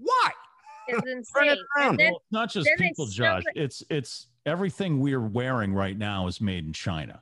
why? 0.00 0.30
It's 0.88 0.98
Turn 1.04 1.08
it 1.08 1.18
insane. 1.18 1.56
around. 1.76 1.96
Then, 1.98 2.12
Well, 2.12 2.22
not 2.30 2.50
just 2.50 2.68
people, 2.78 3.06
shove 3.08 3.42
Josh. 3.42 3.44
it- 3.54 3.60
It's 3.62 3.82
it's 3.90 4.26
everything 4.48 4.98
we're 5.00 5.20
wearing 5.20 5.72
right 5.74 5.96
now 5.96 6.26
is 6.26 6.40
made 6.40 6.64
in 6.66 6.72
China. 6.72 7.20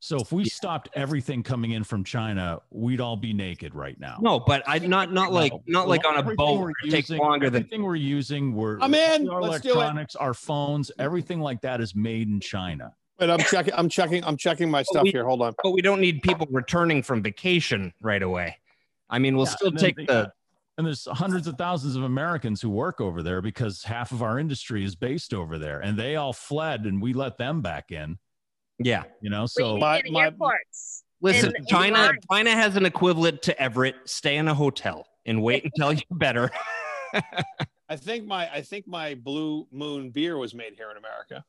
So 0.00 0.18
if 0.18 0.32
we 0.32 0.44
stopped 0.44 0.90
everything 0.94 1.42
coming 1.42 1.70
in 1.72 1.82
from 1.82 2.04
China, 2.04 2.60
we'd 2.70 3.00
all 3.00 3.16
be 3.16 3.32
naked 3.32 3.74
right 3.74 3.98
now. 3.98 4.18
No, 4.20 4.38
but 4.38 4.62
I 4.66 4.78
not 4.78 5.12
not 5.12 5.32
like 5.32 5.52
No. 5.52 5.62
not 5.66 5.88
like 5.88 6.02
Well, 6.02 6.12
on 6.12 6.16
a 6.16 6.20
everything 6.20 6.36
boat. 6.36 6.58
we're 6.58 6.64
where 6.64 6.72
It 6.84 6.90
takes 6.90 7.08
using- 7.08 7.22
longer 7.24 7.48
than 7.48 7.62
everything 7.62 7.82
we're 7.82 7.96
using. 7.96 8.54
We're 8.54 8.78
I'm 8.80 8.94
in. 8.94 9.28
Our 9.30 9.40
Let's 9.42 9.62
do 9.62 9.70
it. 9.70 9.74
electronics, 9.76 10.14
our 10.16 10.34
phones, 10.34 10.90
everything 10.98 11.40
like 11.40 11.62
that 11.62 11.80
is 11.80 11.94
made 11.94 12.28
in 12.28 12.38
China. 12.40 12.94
But 13.18 13.30
I'm 13.30 13.38
checking. 13.40 13.72
I'm 13.74 13.88
checking. 13.88 14.22
I'm 14.24 14.36
checking 14.36 14.70
my 14.70 14.82
stuff 14.82 15.04
we- 15.04 15.10
here. 15.12 15.24
Hold 15.24 15.40
on. 15.40 15.54
but 15.62 15.70
we 15.70 15.80
don't 15.80 16.00
need 16.00 16.22
people 16.22 16.46
returning 16.50 17.02
from 17.02 17.22
vacation 17.22 17.94
right 18.02 18.22
away. 18.22 18.58
I 19.08 19.18
mean, 19.18 19.36
we'll 19.36 19.46
Yeah, 19.46 19.52
still 19.52 19.72
take 19.72 19.96
the- 19.96 20.04
the 20.04 20.32
And 20.76 20.86
there's 20.86 21.06
hundreds 21.06 21.46
of 21.46 21.56
thousands 21.56 21.94
of 21.94 22.02
Americans 22.02 22.60
who 22.60 22.68
work 22.68 23.00
over 23.00 23.22
there 23.22 23.40
because 23.40 23.84
half 23.84 24.10
of 24.10 24.22
our 24.22 24.38
industry 24.40 24.84
is 24.84 24.96
based 24.96 25.32
over 25.32 25.56
there, 25.58 25.78
and 25.80 25.96
they 25.96 26.16
all 26.16 26.32
fled, 26.32 26.84
and 26.84 27.00
we 27.00 27.12
let 27.12 27.38
them 27.38 27.62
back 27.62 27.92
in. 27.92 28.18
yeah. 28.78 29.04
You 29.20 29.30
know, 29.30 29.46
so 29.46 29.74
need 29.74 29.80
My- 29.80 30.02
my- 30.10 30.24
airports. 30.24 31.04
Listen, 31.20 31.46
And- 31.50 31.56
and 31.58 31.68
China 31.68 32.12
why? 32.28 32.38
China 32.38 32.50
has 32.50 32.74
an 32.76 32.84
equivalent 32.86 33.40
to 33.42 33.58
Everett. 33.62 33.94
Stay 34.04 34.36
in 34.36 34.48
a 34.48 34.54
hotel 34.54 35.06
and 35.24 35.40
wait 35.42 35.64
until 35.76 35.92
you're 35.92 36.02
better. 36.10 36.50
I 37.88 37.96
think 37.96 38.26
my 38.26 38.50
I 38.52 38.62
think 38.62 38.88
my 38.88 39.14
Blue 39.14 39.68
Moon 39.70 40.10
beer 40.10 40.36
was 40.36 40.54
made 40.54 40.74
here 40.74 40.90
in 40.90 40.96
America. 40.96 41.44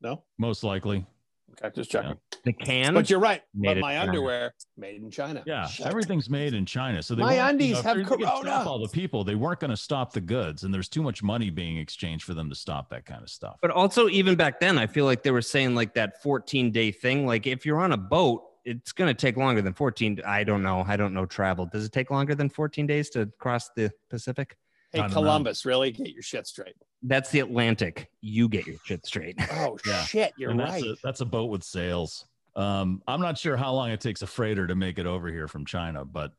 No. 0.00 0.22
most 0.38 0.62
likely, 0.62 1.04
Okay, 1.52 1.74
just 1.74 1.90
checking. 1.90 2.16
the 2.44 2.52
can. 2.52 2.92
But 2.92 3.08
you're 3.08 3.20
right. 3.20 3.42
Made 3.54 3.68
But 3.68 3.76
in 3.78 3.80
my 3.80 3.94
China. 3.94 4.06
underwear 4.10 4.54
made 4.76 5.00
in 5.02 5.10
China. 5.10 5.42
yeah, 5.46 5.66
Shit. 5.66 5.86
everything's 5.86 6.28
made 6.28 6.52
in 6.54 6.66
China. 6.66 7.02
So 7.02 7.14
they 7.14 7.22
My 7.22 7.48
undies 7.48 7.68
you 7.68 7.74
know, 7.76 7.82
have 7.82 8.06
corona. 8.06 8.64
All 8.66 8.78
the 8.78 8.88
people. 8.88 9.24
They 9.24 9.36
weren't 9.36 9.60
going 9.60 9.70
to 9.70 9.76
stop 9.76 10.12
the 10.12 10.20
goods, 10.20 10.64
and 10.64 10.74
there's 10.74 10.88
too 10.88 11.02
much 11.02 11.22
money 11.22 11.48
being 11.50 11.78
exchanged 11.78 12.24
for 12.24 12.34
them 12.34 12.48
to 12.50 12.54
stop 12.54 12.90
that 12.90 13.06
kind 13.06 13.22
of 13.22 13.30
stuff. 13.30 13.56
But 13.62 13.70
also, 13.70 14.08
even 14.08 14.34
back 14.34 14.60
then, 14.60 14.76
I 14.76 14.86
feel 14.86 15.04
like 15.06 15.22
they 15.22 15.30
were 15.30 15.40
saying 15.42 15.74
like 15.74 15.94
that 15.94 16.22
14 16.22 16.70
day 16.72 16.90
thing. 16.92 17.26
Like 17.26 17.46
if 17.46 17.64
you're 17.64 17.80
on 17.80 17.92
a 17.92 17.96
boat, 17.96 18.42
it's 18.64 18.92
going 18.92 19.08
to 19.08 19.14
take 19.14 19.36
longer 19.36 19.62
than 19.62 19.72
14. 19.72 20.20
I 20.26 20.42
don't 20.44 20.62
know. 20.62 20.84
I 20.86 20.96
don't 20.96 21.14
know 21.14 21.24
travel. 21.24 21.66
Does 21.66 21.84
it 21.84 21.92
take 21.92 22.10
longer 22.10 22.34
than 22.34 22.50
14 22.50 22.86
days 22.86 23.08
to 23.10 23.30
cross 23.38 23.70
the 23.76 23.92
Pacific? 24.10 24.56
Hey, 24.96 25.00
I 25.00 25.02
don't 25.04 25.10
know. 25.10 25.20
Columbus, 25.22 25.64
really? 25.64 25.90
Get 25.92 26.10
your 26.10 26.22
shit 26.22 26.46
straight. 26.46 26.74
That's 27.02 27.30
the 27.30 27.40
Atlantic. 27.40 28.10
You 28.20 28.48
get 28.48 28.66
your 28.66 28.76
shit 28.84 29.04
straight. 29.06 29.36
Oh 29.52 29.78
Yeah. 29.86 30.02
shit, 30.04 30.32
you're 30.36 30.50
And 30.50 30.60
right. 30.60 30.70
that's 30.70 30.82
a, 30.84 30.96
that's 31.04 31.20
a 31.20 31.26
boat 31.26 31.46
with 31.50 31.62
sails. 31.62 32.26
Um, 32.54 33.02
I'm 33.06 33.20
not 33.20 33.36
sure 33.38 33.56
how 33.56 33.72
long 33.74 33.90
it 33.90 34.00
takes 34.00 34.22
a 34.22 34.26
freighter 34.26 34.66
to 34.66 34.74
make 34.74 34.98
it 34.98 35.06
over 35.06 35.28
here 35.28 35.46
from 35.48 35.66
China, 35.66 36.04
but 36.04 36.32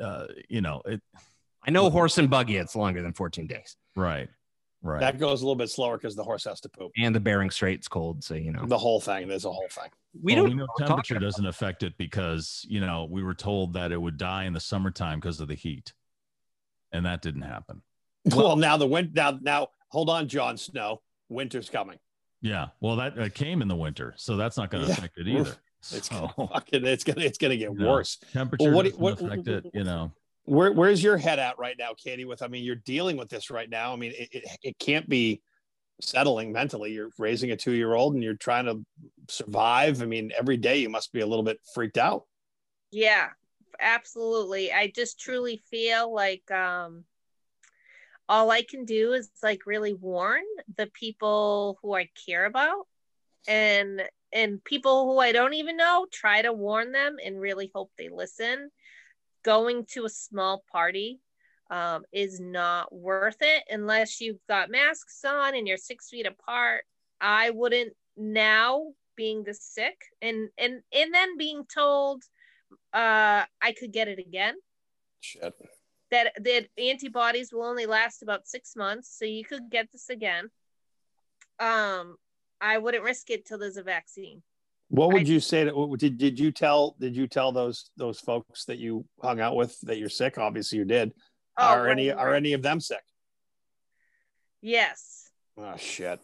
uh, 0.00 0.26
you 0.48 0.60
know, 0.60 0.82
it 0.84 1.00
I 1.66 1.70
know 1.70 1.88
horse 1.90 2.18
and 2.18 2.28
buggy, 2.28 2.56
it's 2.56 2.76
longer 2.76 3.02
than 3.02 3.12
14 3.12 3.46
days. 3.46 3.76
right, 3.96 4.28
right. 4.82 5.00
That 5.00 5.18
goes 5.18 5.42
a 5.42 5.44
little 5.44 5.56
bit 5.56 5.70
slower 5.70 5.96
because 5.96 6.14
the 6.14 6.22
horse 6.24 6.44
has 6.44 6.60
to 6.62 6.68
poop. 6.68 6.92
And 6.98 7.14
the 7.14 7.20
Bering 7.20 7.50
Strait's 7.50 7.88
cold. 7.88 8.22
So, 8.22 8.34
you 8.34 8.52
know, 8.52 8.66
The 8.66 8.78
whole 8.78 9.00
thing. 9.00 9.26
There's 9.28 9.44
a 9.44 9.50
whole 9.52 9.68
thing. 9.70 9.90
we 10.22 10.34
Well, 10.34 10.44
don't 10.44 10.50
we 10.52 10.56
know 10.56 10.66
temperature 10.78 11.18
doesn't 11.18 11.46
affect 11.46 11.82
it 11.82 11.96
because 11.96 12.64
you 12.68 12.80
know 12.80 13.06
we 13.10 13.22
were 13.22 13.34
told 13.34 13.72
that 13.74 13.90
it 13.92 14.00
would 14.00 14.16
die 14.18 14.44
in 14.44 14.52
the 14.52 14.60
summertime 14.60 15.18
because 15.20 15.40
of 15.40 15.48
the 15.48 15.54
heat, 15.54 15.92
and 16.92 17.06
that 17.06 17.22
didn't 17.22 17.42
happen. 17.42 17.82
Well, 18.34 18.56
now 18.56 18.76
the 18.76 18.86
wind. 18.86 19.14
Now, 19.14 19.38
now, 19.40 19.68
hold 19.88 20.10
on, 20.10 20.28
Jon 20.28 20.56
Snow. 20.56 21.00
Winter's 21.28 21.68
coming. 21.70 21.98
Yeah, 22.40 22.68
well, 22.80 22.96
that 22.96 23.18
uh, 23.18 23.28
came 23.28 23.62
in 23.62 23.68
the 23.68 23.76
winter, 23.76 24.14
so 24.16 24.36
that's 24.36 24.56
not 24.56 24.70
going 24.70 24.84
to 24.84 24.88
Yeah. 24.90 24.96
affect 24.98 25.18
it 25.18 25.28
either. 25.28 25.56
It's 25.92 26.08
So, 26.08 26.28
fucking. 26.36 26.84
It's 26.84 27.04
gonna. 27.04 27.20
It's 27.20 27.38
gonna 27.38 27.56
get 27.56 27.72
No. 27.72 27.88
worse. 27.92 28.18
temperature 28.32 28.72
what 28.72 28.82
do- 28.84 28.90
doesn't 28.90 29.02
what- 29.02 29.20
affect 29.22 29.46
it. 29.46 29.66
You 29.72 29.84
know, 29.84 30.10
Where 30.44 30.72
Where's 30.72 31.00
your 31.00 31.16
head 31.16 31.38
at 31.38 31.58
right 31.60 31.76
now, 31.78 31.90
Katie? 31.96 32.24
With 32.24 32.42
I 32.42 32.48
mean, 32.48 32.64
you're 32.64 32.74
dealing 32.74 33.16
with 33.16 33.28
this 33.28 33.50
right 33.50 33.70
now. 33.70 33.92
I 33.92 33.96
mean, 33.96 34.12
it, 34.18 34.28
it, 34.32 34.44
it 34.64 34.78
can't 34.80 35.08
be 35.08 35.42
settling 36.00 36.50
mentally. 36.50 36.90
You're 36.92 37.10
raising 37.18 37.52
a 37.52 37.56
two 37.56 37.72
year 37.72 37.94
old 37.94 38.14
and 38.14 38.22
you're 38.24 38.34
trying 38.34 38.64
to 38.64 38.84
survive. 39.28 40.02
I 40.02 40.06
mean, 40.06 40.32
every 40.36 40.56
day 40.56 40.78
you 40.78 40.88
must 40.88 41.12
be 41.12 41.20
a 41.20 41.26
little 41.26 41.44
bit 41.44 41.60
freaked 41.72 41.98
out. 41.98 42.24
Yeah, 42.90 43.28
absolutely. 43.80 44.72
I 44.72 44.92
just 44.94 45.20
truly 45.20 45.62
feel 45.70 46.12
like 46.12 46.50
um 46.50 47.04
all 48.28 48.50
I 48.50 48.62
can 48.62 48.84
do 48.84 49.12
is 49.12 49.30
like 49.42 49.66
really 49.66 49.94
warn 49.94 50.42
the 50.76 50.86
people 50.86 51.78
who 51.80 51.94
I 51.94 52.10
care 52.26 52.44
about 52.44 52.86
and 53.46 54.02
and 54.32 54.62
people 54.64 55.06
who 55.06 55.18
I 55.18 55.32
don't 55.32 55.54
even 55.54 55.76
know, 55.76 56.06
try 56.12 56.42
to 56.42 56.52
warn 56.52 56.92
them 56.92 57.16
and 57.24 57.40
really 57.40 57.70
hope 57.74 57.92
they 57.96 58.08
listen. 58.08 58.70
Going 59.44 59.86
to 59.92 60.04
a 60.04 60.10
small 60.10 60.64
party 60.70 61.20
um, 61.70 62.04
is 62.12 62.40
not 62.40 62.92
worth 62.92 63.38
it 63.40 63.62
unless 63.70 64.20
you've 64.20 64.44
got 64.48 64.70
masks 64.70 65.24
on 65.24 65.54
and 65.54 65.66
you're 65.66 65.76
six 65.76 66.08
feet 66.08 66.26
apart. 66.26 66.84
I 67.20 67.50
wouldn't 67.50 67.92
now 68.16 68.92
being 69.16 69.44
this 69.44 69.62
sick 69.62 69.96
and 70.20 70.50
and 70.58 70.82
and 70.92 71.14
then 71.14 71.38
being 71.38 71.64
told 71.72 72.24
uh 72.92 73.44
I 73.62 73.72
could 73.78 73.92
get 73.92 74.08
it 74.08 74.18
again. 74.18 74.54
Shit. 75.20 75.54
That 76.10 76.32
that 76.42 76.66
antibodies 76.78 77.52
will 77.52 77.64
only 77.64 77.86
last 77.86 78.22
about 78.22 78.46
six 78.46 78.76
months, 78.76 79.16
so 79.18 79.24
you 79.24 79.44
could 79.44 79.70
get 79.70 79.90
this 79.92 80.08
again. 80.08 80.50
Um, 81.58 82.16
I 82.60 82.78
wouldn't 82.78 83.02
risk 83.04 83.30
it 83.30 83.44
till 83.46 83.58
there's 83.58 83.76
a 83.76 83.82
vaccine. 83.82 84.42
What 84.88 85.12
would 85.12 85.22
I- 85.22 85.24
you 85.24 85.40
say 85.40 85.64
to 85.64 85.72
what- 85.74 85.98
did 85.98 86.16
did 86.16 86.38
you 86.38 86.52
tell 86.52 86.94
did 87.00 87.16
you 87.16 87.26
tell 87.26 87.50
those 87.50 87.90
those 87.96 88.20
folks 88.20 88.64
that 88.66 88.78
you 88.78 89.04
hung 89.20 89.40
out 89.40 89.56
with 89.56 89.78
that 89.82 89.98
you're 89.98 90.08
sick? 90.08 90.38
Obviously 90.38 90.78
you 90.78 90.84
did. 90.84 91.12
are 91.58 91.84
right, 91.84 91.90
any 91.92 92.08
right. 92.10 92.18
are 92.18 92.34
any 92.34 92.52
of 92.52 92.62
them 92.62 92.78
sick? 92.80 93.02
Yes. 94.60 95.30
Oh 95.56 95.76
shit. 95.76 96.20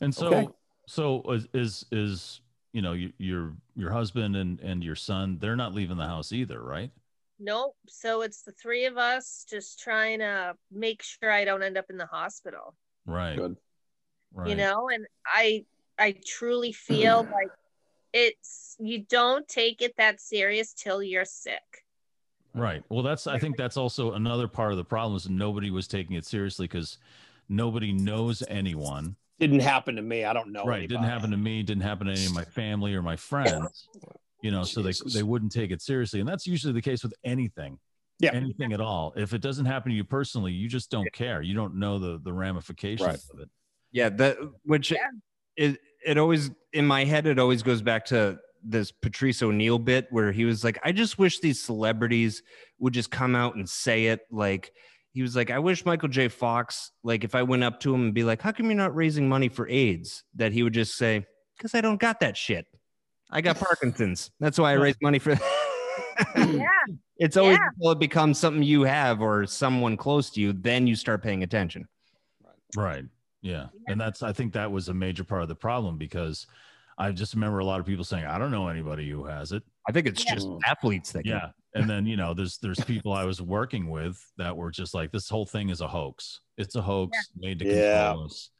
and 0.00 0.14
so 0.14 0.26
Okay. 0.26 0.48
so 0.86 1.22
is 1.32 1.46
is, 1.54 1.84
is 1.92 2.40
you 2.72 2.82
know 2.82 2.92
your 2.92 3.54
your 3.74 3.90
husband 3.90 4.36
and 4.36 4.60
and 4.60 4.84
your 4.84 4.96
son 4.96 5.38
they're 5.40 5.56
not 5.56 5.74
leaving 5.74 5.96
the 5.96 6.06
house 6.06 6.32
either, 6.32 6.62
right? 6.62 6.90
Nope. 7.38 7.76
So 7.86 8.22
it's 8.22 8.42
the 8.42 8.52
three 8.52 8.86
of 8.86 8.96
us 8.96 9.44
just 9.48 9.80
trying 9.80 10.20
to 10.20 10.54
make 10.70 11.02
sure 11.02 11.30
I 11.30 11.44
don't 11.44 11.62
end 11.62 11.76
up 11.76 11.86
in 11.90 11.98
the 11.98 12.06
hospital. 12.06 12.74
Right. 13.04 13.36
Good. 13.36 13.56
Right. 14.34 14.48
You 14.48 14.56
know, 14.56 14.88
and 14.88 15.06
I 15.26 15.64
I 15.98 16.14
truly 16.24 16.72
feel 16.72 17.22
like 17.32 17.50
it's 18.12 18.76
you 18.78 19.04
don't 19.08 19.46
take 19.46 19.82
it 19.82 19.94
that 19.98 20.20
serious 20.20 20.72
till 20.72 21.02
you're 21.02 21.24
sick. 21.24 21.84
Right. 22.54 22.82
Well, 22.88 23.02
that's 23.02 23.26
I 23.26 23.38
think 23.38 23.56
that's 23.58 23.76
also 23.76 24.12
another 24.12 24.48
part 24.48 24.72
of 24.72 24.78
the 24.78 24.84
problem 24.84 25.16
is 25.16 25.28
nobody 25.28 25.70
was 25.70 25.86
taking 25.86 26.16
it 26.16 26.24
seriously 26.24 26.66
because 26.66 26.96
nobody 27.48 27.92
knows 27.92 28.42
anyone. 28.48 29.16
Didn't 29.38 29.60
happen 29.60 29.96
to 29.96 30.02
me. 30.02 30.24
I 30.24 30.32
don't 30.32 30.50
know. 30.52 30.64
right. 30.64 30.82
It 30.84 30.86
didn't 30.88 31.04
happen 31.04 31.30
to 31.30 31.36
me. 31.36 31.62
Didn't 31.62 31.82
happen 31.82 32.06
to 32.06 32.12
any 32.14 32.24
of 32.26 32.32
my 32.34 32.44
family 32.44 32.94
or 32.94 33.02
my 33.02 33.16
friends. 33.16 33.88
You 34.42 34.50
know, 34.50 34.62
so 34.64 34.82
they 34.82 34.92
they 35.12 35.22
wouldn't 35.22 35.52
take 35.52 35.70
it 35.70 35.82
seriously, 35.82 36.20
and 36.20 36.28
that's 36.28 36.46
usually 36.46 36.72
the 36.72 36.82
case 36.82 37.02
with 37.02 37.14
anything. 37.24 37.78
Yeah. 38.18 38.30
Anything 38.32 38.72
at 38.72 38.80
all. 38.80 39.12
If 39.16 39.34
it 39.34 39.42
doesn't 39.42 39.66
happen 39.66 39.90
to 39.90 39.96
you 39.96 40.04
personally, 40.04 40.52
you 40.52 40.68
just 40.68 40.90
don't 40.90 41.10
care. 41.12 41.42
You 41.42 41.54
don't 41.54 41.74
know 41.76 41.98
the 41.98 42.18
the 42.22 42.32
ramifications 42.32 43.06
Right. 43.06 43.18
of 43.34 43.40
it. 43.40 43.50
Yeah, 43.92 44.08
that 44.10 44.36
which 44.64 44.90
Yeah. 44.92 44.98
it 45.56 45.78
it 46.06 46.16
always 46.16 46.50
in 46.72 46.86
my 46.86 47.04
head 47.04 47.26
it 47.26 47.38
always 47.38 47.62
goes 47.62 47.82
back 47.82 48.06
to 48.06 48.38
this 48.62 48.90
Patrice 48.90 49.42
O'Neal 49.42 49.78
bit 49.78 50.06
where 50.10 50.32
he 50.32 50.44
was 50.44 50.64
like, 50.64 50.78
I 50.82 50.92
just 50.92 51.18
wish 51.18 51.40
these 51.40 51.62
celebrities 51.62 52.42
would 52.78 52.94
just 52.94 53.10
come 53.10 53.34
out 53.36 53.54
and 53.56 53.68
say 53.68 54.06
it. 54.06 54.20
Like 54.30 54.72
he 55.16 55.22
was 55.22 55.34
like, 55.34 55.50
I 55.50 55.58
wish 55.58 55.86
Michael 55.86 56.10
J. 56.10 56.28
Fox, 56.28 56.92
like 57.02 57.24
if 57.24 57.34
I 57.34 57.42
went 57.42 57.64
up 57.64 57.80
to 57.80 57.94
him 57.94 58.02
and 58.02 58.12
be 58.14 58.22
like, 58.22 58.42
How 58.42 58.52
come 58.52 58.66
you're 58.66 58.74
not 58.74 58.94
raising 58.94 59.26
money 59.26 59.48
for 59.48 59.66
AIDS? 59.66 60.22
That 60.34 60.52
he 60.52 60.62
would 60.62 60.74
just 60.74 60.98
say, 60.98 61.24
Because 61.56 61.74
I 61.74 61.80
don't 61.80 61.98
got 61.98 62.20
that 62.20 62.36
shit. 62.36 62.66
I 63.30 63.40
got 63.40 63.56
Parkinson's. 63.58 64.30
That's 64.40 64.58
why 64.58 64.72
I 64.72 64.74
raise 64.74 64.96
money 65.00 65.18
for 65.18 65.30
Yeah. 66.36 66.66
it's 67.16 67.38
always 67.38 67.56
Yeah. 67.56 67.68
until 67.76 67.92
it 67.92 67.98
becomes 67.98 68.36
something 68.38 68.62
you 68.62 68.82
have 68.82 69.22
or 69.22 69.46
someone 69.46 69.96
close 69.96 70.28
to 70.32 70.40
you, 70.42 70.52
then 70.52 70.86
you 70.86 70.94
start 70.94 71.22
paying 71.22 71.42
attention. 71.42 71.88
Right. 72.76 73.04
Yeah. 73.40 73.68
And 73.88 73.98
that's 73.98 74.22
I 74.22 74.34
think 74.34 74.52
that 74.52 74.70
was 74.70 74.90
a 74.90 74.94
major 74.94 75.24
part 75.24 75.40
of 75.40 75.48
the 75.48 75.54
problem 75.54 75.96
because 75.96 76.46
I 76.98 77.10
just 77.12 77.32
remember 77.32 77.60
a 77.60 77.64
lot 77.64 77.80
of 77.80 77.86
people 77.86 78.04
saying, 78.04 78.26
I 78.26 78.36
don't 78.36 78.50
know 78.50 78.68
anybody 78.68 79.08
who 79.08 79.24
has 79.24 79.52
it. 79.52 79.62
I 79.88 79.92
think 79.92 80.06
it's 80.08 80.26
Yeah. 80.26 80.34
just 80.34 80.48
athletes 80.66 81.12
that 81.12 81.22
get 81.22 81.30
Yeah. 81.30 81.48
And 81.76 81.88
then 81.88 82.06
you 82.06 82.16
know 82.16 82.34
there's 82.34 82.58
there's 82.58 82.80
people 82.84 83.12
i 83.12 83.24
was 83.24 83.40
working 83.40 83.88
with 83.90 84.18
that 84.38 84.56
were 84.56 84.70
just 84.70 84.94
like 84.94 85.12
this 85.12 85.28
whole 85.28 85.46
thing 85.46 85.68
is 85.68 85.80
a 85.80 85.88
hoax 85.88 86.40
it's 86.56 86.74
a 86.74 86.82
hoax 86.82 87.30
made 87.36 87.58
to 87.58 87.66
Yeah. 87.66 88.02
control 88.08 88.24
us 88.24 88.50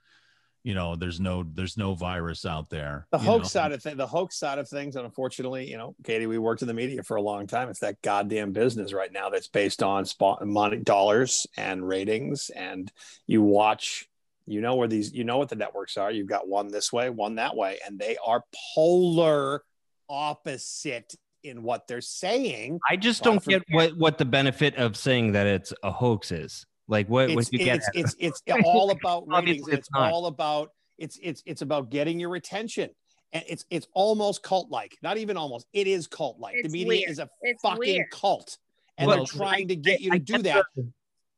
you 0.65 0.75
know 0.75 0.97
there's 0.97 1.21
no 1.21 1.45
there's 1.55 1.77
no 1.77 1.95
virus 1.95 2.45
out 2.45 2.69
there 2.71 3.07
The 3.13 3.19
hoax 3.19 3.45
know? 3.45 3.49
side 3.61 3.73
of 3.73 3.83
things, 3.83 3.97
the 3.97 4.07
hoax 4.07 4.37
side 4.37 4.59
of 4.59 4.69
things, 4.69 4.97
and 4.97 5.05
unfortunately, 5.05 5.71
you 5.71 5.77
know, 5.77 5.95
Katie, 6.03 6.27
we 6.27 6.39
worked 6.39 6.61
in 6.63 6.67
the 6.67 6.75
media 6.75 7.05
for 7.05 7.17
a 7.17 7.23
long 7.23 7.47
time. 7.47 7.69
It's 7.69 7.79
that 7.81 8.03
goddamn 8.03 8.51
business 8.51 8.93
right 8.93 9.13
now 9.13 9.31
that's 9.31 9.47
based 9.47 9.81
on 9.81 10.05
spot 10.05 10.45
money, 10.45 10.79
dollars, 10.79 11.47
and 11.57 11.87
ratings. 11.87 12.51
And 12.51 12.91
you 13.29 13.43
watch, 13.43 14.09
you 14.45 14.61
know 14.61 14.75
where 14.75 14.89
these, 14.89 15.13
you 15.13 15.23
know 15.23 15.39
what 15.39 15.51
the 15.51 15.55
networks 15.55 15.97
are. 15.97 16.11
You've 16.11 16.27
got 16.27 16.49
one 16.49 16.67
this 16.67 16.93
way, 16.93 17.11
one 17.11 17.37
that 17.37 17.55
way, 17.55 17.79
and 17.87 17.97
they 17.97 18.17
are 18.27 18.43
polar 18.75 19.63
opposite 20.09 21.15
in 21.47 21.63
what 21.63 21.87
they're 21.87 22.01
saying. 22.01 22.79
I 22.89 22.97
just 22.97 23.23
don't 23.23 23.45
get 23.45 23.63
what 23.71 23.97
what 23.97 24.19
the 24.19 24.25
benefit 24.25 24.77
of 24.77 24.97
saying 24.97 25.33
that 25.33 25.47
it's 25.47 25.73
a 25.83 25.91
hoax 25.91 26.33
is. 26.33 26.67
Like 26.89 27.09
what 27.09 27.31
It's 27.31 27.35
what 27.37 27.53
you 27.53 27.59
get? 27.61 27.81
it's, 27.95 28.15
it's 28.19 28.43
it's 28.47 28.65
all 28.65 28.91
about 28.91 29.25
ratings. 29.29 29.67
it's 29.69 29.79
It's 29.79 29.91
not. 29.93 30.13
all 30.13 30.27
about 30.27 30.71
it's 30.99 31.19
it's 31.23 31.43
it's 31.47 31.63
about 31.63 31.91
getting 31.91 32.19
your 32.21 32.35
attention. 32.37 32.91
And 33.33 33.45
it's 33.49 33.65
it's 33.71 33.89
almost 33.93 34.43
cult 34.43 34.71
like, 34.71 34.97
not 35.03 35.17
even 35.19 35.37
almost. 35.37 35.67
It 35.73 35.87
is 35.87 36.07
cult 36.07 36.39
like. 36.39 36.57
The 36.63 36.69
media 36.69 36.87
weird. 36.89 37.11
is 37.11 37.19
a 37.19 37.29
It's 37.43 37.61
fucking 37.63 37.79
weird. 37.81 38.11
cult, 38.13 38.57
and 38.99 39.09
Well, 39.09 39.17
they're 39.19 39.27
trying 39.27 39.69
to 39.69 39.77
get 39.77 40.01
you 40.01 40.11
I 40.13 40.19
to 40.19 40.25
do 40.25 40.33
get 40.35 40.43
that. 40.45 40.65
the- 40.77 40.93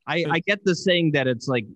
I, 0.06 0.24
I 0.30 0.38
get 0.40 0.64
the 0.64 0.74
saying 0.74 1.12
that 1.12 1.26
it's 1.26 1.48
like 1.48 1.66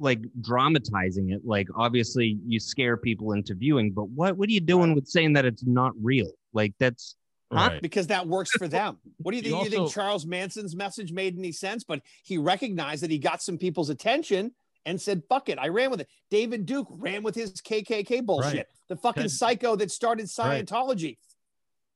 like 0.00 0.20
dramatizing 0.40 1.30
it. 1.30 1.42
Like 1.44 1.66
obviously 1.76 2.38
you 2.46 2.60
scare 2.60 2.96
people 2.96 3.32
into 3.32 3.54
viewing, 3.54 3.90
but 3.92 4.08
what 4.10 4.36
what 4.36 4.48
are 4.48 4.52
you 4.52 4.60
doing 4.60 4.94
with 4.94 5.06
saying 5.06 5.32
that 5.34 5.44
it's 5.44 5.64
not 5.64 5.92
real? 6.00 6.30
Like 6.52 6.72
that's 6.78 7.16
Huh? 7.50 7.70
right 7.70 7.82
because 7.82 8.08
that 8.08 8.26
works 8.28 8.50
for 8.50 8.68
them. 8.68 8.98
What 9.18 9.32
do 9.32 9.38
you 9.38 9.42
You 9.42 9.50
think? 9.50 9.64
you 9.64 9.70
think 9.70 9.92
Charles 9.92 10.26
Manson's 10.26 10.76
message 10.76 11.12
made 11.12 11.38
any 11.38 11.50
sense? 11.52 11.82
But 11.82 12.02
he 12.22 12.36
recognized 12.36 13.02
that 13.02 13.10
he 13.10 13.18
got 13.18 13.40
some 13.42 13.56
people's 13.56 13.88
attention 13.88 14.52
and 14.84 15.00
said, 15.00 15.22
"Fuck 15.30 15.48
it, 15.48 15.58
I 15.58 15.68
ran 15.68 15.90
with 15.90 16.00
it." 16.02 16.08
David 16.30 16.66
Duke 16.66 16.86
ran 16.90 17.22
with 17.22 17.34
his 17.34 17.52
KKK 17.62 18.20
bullshit. 18.24 18.54
Right. 18.54 18.66
The 18.88 18.96
fucking 18.96 19.22
Ted- 19.24 19.30
psycho 19.30 19.76
that 19.76 19.90
started 19.90 20.28
Right. 20.38 20.66
Scientology. 20.66 21.16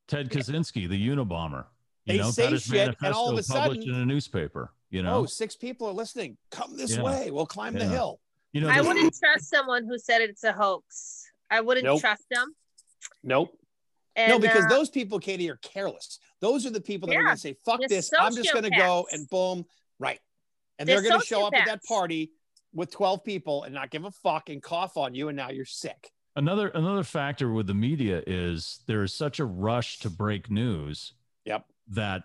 ted 0.08 0.30
kaczynski 0.30 0.88
the 0.88 1.08
unabomber 1.08 1.64
you 2.06 2.14
They 2.14 2.18
know 2.18 2.30
say 2.30 2.42
got 2.44 2.52
his 2.52 2.62
shit, 2.64 2.96
and 3.02 3.14
all 3.14 3.28
of 3.30 3.38
a 3.38 3.42
published 3.42 3.82
sudden- 3.82 3.94
in 3.94 4.00
a 4.00 4.04
newspaper 4.06 4.72
you 4.90 5.02
know 5.02 5.18
Oh, 5.20 5.26
six 5.26 5.54
people 5.54 5.86
are 5.86 5.92
listening. 5.92 6.36
Come 6.50 6.76
this 6.76 6.96
Yeah. 6.96 7.02
way. 7.02 7.30
We'll 7.30 7.46
climb 7.46 7.74
the 7.74 7.86
hill. 7.86 8.20
you 8.52 8.60
know 8.62 8.68
I 8.68 8.80
wouldn't 8.80 9.14
trust 9.22 9.48
someone 9.50 9.84
who 9.86 9.98
said 9.98 10.20
it's 10.22 10.44
a 10.44 10.52
hoax. 10.52 11.30
I 11.50 11.60
wouldn't 11.60 11.84
Nope. 11.84 12.00
trust 12.00 12.24
them. 12.30 12.54
Nope. 13.22 13.56
And, 14.16 14.30
no, 14.30 14.38
because 14.38 14.66
uh, 14.66 14.68
those 14.68 14.90
people, 14.90 15.18
Katie, 15.18 15.50
are 15.50 15.56
careless. 15.62 16.18
Those 16.40 16.66
are 16.66 16.70
the 16.70 16.80
people 16.80 17.08
that 17.08 17.16
are 17.16 17.22
going 17.22 17.34
to 17.34 17.40
say, 17.40 17.56
fuck 17.64 17.80
They're 17.80 17.88
this. 17.88 18.10
I'm 18.18 18.34
just 18.34 18.52
going 18.52 18.64
to 18.64 18.70
go 18.70 19.06
and 19.10 19.28
boom, 19.30 19.64
right. 19.98 20.20
And 20.78 20.88
They're 20.88 21.00
they're, 21.00 21.10
going 21.10 21.20
to 21.20 21.26
show 21.26 21.46
up 21.46 21.54
at 21.54 21.66
that 21.66 21.82
party 21.84 22.32
with 22.74 22.90
12 22.90 23.24
people 23.24 23.62
and 23.64 23.74
not 23.74 23.90
give 23.90 24.04
a 24.04 24.10
fuck 24.10 24.48
and 24.50 24.62
cough 24.62 24.96
on 24.96 25.14
you. 25.14 25.28
And 25.28 25.36
now 25.36 25.50
you're 25.50 25.64
sick. 25.64 26.10
another 26.36 26.68
another 26.68 27.02
factor 27.04 27.52
with 27.52 27.66
the 27.66 27.74
media 27.74 28.22
is 28.26 28.80
there 28.86 29.02
is 29.02 29.14
such 29.14 29.38
a 29.38 29.44
rush 29.44 29.98
to 30.00 30.10
break 30.10 30.50
news 30.50 31.12
Yep. 31.44 31.66
that 31.88 32.22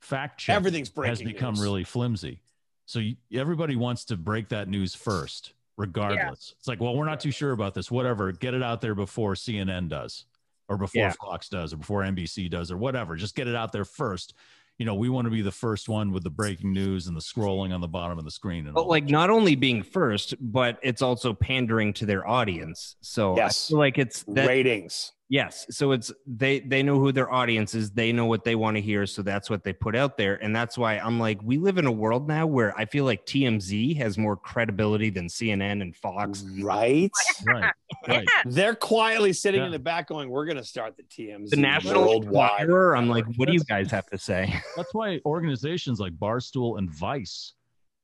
fact 0.00 0.40
check 0.40 0.56
Everything's 0.56 0.88
breaking 0.88 1.10
has 1.10 1.22
become 1.22 1.54
news. 1.54 1.62
really 1.62 1.84
flimsy. 1.84 2.40
So 2.86 2.98
you, 3.00 3.16
everybody 3.32 3.76
wants 3.76 4.04
to 4.06 4.16
break 4.16 4.48
that 4.50 4.68
news 4.68 4.94
first, 4.94 5.52
regardless. 5.76 6.54
It's 6.58 6.68
like, 6.68 6.80
well, 6.80 6.94
we're 6.96 7.06
not 7.06 7.20
too 7.20 7.30
sure 7.30 7.52
about 7.52 7.74
this. 7.74 7.90
Whatever, 7.90 8.30
get 8.32 8.54
it 8.54 8.62
out 8.62 8.80
there 8.80 8.94
before 8.94 9.34
CNN 9.34 9.88
does, 9.88 10.24
or 10.68 10.76
before 10.76 11.02
Yeah. 11.02 11.12
Fox 11.12 11.48
does, 11.48 11.72
or 11.72 11.76
before 11.76 12.02
NBC 12.02 12.48
does, 12.50 12.70
or 12.70 12.76
whatever. 12.76 13.16
Just 13.16 13.34
get 13.34 13.48
it 13.48 13.54
out 13.54 13.72
there 13.72 13.84
first. 13.84 14.34
You 14.78 14.86
know, 14.86 14.94
we 14.96 15.08
want 15.08 15.26
to 15.26 15.30
be 15.30 15.40
the 15.42 15.52
first 15.52 15.88
one 15.88 16.10
with 16.10 16.24
the 16.24 16.30
breaking 16.30 16.72
news 16.72 17.06
and 17.06 17.16
the 17.16 17.20
scrolling 17.20 17.72
on 17.72 17.80
the 17.80 17.86
bottom 17.88 18.18
of 18.18 18.24
the 18.24 18.30
screen. 18.30 18.66
And 18.66 18.74
but 18.74 18.88
like 18.88 19.06
that. 19.06 19.12
not 19.12 19.30
only 19.30 19.54
being 19.54 19.82
first, 19.84 20.34
but 20.40 20.78
it's 20.82 21.00
also 21.00 21.32
pandering 21.32 21.92
to 21.94 22.06
their 22.06 22.26
audience. 22.26 22.96
So 23.00 23.36
Yes. 23.36 23.68
I 23.68 23.70
feel 23.70 23.78
like 23.78 23.98
it's 23.98 24.24
that 24.24 24.48
Ratings. 24.48 25.12
Yes. 25.30 25.66
So 25.70 25.92
it's 25.92 26.12
they 26.26 26.60
they 26.60 26.82
know 26.82 26.98
who 27.00 27.10
their 27.10 27.32
audience 27.32 27.74
is. 27.74 27.90
They 27.90 28.12
know 28.12 28.26
what 28.26 28.44
they 28.44 28.54
want 28.54 28.76
to 28.76 28.80
hear. 28.82 29.06
So 29.06 29.22
that's 29.22 29.48
what 29.48 29.64
they 29.64 29.72
put 29.72 29.96
out 29.96 30.18
there. 30.18 30.34
And 30.42 30.54
that's 30.54 30.76
why 30.76 30.98
I'm 30.98 31.18
like, 31.18 31.40
we 31.42 31.56
live 31.56 31.78
in 31.78 31.86
a 31.86 31.92
world 31.92 32.28
now 32.28 32.46
where 32.46 32.76
I 32.78 32.84
feel 32.84 33.06
like 33.06 33.24
TMZ 33.24 33.96
has 33.96 34.18
more 34.18 34.36
credibility 34.36 35.08
than 35.08 35.28
CNN 35.28 35.80
and 35.80 35.96
Fox. 35.96 36.44
Right. 36.60 37.10
right, 37.46 37.72
right. 38.06 38.28
They're 38.44 38.74
quietly 38.74 39.32
sitting 39.32 39.60
Yeah. 39.60 39.66
in 39.66 39.72
the 39.72 39.78
back 39.78 40.08
going, 40.08 40.28
we're 40.28 40.44
going 40.44 40.58
to 40.58 40.64
start 40.64 40.94
the 40.98 41.04
TMZ 41.04 41.50
The 41.50 41.56
National 41.56 42.02
worldwide. 42.06 42.60
Enquirer. 42.60 42.94
I'm 42.94 43.08
like, 43.08 43.24
what 43.36 43.48
do 43.48 43.54
you 43.54 43.64
guys 43.64 43.90
have 43.92 44.06
to 44.10 44.18
say? 44.18 44.54
That's 44.76 44.92
why 44.92 45.20
organizations 45.24 46.00
like 46.00 46.12
Barstool 46.12 46.78
and 46.78 46.90
Vice 46.90 47.54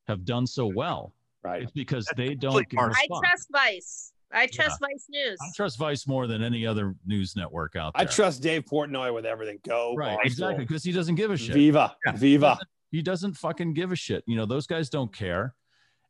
have 0.09 0.25
done 0.25 0.47
so 0.47 0.67
well. 0.67 1.13
Right. 1.45 1.63
It's 1.65 1.73
because 1.73 2.09
they 2.17 2.35
don't 2.35 2.55
like 2.55 2.71
give 2.71 2.81
a 2.81 2.83
Barstool. 2.85 2.93
I 3.23 3.29
trust 3.29 3.49
Vice. 3.53 4.13
I 4.33 4.47
trust 4.47 4.79
Vice 4.81 5.07
News. 5.09 5.39
I 5.41 5.47
trust 5.57 5.79
Vice 5.79 6.07
more 6.07 6.27
than 6.27 6.43
any 6.43 6.67
other 6.67 6.95
news 7.07 7.35
network 7.37 7.77
out 7.77 7.95
there. 7.95 8.03
I 8.03 8.05
trust 8.11 8.43
Dave 8.43 8.65
Portnoy 8.65 9.13
with 9.15 9.27
everything. 9.27 9.59
Go. 9.67 9.95
right, 9.97 10.19
Barstool. 10.19 10.25
exactly, 10.27 10.65
because 10.65 10.85
he 10.85 10.93
doesn't 10.93 11.17
give 11.17 11.31
a 11.31 11.37
shit. 11.37 11.55
Viva. 11.55 11.97
Yeah. 12.07 12.13
Viva. 12.13 12.59
He 12.93 13.03
doesn't 13.03 13.35
fucking 13.35 13.75
give 13.75 13.93
a 13.93 13.97
shit. 13.97 14.23
You 14.27 14.37
know, 14.37 14.47
those 14.47 14.67
guys 14.67 14.89
don't 14.91 15.13
care, 15.13 15.55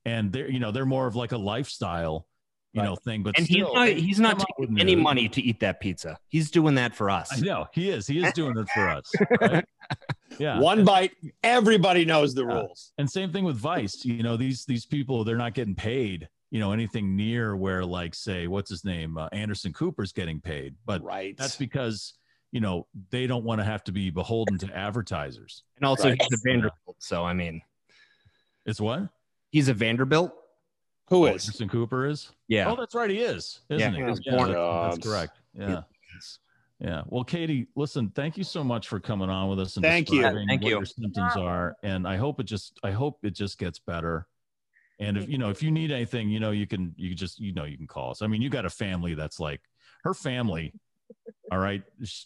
and 0.04 0.32
they're 0.32 0.50
you 0.50 0.60
know 0.60 0.70
they're 0.70 0.86
more 0.86 1.06
of 1.06 1.16
like 1.16 1.32
a 1.32 1.38
lifestyle, 1.38 2.26
you 2.72 2.80
Right. 2.80 2.86
know, 2.88 2.96
thing. 2.96 3.22
But 3.22 3.36
And 3.38 3.46
he's 3.46 3.64
not 3.72 3.88
he's 3.88 4.20
not 4.20 4.38
taking 4.58 4.78
any 4.80 4.94
news. 4.94 5.02
money 5.04 5.28
to 5.28 5.40
eat 5.42 5.60
that 5.60 5.80
pizza. 5.80 6.16
He's 6.28 6.50
doing 6.50 6.74
that 6.76 6.94
for 6.94 7.10
us. 7.10 7.30
I 7.32 7.40
know 7.40 7.66
he 7.72 7.90
is. 7.90 8.06
He 8.06 8.22
is 8.24 8.32
doing 8.32 8.56
it 8.58 8.68
for 8.74 8.88
us. 8.88 9.10
right? 9.40 9.64
Yeah. 10.38 10.58
One 10.60 10.84
bite. 10.84 11.12
Everybody 11.42 12.04
knows 12.04 12.34
the 12.34 12.46
Yeah. 12.46 12.54
rules. 12.60 12.92
and 12.98 13.10
same 13.10 13.32
thing 13.32 13.44
with 13.44 13.56
Vice. 13.56 14.04
You 14.04 14.22
know, 14.22 14.36
these 14.36 14.64
these 14.64 14.86
people 14.86 15.24
they're 15.24 15.36
not 15.36 15.54
getting 15.54 15.74
paid. 15.74 16.28
You 16.50 16.58
know, 16.58 16.72
anything 16.72 17.14
near 17.14 17.54
where 17.56 17.84
like 17.84 18.14
say 18.14 18.46
what's 18.48 18.70
his 18.70 18.84
name 18.84 19.16
uh, 19.16 19.28
Anderson 19.32 19.72
Cooper's 19.72 20.12
getting 20.12 20.40
paid, 20.40 20.74
but 20.84 21.02
Right. 21.02 21.36
that's 21.36 21.56
because 21.56 22.14
you 22.50 22.60
know 22.60 22.86
they 23.10 23.28
don't 23.28 23.44
want 23.44 23.60
to 23.60 23.64
have 23.64 23.84
to 23.84 23.92
be 23.92 24.10
beholden 24.10 24.58
to 24.58 24.76
advertisers. 24.76 25.62
And 25.76 25.84
also 25.86 26.08
Right. 26.08 26.20
he's 26.20 26.38
a 26.40 26.42
Vanderbilt. 26.44 26.96
So 26.98 27.24
I 27.24 27.32
mean 27.34 27.62
It's 28.66 28.80
what 28.80 29.08
he's 29.50 29.68
a 29.68 29.74
Vanderbilt. 29.74 30.32
Who 31.08 31.24
Oh, 31.24 31.26
is? 31.34 31.44
Anderson 31.46 31.68
Cooper 31.68 32.06
is. 32.06 32.30
Yeah. 32.48 32.70
Oh, 32.70 32.76
that's 32.76 32.94
right. 32.94 33.10
He 33.10 33.18
is, 33.20 33.60
isn't 33.68 33.80
Yeah, 33.80 33.90
he? 33.90 34.12
he 34.12 34.20
Yeah, 34.26 34.36
born- 34.36 34.52
that's, 34.52 34.96
that's 34.96 35.08
correct. 35.08 35.38
Yeah. 35.54 35.82
Yeah. 36.80 37.02
Well, 37.06 37.24
Katie, 37.24 37.66
listen, 37.76 38.08
thank 38.10 38.38
you 38.38 38.44
so 38.44 38.64
much 38.64 38.88
for 38.88 38.98
coming 39.00 39.28
on 39.28 39.48
with 39.50 39.60
us 39.60 39.76
and 39.76 39.84
Thank 39.84 40.10
you. 40.10 40.22
Thank 40.22 40.62
what 40.62 40.62
you. 40.62 40.68
your 40.76 40.84
symptoms 40.86 41.36
are. 41.36 41.76
And 41.82 42.08
I 42.08 42.16
hope 42.16 42.40
it 42.40 42.44
just 42.44 42.78
I 42.82 42.90
hope 42.90 43.18
it 43.24 43.34
just 43.34 43.58
gets 43.58 43.78
better. 43.78 44.26
And 45.00 45.16
if 45.16 45.28
you 45.28 45.38
know, 45.38 45.48
if 45.50 45.62
you 45.62 45.70
need 45.70 45.90
anything, 45.90 46.28
you 46.28 46.40
know, 46.40 46.50
you 46.50 46.66
can 46.66 46.94
you 46.96 47.14
just 47.14 47.38
you 47.40 47.52
know 47.54 47.64
you 47.64 47.76
can 47.76 47.86
call 47.86 48.10
us. 48.10 48.22
I 48.22 48.26
mean, 48.26 48.42
you 48.42 48.50
got 48.50 48.64
a 48.66 48.70
family 48.70 49.14
that's 49.14 49.40
like 49.40 49.60
her 50.04 50.14
family. 50.14 50.72
All 51.50 51.58
right, 51.58 51.82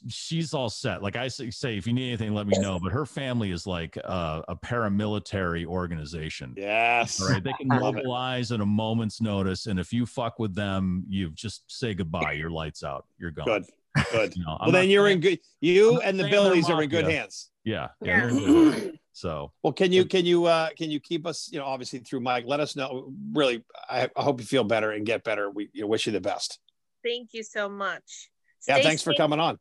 she's 0.09 0.53
all 0.53 0.68
set. 0.68 1.03
Like 1.03 1.16
I 1.16 1.29
say, 1.29 1.49
say, 1.51 1.79
if 1.79 1.87
you 1.87 1.95
need 1.95 2.09
anything, 2.09 2.35
let 2.35 2.47
me 2.47 2.59
know. 2.59 2.79
But 2.79 2.93
her 2.93 3.07
family 3.07 3.53
is 3.53 3.66
like 3.66 3.97
uh, 4.05 4.43
a 4.49 4.55
paramilitary 4.57 5.64
organization. 5.64 6.53
Yes. 6.59 7.22
All 7.22 7.29
right, 7.31 7.43
they 7.43 7.53
can 7.55 7.68
mobilize 7.81 8.53
at 8.53 8.61
a 8.61 8.66
moment's 8.66 9.22
notice, 9.22 9.64
and 9.66 9.81
if 9.81 9.93
you 9.95 10.05
fuck 10.05 10.39
with 10.39 10.55
them, 10.55 11.05
you 11.09 11.31
just 11.31 11.62
say 11.68 11.95
goodbye. 11.95 12.33
Your 12.33 12.51
lights 12.51 12.83
out. 12.85 13.07
You're 13.18 13.31
gone. 13.31 13.47
Good. 13.47 13.64
Good. 14.12 14.37
You 14.37 14.45
know, 14.45 14.59
I'm 14.61 14.66
Well, 14.66 14.72
then 14.83 14.91
you're 14.91 15.07
saying- 15.07 15.18
in 15.18 15.20
good. 15.22 15.33
I'm 15.33 15.39
You 15.61 16.01
and 16.01 16.18
the 16.18 16.25
saying 16.25 16.33
they're 16.33 16.43
Billies 16.43 16.68
are 16.68 16.83
in 16.83 16.91
good 16.91 17.05
mafia. 17.05 17.20
hands. 17.20 17.51
Yeah, 17.64 17.89
yeah. 18.03 18.29
Yeah. 19.17 19.29
they're 19.29 19.37
in 19.37 19.37
good 19.37 19.39
hands. 19.39 19.51
So 19.53 19.53
Well, 19.62 19.73
can 19.73 19.93
you 19.93 20.05
can 20.07 20.25
you 20.27 20.45
uh 20.47 20.69
can 20.77 20.91
you 20.91 21.01
keep 21.01 21.27
us 21.27 21.49
you 21.53 21.59
know 21.59 21.67
obviously 21.67 22.01
through 22.01 22.21
Mike? 22.21 22.45
Let 22.47 22.61
us 22.61 22.77
know. 22.77 23.12
Really, 23.33 23.65
I, 23.89 24.09
I 24.17 24.23
hope 24.23 24.41
you 24.41 24.47
feel 24.47 24.65
better 24.65 24.91
and 24.91 25.07
get 25.07 25.25
better. 25.25 25.51
We 25.51 25.71
you 25.73 25.83
know, 25.83 25.87
wish 25.89 26.07
you 26.07 26.12
the 26.12 26.21
best. 26.21 26.59
Thank 27.03 27.33
you 27.33 27.43
so 27.43 27.69
much. 27.69 28.31
Yeah, 28.67 28.77
Stay 28.77 28.83
thanks 28.85 29.03
for 29.03 29.15
coming 29.15 29.41
on, 29.41 29.59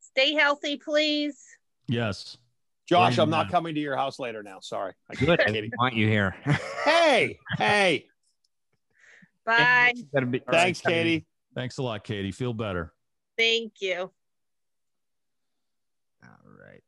Stay 0.00 0.32
healthy, 0.34 0.76
please. 0.76 1.38
yes, 1.88 2.36
Josh. 2.88 3.16
Bring 3.16 3.22
I'm 3.24 3.28
it 3.28 3.30
not 3.36 3.44
back. 3.46 3.52
coming 3.52 3.74
to 3.74 3.80
your 3.80 3.96
house 3.96 4.18
later 4.20 4.42
now. 4.44 4.60
Sorry. 4.60 4.92
I 5.10 5.14
Good. 5.16 5.40
I 5.40 5.44
Katie. 5.50 5.70
want 5.78 5.94
you 5.94 6.06
here. 6.08 6.34
Hey, 6.84 7.38
hey. 7.58 8.06
Bye. 9.46 9.92
Be- 10.30 10.38
Thanks, 10.50 10.80
all 10.86 10.92
right. 10.92 11.02
Katie. 11.02 11.26
thanks 11.54 11.78
a 11.78 11.82
lot, 11.82 12.02
Katie. 12.04 12.30
Feel 12.32 12.52
better. 12.54 12.92
Thank 13.36 13.72
you. 13.80 14.10
All 16.22 16.50
right. 16.64 16.82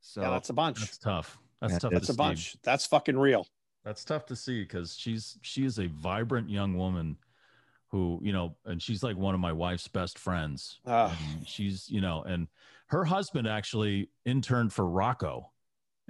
So 0.00 0.20
Yeah, 0.22 0.30
that's 0.30 0.50
a 0.50 0.52
bunch. 0.52 0.78
That's 0.80 0.98
tough. 0.98 1.38
That's 1.60 1.74
That- 1.74 1.80
tough. 1.80 1.90
That's 1.92 2.06
to 2.06 2.12
a 2.12 2.14
see. 2.14 2.16
bunch. 2.18 2.56
That's 2.62 2.86
fucking 2.86 3.18
real. 3.18 3.46
That's 3.84 4.04
tough 4.04 4.26
to 4.26 4.36
see 4.36 4.62
because 4.62 4.96
she's 4.96 5.38
she 5.42 5.64
is 5.64 5.78
a 5.78 5.86
vibrant 5.88 6.50
young 6.50 6.76
woman 6.76 7.16
who 7.90 8.20
you 8.22 8.32
know, 8.32 8.56
and 8.66 8.82
she's 8.82 9.02
like 9.02 9.16
one 9.16 9.34
of 9.34 9.40
my 9.40 9.52
wife's 9.52 9.88
best 9.88 10.18
friends. 10.18 10.78
And 10.84 11.46
she's 11.46 11.88
you 11.88 12.00
know, 12.00 12.22
and 12.22 12.48
her 12.88 13.04
husband 13.04 13.46
actually 13.48 14.10
interned 14.24 14.72
for 14.72 14.86
Rocco. 14.86 15.50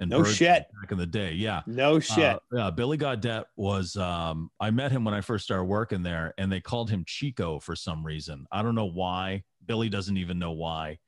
And 0.01 0.09
No 0.09 0.23
shit. 0.23 0.65
back 0.81 0.93
in 0.93 0.97
the 0.97 1.05
day, 1.05 1.33
yeah. 1.33 1.61
No 1.67 1.99
shit. 1.99 2.35
Uh, 2.35 2.39
yeah, 2.53 2.69
Billy 2.69 2.97
Gaudette 2.97 3.43
was. 3.57 3.97
Um, 3.97 4.49
I 4.57 4.71
met 4.71 4.93
him 4.93 5.03
when 5.03 5.13
I 5.13 5.19
first 5.19 5.43
started 5.43 5.65
working 5.65 6.03
there, 6.03 6.33
and 6.37 6.49
they 6.49 6.61
called 6.61 6.89
him 6.89 7.03
Chico 7.05 7.59
for 7.59 7.75
some 7.75 8.05
reason. 8.05 8.45
I 8.49 8.61
don't 8.61 8.75
know 8.75 8.85
why. 8.89 9.43
Billy 9.65 9.89
doesn't 9.89 10.15
even 10.15 10.39
know 10.39 10.51
why, 10.53 10.99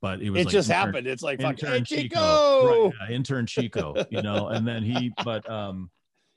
but 0.00 0.20
it 0.22 0.30
was 0.30 0.40
It 0.42 0.44
like 0.46 0.52
just 0.52 0.70
intern- 0.70 0.86
happened. 0.86 1.06
It's 1.06 1.22
like 1.22 1.40
fuck, 1.40 1.50
intern 1.62 1.72
hey, 1.78 1.82
Chico, 1.84 2.00
Chico. 2.08 2.84
Right, 2.86 2.92
yeah, 3.10 3.14
intern 3.16 3.46
Chico, 3.46 3.94
you 4.10 4.22
know, 4.22 4.48
and 4.48 4.66
then 4.66 4.82
he, 4.82 5.12
but 5.24 5.48
um, 5.50 5.90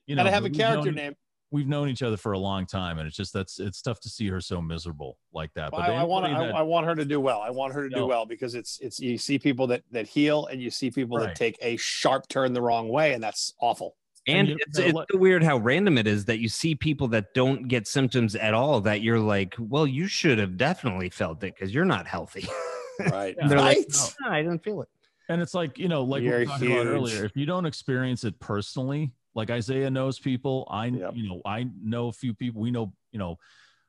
you 0.07 0.15
know, 0.15 0.21
Gotta 0.23 0.31
have 0.33 0.43
a 0.43 0.47
we've 0.49 0.53
character 0.57 0.85
known- 0.91 0.95
name. 0.95 1.15
We've 1.53 1.67
known 1.67 1.89
each 1.89 2.01
other 2.01 2.15
for 2.15 2.31
a 2.31 2.39
long 2.39 2.65
time, 2.65 2.97
and 2.97 3.05
it's 3.05 3.17
just 3.17 3.33
that's 3.33 3.59
it's 3.59 3.81
tough 3.81 3.99
to 4.01 4.09
see 4.09 4.29
her 4.29 4.39
so 4.39 4.61
miserable 4.61 5.17
like 5.33 5.53
that. 5.55 5.73
I, 5.73 5.95
I 5.95 6.03
want 6.03 6.25
anybody 6.25 6.53
I, 6.53 6.59
I 6.59 6.61
want 6.61 6.85
her 6.85 6.95
to 6.95 7.03
do 7.03 7.19
well. 7.19 7.41
I 7.41 7.49
want 7.49 7.73
her 7.73 7.83
to 7.83 7.89
do 7.89 7.97
No. 8.01 8.07
well 8.07 8.25
because 8.25 8.55
it's 8.55 8.79
it's 8.79 9.01
you 9.01 9.17
see 9.17 9.37
people 9.37 9.67
that 9.67 9.83
that 9.91 10.07
heal 10.07 10.45
and 10.45 10.61
you 10.61 10.71
see 10.71 10.89
people 10.89 11.17
Right. 11.17 11.25
that 11.27 11.35
take 11.35 11.57
a 11.61 11.75
sharp 11.75 12.29
turn 12.29 12.53
the 12.53 12.61
wrong 12.61 12.87
way, 12.87 13.11
and 13.13 13.21
that's 13.21 13.53
awful. 13.59 13.97
And 14.27 14.47
And 14.47 14.59
it's, 14.61 14.79
it's 14.79 14.93
so 15.11 15.17
weird 15.17 15.43
how 15.43 15.57
random 15.57 15.97
it 15.97 16.07
is 16.07 16.23
that 16.23 16.39
you 16.39 16.47
see 16.47 16.73
people 16.73 17.09
that 17.09 17.33
don't 17.33 17.67
get 17.67 17.85
symptoms 17.85 18.33
at 18.35 18.53
all 18.53 18.79
that 18.81 19.01
you're 19.01 19.19
like, 19.19 19.53
well, 19.59 19.85
you 19.85 20.07
should 20.07 20.37
have 20.39 20.55
definitely 20.55 21.09
felt 21.09 21.43
it 21.43 21.53
because 21.55 21.73
you're 21.73 21.83
not 21.83 22.07
healthy. 22.07 22.47
Right. 23.09 23.35
And 23.37 23.49
they're 23.49 23.59
like, 23.59 23.77
right. 23.77 23.85
Oh, 23.95 24.09
"No, 24.21 24.29
I 24.31 24.41
didn't 24.41 24.63
feel 24.63 24.81
it. 24.81 24.89
And 25.29 25.41
it's 25.41 25.53
like, 25.53 25.77
you 25.77 25.87
know, 25.87 26.03
like 26.03 26.21
we 26.21 26.27
You're 26.27 26.39
were 26.39 26.45
talking 26.45 26.71
about 26.73 26.87
earlier, 26.87 27.23
if 27.23 27.35
you 27.35 27.45
don't 27.45 27.65
experience 27.65 28.23
it 28.23 28.39
personally, 28.39 29.13
like 29.33 29.49
Isaiah 29.49 29.89
knows 29.89 30.19
people, 30.19 30.67
I 30.69 30.87
Yep. 30.87 31.11
you 31.15 31.29
know, 31.29 31.41
I 31.45 31.67
know 31.81 32.07
a 32.07 32.11
few 32.11 32.33
people, 32.33 32.61
we 32.61 32.71
know, 32.71 32.93
you 33.11 33.19
know, 33.19 33.37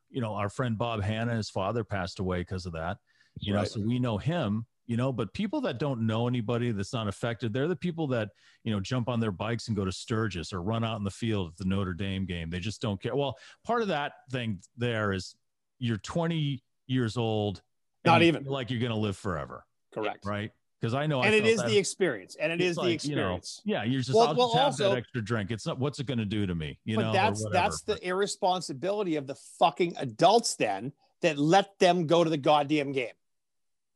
you 0.08 0.20
know, 0.20 0.34
our 0.34 0.48
friend 0.48 0.78
Bob 0.78 1.02
Hanna, 1.02 1.34
his 1.34 1.50
father 1.50 1.84
passed 1.84 2.20
away 2.20 2.40
because 2.40 2.66
of 2.66 2.74
that. 2.74 2.98
You 3.40 3.54
know, 3.54 3.64
so 3.64 3.80
we 3.80 3.98
know 3.98 4.18
him, 4.18 4.66
you 4.86 4.96
know, 4.98 5.10
but 5.10 5.32
people 5.32 5.62
that 5.62 5.78
don't 5.78 6.06
know 6.06 6.28
anybody 6.28 6.70
that's 6.70 6.92
not 6.92 7.08
affected, 7.08 7.52
they're 7.52 7.66
the 7.66 7.74
people 7.74 8.06
that, 8.08 8.28
you 8.62 8.70
know, 8.70 8.78
jump 8.78 9.08
on 9.08 9.20
their 9.20 9.32
bikes 9.32 9.68
and 9.68 9.76
go 9.76 9.86
to 9.86 9.90
Sturgis 9.90 10.52
or 10.52 10.60
run 10.62 10.84
out 10.84 10.98
in 10.98 11.04
the 11.04 11.10
field 11.10 11.48
at 11.52 11.56
the 11.56 11.64
Notre 11.64 11.94
Dame 11.94 12.26
game. 12.26 12.50
They 12.50 12.60
just 12.60 12.82
don't 12.82 13.00
care. 13.02 13.16
Well, 13.16 13.36
part 13.64 13.80
of 13.80 13.88
that 13.88 14.12
thing 14.30 14.60
there 14.76 15.12
is 15.12 15.34
you're 15.78 15.96
20 15.96 16.62
years 16.86 17.16
old. 17.16 17.62
Not 18.04 18.22
even. 18.22 18.44
like 18.44 18.70
you're 18.70 18.80
going 18.80 18.92
to 18.92 18.98
live 18.98 19.16
forever, 19.16 19.64
Correct. 19.94 20.24
right? 20.24 20.50
Because 20.80 20.94
I 20.94 21.06
know, 21.06 21.22
And 21.22 21.32
it 21.34 21.42
felt 21.42 21.50
is 21.52 21.60
that- 21.60 21.68
the 21.68 21.78
experience, 21.78 22.34
and 22.40 22.50
it 22.50 22.60
is 22.60 22.74
the 22.74 22.82
like, 22.82 23.04
you 23.04 23.14
know, 23.14 23.36
experience. 23.36 23.62
yeah, 23.64 23.84
you're 23.84 24.00
just 24.00 24.12
Well- 24.14 24.28
I'll 24.28 24.34
well, 24.34 24.48
just 24.48 24.56
have 24.58 24.64
also- 24.66 24.90
that 24.90 24.98
extra 24.98 25.22
drink. 25.22 25.50
It's 25.52 25.64
not 25.66 25.78
what's 25.78 26.00
it 26.00 26.06
going 26.06 26.18
to 26.18 26.24
do 26.24 26.44
to 26.46 26.54
me, 26.54 26.78
you 26.84 26.96
know? 26.96 27.12
that's 27.12 27.44
that's 27.52 27.82
the 27.82 28.04
irresponsibility 28.06 29.14
of 29.16 29.26
the 29.28 29.36
fucking 29.60 29.94
adults 29.98 30.56
then 30.56 30.92
that 31.20 31.38
let 31.38 31.78
them 31.78 32.06
go 32.08 32.24
to 32.24 32.30
the 32.30 32.36
goddamn 32.36 32.90
game. 32.92 33.14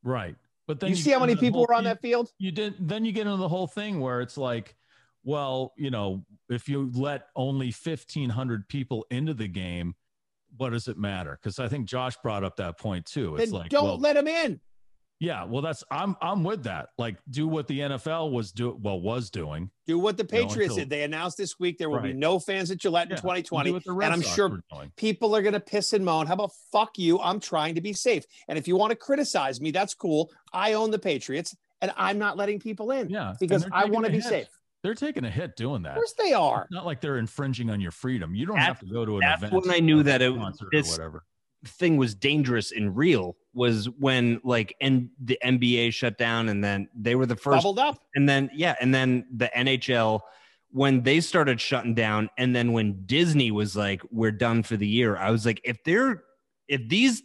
right. 0.03 0.37
But 0.69 0.81
then 0.81 0.91
you 0.91 0.97
see 0.97 1.13
how 1.13 1.21
many 1.21 1.37
people 1.37 1.61
whole- 1.61 1.67
were 1.69 1.75
on 1.75 1.85
you- 1.85 1.91
that 1.91 2.03
field? 2.03 2.33
You 2.39 2.51
didn't. 2.51 2.89
Then 2.89 3.05
you 3.05 3.13
get 3.13 3.27
into 3.29 3.37
the 3.37 3.49
whole 3.49 3.69
thing 3.69 4.01
where 4.01 4.21
it's 4.21 4.37
like, 4.37 4.75
well, 5.23 5.73
you 5.77 5.91
know, 5.91 6.25
if 6.49 6.69
you 6.69 6.91
let 6.95 7.29
only 7.37 7.71
fifteen 7.71 8.31
hundred 8.31 8.69
people 8.69 9.07
into 9.11 9.33
the 9.33 9.47
game, 9.47 9.95
what 10.57 10.71
does 10.71 10.89
it 10.89 10.99
matter? 10.99 11.39
Because 11.41 11.59
I 11.59 11.69
think 11.69 11.87
Josh 11.87 12.17
brought 12.23 12.45
up 12.45 12.57
that 12.57 12.79
point 12.79 13.07
too. 13.07 13.37
It's 13.37 13.51
Then 13.51 13.61
like, 13.61 13.71
don't 13.71 13.85
well, 13.85 13.99
let 13.99 14.15
them 14.15 14.27
in. 14.29 14.61
yeah, 15.19 15.45
well, 15.45 15.63
that's 15.63 15.83
I'm 15.91 16.15
I'm 16.21 16.45
with 16.45 16.65
that. 16.65 16.89
Like, 16.99 17.17
do 17.31 17.49
what 17.49 17.67
the 17.69 17.81
NFL 17.81 18.31
was 18.33 18.53
do 18.53 18.79
well 18.81 19.01
was 19.01 19.31
doing. 19.31 19.71
Do 19.87 19.99
what 19.99 20.17
the 20.17 20.25
You 20.31 20.41
know, 20.43 20.47
Patriots 20.49 20.73
until- 20.75 20.77
did. 20.85 20.91
They 20.91 21.03
announced 21.05 21.39
this 21.39 21.59
week 21.59 21.79
there 21.79 21.89
will 21.89 22.01
be 22.01 22.13
no 22.13 22.39
fans 22.39 22.71
at 22.71 22.79
Gillette 22.79 23.09
Yeah, 23.09 23.17
in 23.17 23.23
2020. 23.23 23.71
do 23.71 23.75
what 23.75 23.85
the 23.85 23.93
Red 23.93 24.07
And 24.07 24.15
I'm 24.15 24.23
Sox 24.23 24.35
sure 24.35 24.61
people 24.97 25.35
are 25.35 25.43
going 25.43 25.55
to 25.55 25.61
piss 25.61 25.93
and 25.93 26.05
moan. 26.05 26.27
How 26.27 26.35
about 26.35 26.51
fuck 26.73 26.99
you? 26.99 27.19
I'm 27.21 27.41
trying 27.41 27.75
to 27.77 27.81
be 27.81 27.93
safe. 27.93 28.25
And 28.49 28.59
if 28.59 28.67
you 28.69 28.77
want 28.77 28.91
to 28.91 28.97
criticize 28.97 29.61
me, 29.61 29.71
that's 29.71 29.95
cool. 29.95 30.31
I 30.53 30.75
own 30.75 30.91
the 30.91 30.99
Patriots 30.99 31.55
and 31.83 31.93
I'm 31.97 32.19
not 32.19 32.37
letting 32.37 32.59
people 32.59 32.91
in 32.91 33.09
Yeah, 33.11 33.35
because 33.41 33.67
I 33.73 33.85
want 33.85 34.07
to 34.07 34.11
be 34.11 34.19
hit. 34.19 34.25
safe. 34.29 34.49
They're 34.87 34.95
taking 34.95 35.25
a 35.25 35.31
hit 35.31 35.57
doing 35.57 35.83
that. 35.83 35.91
Of 35.91 35.97
course 35.97 36.13
they 36.17 36.33
are. 36.33 36.63
It's 36.63 36.71
not 36.71 36.87
like 36.87 37.01
they're 37.01 37.19
infringing 37.19 37.71
on 37.71 37.81
your 37.81 37.91
freedom. 37.91 38.37
You 38.37 38.47
don't 38.47 38.55
That's- 38.55 38.79
have 38.79 38.87
to 38.87 38.93
go 38.95 39.05
to 39.05 39.15
an 39.17 39.21
that's 39.21 39.43
event. 39.43 39.67
when 39.67 39.75
I 39.75 39.81
knew 39.81 40.05
that 40.05 40.23
it- 40.23 40.33
concert 40.37 40.69
this- 40.71 40.89
or 40.97 41.03
whatever. 41.03 41.25
thing 41.65 41.97
was 41.97 42.15
dangerous 42.15 42.71
and 42.71 42.97
real 42.97 43.37
was 43.53 43.89
when 43.99 44.41
like 44.45 44.77
and 44.81 45.09
the 45.21 45.37
NBA 45.43 45.93
shut 45.93 46.17
down 46.17 46.49
and 46.49 46.63
then 46.63 46.89
they 46.95 47.17
were 47.17 47.27
the 47.27 47.35
first 47.35 47.57
Bubbled 47.65 47.81
up. 47.81 47.99
and 48.15 48.29
then 48.29 48.49
yeah 48.55 48.77
and 48.81 48.95
then 48.95 49.27
the 49.35 49.51
NHL 49.57 50.21
when 50.71 51.03
they 51.03 51.19
started 51.21 51.61
shutting 51.61 51.95
down 51.95 52.31
and 52.39 52.55
then 52.55 52.73
when 52.73 53.03
Disney 53.07 53.51
was 53.51 53.75
like 53.75 54.01
we're 54.13 54.31
done 54.31 54.63
for 54.63 54.77
the 54.77 54.87
year 54.87 55.17
I 55.17 55.33
was 55.33 55.45
like 55.45 55.61
if 55.65 55.83
they're 55.83 56.23
if 56.69 56.89
these 56.89 57.25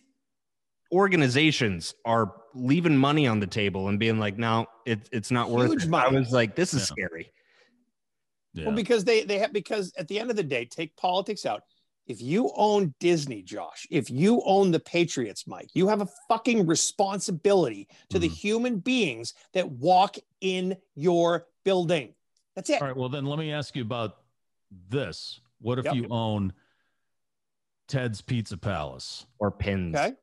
organizations 0.92 1.94
are 2.06 2.34
leaving 2.56 2.98
money 2.98 3.28
on 3.28 3.40
the 3.40 3.48
table 3.48 3.88
and 3.90 4.00
being 4.00 4.18
like 4.20 4.38
no 4.38 4.66
it, 4.86 5.08
it's 5.12 5.30
not 5.32 5.50
worth 5.50 5.70
Huge 5.70 5.86
it 5.86 5.94
I 5.94 6.08
was 6.10 6.32
like 6.32 6.56
this 6.56 6.74
is 6.74 6.82
Yeah. 6.98 7.06
scary 7.06 7.32
Yeah. 8.54 8.66
Well, 8.68 8.76
because 8.76 9.04
they 9.04 9.24
they 9.24 9.38
have 9.40 9.54
because 9.54 9.94
at 9.98 10.08
the 10.08 10.20
end 10.20 10.30
of 10.30 10.36
the 10.36 10.44
day, 10.44 10.66
take 10.66 10.96
politics 10.98 11.46
out. 11.46 11.64
If 12.08 12.22
you 12.22 12.52
own 12.56 12.94
Disney, 13.00 13.42
Josh, 13.44 13.88
if 13.90 14.10
you 14.10 14.42
own 14.44 14.72
the 14.72 14.80
Patriots, 14.80 15.48
Mike, 15.48 15.70
you 15.74 15.88
have 15.88 16.02
a 16.02 16.08
fucking 16.28 16.66
responsibility 16.68 17.88
to 18.10 18.20
the 18.20 18.28
Mhm. 18.28 18.34
human 18.34 18.80
beings 18.80 19.34
that 19.54 19.70
walk 19.70 20.18
in 20.42 20.76
your 20.96 21.48
building. 21.64 22.14
That's 22.56 22.70
it. 22.70 22.82
All 22.82 22.88
right. 22.88 22.98
Well, 22.98 23.08
then 23.08 23.26
let 23.26 23.40
me 23.40 23.54
ask 23.54 23.76
you 23.76 23.84
about 23.84 24.24
this. 24.72 25.40
What 25.60 25.80
if 25.80 25.86
Yep. 25.86 25.96
you 25.96 26.08
own 26.10 26.54
Ted's 27.88 28.20
Pizza 28.22 28.58
Palace, 28.58 29.26
or 29.40 29.52
pins 29.52 29.96
Okay. 29.96 30.16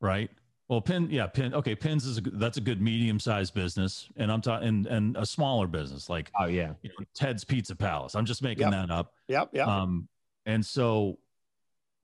right? 0.00 0.30
Well, 0.68 0.82
Pin, 0.82 1.08
yeah, 1.10 1.26
Pin. 1.26 1.54
Okay, 1.54 1.74
Pins 1.74 2.04
is 2.04 2.18
a, 2.18 2.20
good- 2.20 2.38
that's 2.38 2.58
a 2.58 2.60
good 2.60 2.80
medium-sized 2.82 3.54
business, 3.54 4.08
and 4.16 4.30
I'm 4.30 4.42
talking 4.42 4.68
and, 4.68 4.86
and 4.86 5.16
a 5.16 5.24
smaller 5.24 5.66
business 5.66 6.10
like 6.10 6.30
oh 6.38 6.44
yeah 6.46 6.74
you 6.82 6.90
know, 6.98 7.06
Ted's 7.14 7.42
Pizza 7.44 7.74
Palace. 7.74 8.14
I'm 8.14 8.26
just 8.26 8.42
making 8.42 8.62
Yep. 8.64 8.72
that 8.72 8.90
up. 8.90 9.14
Yep. 9.28 9.50
Yep. 9.54 9.66
Um, 9.66 10.08
and 10.44 10.64
so 10.64 11.18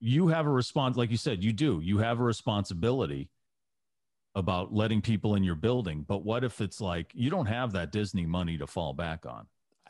you 0.00 0.28
have 0.28 0.46
a 0.46 0.50
response, 0.50 0.96
like 0.96 1.10
you 1.10 1.16
said, 1.16 1.42
you 1.44 1.52
do. 1.52 1.80
You 1.82 1.98
have 1.98 2.20
a 2.20 2.22
responsibility 2.22 3.28
about 4.34 4.72
letting 4.74 5.00
people 5.00 5.34
in 5.34 5.44
your 5.44 5.54
building. 5.54 6.04
But 6.06 6.24
what 6.24 6.42
if 6.42 6.60
it's 6.60 6.80
like 6.80 7.10
you 7.14 7.30
don't 7.30 7.46
have 7.46 7.72
that 7.72 7.92
Disney 7.92 8.26
money 8.26 8.56
to 8.58 8.66
fall 8.66 8.92
back 8.94 9.26
on? 9.26 9.46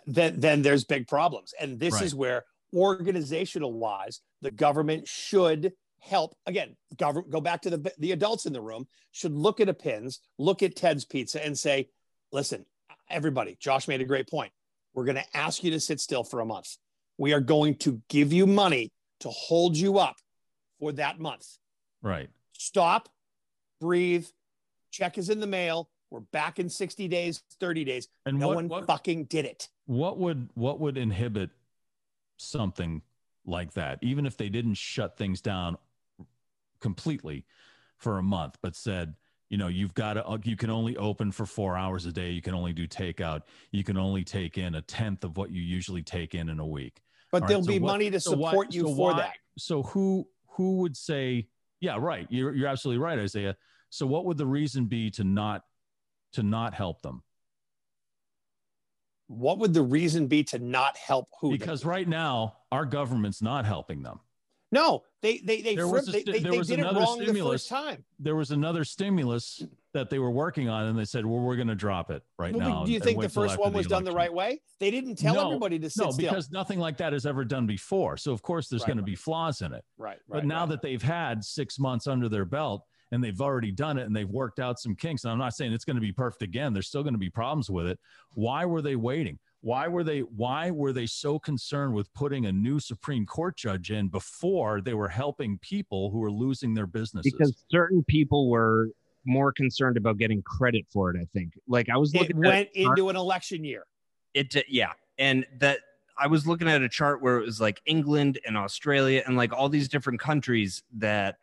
then 0.06 0.38
then 0.38 0.60
there's 0.62 0.84
big 0.84 1.06
problems. 1.08 1.54
And 1.58 1.78
this 1.80 1.94
Right. 1.94 2.02
is 2.02 2.14
where 2.14 2.44
organizational 2.74 3.72
wise, 3.72 4.20
the 4.42 4.50
government 4.50 5.08
should 5.08 5.72
help. 6.04 6.36
Again, 6.46 6.76
government 6.96 7.30
go 7.30 7.40
back 7.40 7.62
to 7.62 7.70
the 7.70 7.92
the 7.98 8.12
adults 8.12 8.46
in 8.46 8.52
the 8.52 8.60
room 8.60 8.86
should 9.12 9.34
look 9.34 9.60
at 9.60 9.68
a 9.68 9.74
pins, 9.74 10.20
look 10.38 10.62
at 10.62 10.76
Ted's 10.76 11.04
Pizza, 11.04 11.44
and 11.44 11.58
say, 11.58 11.88
listen, 12.32 12.64
everybody, 13.08 13.56
Josh 13.60 13.88
made 13.88 14.00
a 14.00 14.04
great 14.04 14.28
point. 14.28 14.52
We're 14.92 15.04
going 15.04 15.16
to 15.16 15.36
ask 15.36 15.64
you 15.64 15.70
to 15.72 15.80
sit 15.80 16.00
still 16.00 16.24
for 16.24 16.40
a 16.40 16.44
month. 16.46 16.76
We 17.18 17.32
are 17.32 17.40
going 17.40 17.76
to 17.76 18.00
give 18.08 18.32
you 18.32 18.46
money 18.46 18.92
to 19.20 19.28
hold 19.30 19.76
you 19.76 19.98
up 19.98 20.16
for 20.78 20.92
that 20.92 21.18
month. 21.18 21.46
Right. 22.02 22.28
Stop, 22.52 23.08
breathe, 23.80 24.26
check 24.90 25.18
is 25.18 25.30
in 25.30 25.40
the 25.40 25.46
mail. 25.46 25.88
We're 26.10 26.20
back 26.20 26.58
in 26.58 26.68
60 26.68 27.08
days, 27.08 27.42
30 27.60 27.84
days. 27.84 28.08
And 28.26 28.38
no 28.38 28.48
what, 28.48 28.56
one 28.56 28.68
what, 28.68 28.86
fucking 28.86 29.24
did 29.24 29.44
it. 29.44 29.68
what 29.86 30.18
would 30.18 30.48
what 30.54 30.78
would 30.80 30.96
inhibit 30.96 31.50
something 32.36 33.02
like 33.46 33.72
that 33.74 33.98
even 34.02 34.26
if 34.26 34.36
they 34.36 34.48
didn't 34.48 34.74
shut 34.74 35.16
things 35.16 35.40
down 35.40 35.76
completely 36.88 37.46
for 37.96 38.18
a 38.18 38.22
month 38.22 38.54
but 38.62 38.76
said 38.76 39.14
you 39.48 39.56
know 39.56 39.68
you've 39.68 39.94
got 39.94 40.14
to 40.14 40.26
uh, 40.26 40.36
you 40.44 40.56
can 40.56 40.68
only 40.68 40.94
open 40.98 41.32
for 41.32 41.46
four 41.46 41.76
hours 41.76 42.04
a 42.06 42.12
day. 42.12 42.30
You 42.30 42.42
can 42.42 42.54
only 42.54 42.72
do 42.72 42.86
takeout. 42.88 43.42
You 43.70 43.84
can 43.84 43.96
only 43.96 44.24
take 44.24 44.58
in 44.58 44.74
a 44.74 44.82
tenth 44.82 45.22
of 45.24 45.36
what 45.38 45.50
you 45.50 45.62
usually 45.62 46.02
take 46.02 46.34
in 46.34 46.48
in 46.48 46.58
a 46.58 46.66
week. 46.66 47.00
But 47.30 47.36
All 47.36 47.40
right, 47.42 47.48
there'll 47.48 47.62
so 47.64 47.72
be 47.72 47.78
what- 47.78 47.92
money 47.92 48.10
to 48.10 48.20
so 48.20 48.30
support 48.32 48.74
you 48.74 48.82
so 48.88 48.94
for 48.96 49.12
why- 49.12 49.18
that. 49.18 49.34
so 49.58 49.82
who 49.84 50.26
who 50.56 50.76
would 50.78 50.96
say 50.96 51.48
yeah 51.80 51.96
right 51.98 52.26
you're, 52.30 52.54
you're 52.54 52.68
absolutely 52.68 53.02
right 53.02 53.18
isaiah. 53.18 53.56
So 53.90 54.06
what 54.06 54.24
would 54.26 54.38
the 54.38 54.46
reason 54.46 54.86
be 54.86 55.10
to 55.12 55.24
not 55.24 55.62
to 56.32 56.42
not 56.42 56.74
help 56.74 57.00
them? 57.02 57.22
What 59.28 59.58
would 59.58 59.72
the 59.72 59.82
reason 59.82 60.26
be 60.26 60.42
to 60.44 60.58
not 60.58 60.96
help 60.96 61.28
who? 61.40 61.50
because 61.50 61.84
right 61.84 62.08
now 62.08 62.56
our 62.72 62.84
government's 62.84 63.40
not 63.40 63.64
helping 63.64 64.02
them 64.02 64.20
no, 64.74 65.02
they 65.22 65.38
they 65.38 65.62
they 65.62 65.74
There 65.76 65.88
was 65.88 66.08
a 66.08 66.12
they, 66.12 66.22
they, 66.24 66.32
there 66.40 66.52
they 66.52 66.58
was 66.58 66.68
did 66.68 66.78
it 66.80 66.82
another 66.82 67.00
wrong 67.00 67.18
the 67.18 67.24
stimulus. 67.24 67.62
first 67.62 67.68
time. 67.70 68.04
there 68.18 68.36
was 68.36 68.50
another 68.50 68.84
stimulus 68.84 69.62
that 69.94 70.10
they 70.10 70.18
were 70.18 70.30
working 70.30 70.68
on 70.68 70.86
and 70.86 70.98
they 70.98 71.04
said 71.04 71.24
well 71.24 71.40
we're 71.40 71.56
going 71.56 71.68
to 71.68 71.74
drop 71.74 72.10
it 72.10 72.22
right 72.38 72.54
Well, 72.54 72.68
now 72.68 72.84
do 72.84 72.92
you 72.92 73.00
think 73.00 73.20
the 73.20 73.28
first 73.28 73.56
one 73.58 73.72
was 73.72 73.86
done 73.86 74.04
the 74.04 74.12
right 74.12 74.32
way? 74.32 74.60
They 74.80 74.90
didn't 74.90 75.16
tell 75.16 75.34
No, 75.34 75.46
everybody 75.46 75.78
to 75.78 75.88
sit 75.88 76.04
no 76.04 76.10
still. 76.10 76.26
because 76.30 76.50
nothing 76.50 76.78
like 76.80 76.96
that 76.98 77.12
has 77.12 77.24
ever 77.26 77.44
done 77.44 77.66
before 77.66 78.16
so 78.16 78.32
of 78.32 78.42
course 78.42 78.68
there's 78.68 78.82
Right, 78.82 78.88
going 78.88 78.98
to 78.98 79.02
be 79.04 79.14
flaws 79.14 79.62
in 79.62 79.72
it 79.72 79.84
right, 79.96 80.18
right. 80.28 80.40
but 80.40 80.44
now 80.44 80.60
right. 80.60 80.70
that 80.70 80.82
they've 80.82 81.02
had 81.02 81.44
six 81.44 81.78
months 81.78 82.06
under 82.06 82.28
their 82.28 82.44
belt 82.44 82.84
and 83.12 83.22
they've 83.22 83.40
already 83.40 83.70
done 83.70 83.96
it 83.98 84.06
and 84.06 84.14
they've 84.16 84.28
worked 84.28 84.58
out 84.58 84.80
some 84.80 84.96
kinks 84.96 85.22
and 85.24 85.32
i'm 85.32 85.38
not 85.38 85.54
saying 85.54 85.72
it's 85.72 85.84
going 85.84 85.94
to 85.96 86.00
be 86.00 86.12
perfect 86.12 86.42
again 86.42 86.72
there's 86.72 86.88
still 86.88 87.02
going 87.04 87.14
to 87.14 87.18
be 87.18 87.30
problems 87.30 87.70
with 87.70 87.86
it 87.86 87.98
why 88.34 88.64
were 88.64 88.82
they 88.82 88.96
waiting 88.96 89.38
why 89.64 89.88
were 89.88 90.04
they 90.04 90.20
why 90.20 90.70
were 90.70 90.92
they 90.92 91.06
so 91.06 91.38
concerned 91.38 91.94
with 91.94 92.12
putting 92.12 92.44
a 92.44 92.52
new 92.52 92.78
supreme 92.78 93.24
court 93.24 93.56
judge 93.56 93.90
in 93.90 94.08
before 94.08 94.82
they 94.82 94.92
were 94.92 95.08
helping 95.08 95.56
people 95.58 96.10
who 96.10 96.18
were 96.18 96.30
losing 96.30 96.74
their 96.74 96.86
businesses? 96.86 97.32
Because 97.32 97.64
certain 97.70 98.04
people 98.04 98.50
were 98.50 98.90
more 99.24 99.52
concerned 99.52 99.96
about 99.96 100.18
getting 100.18 100.42
credit 100.42 100.84
for 100.92 101.10
it 101.10 101.16
i 101.18 101.26
think. 101.32 101.54
Like 101.66 101.88
i 101.88 101.96
was 101.96 102.14
it 102.14 102.18
looking 102.18 102.36
at 102.36 102.46
went 102.46 102.68
a 102.76 102.82
into 102.82 103.08
an 103.08 103.16
election 103.16 103.64
year. 103.64 103.86
it 104.34 104.54
yeah. 104.68 104.92
And 105.16 105.46
that 105.60 105.78
i 106.18 106.26
was 106.26 106.46
looking 106.46 106.68
at 106.68 106.82
a 106.82 106.88
chart 106.88 107.22
where 107.22 107.38
it 107.38 107.46
was 107.46 107.58
like 107.58 107.80
england 107.86 108.38
and 108.46 108.58
australia 108.58 109.22
and 109.26 109.34
like 109.34 109.54
all 109.54 109.70
these 109.70 109.88
different 109.88 110.20
countries 110.20 110.82
that 110.98 111.38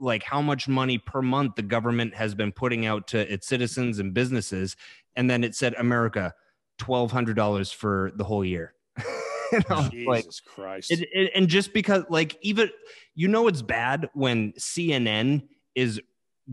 like 0.00 0.24
how 0.24 0.42
much 0.42 0.66
money 0.66 0.98
per 0.98 1.22
month 1.22 1.54
the 1.54 1.62
government 1.62 2.14
has 2.16 2.34
been 2.34 2.50
putting 2.50 2.84
out 2.84 3.06
to 3.06 3.32
its 3.32 3.46
citizens 3.46 4.00
and 4.00 4.12
businesses, 4.12 4.74
and 5.14 5.30
then 5.30 5.44
it 5.44 5.54
said 5.54 5.74
America 5.74 6.34
twelve 6.80 7.12
hundred 7.12 7.36
dollars 7.36 7.70
for 7.70 8.10
the 8.16 8.24
whole 8.24 8.44
year. 8.44 8.74
You 9.52 9.58
know, 9.68 9.88
Jesus 9.90 10.06
like, 10.06 10.24
Christ. 10.46 10.92
it, 10.92 11.08
it- 11.12 11.32
and 11.34 11.48
just 11.48 11.72
because, 11.72 12.04
like, 12.08 12.38
even 12.40 12.70
you 13.16 13.26
know, 13.26 13.48
it's 13.48 13.62
bad 13.62 14.08
when 14.14 14.52
CNN 14.52 15.42
is 15.74 16.00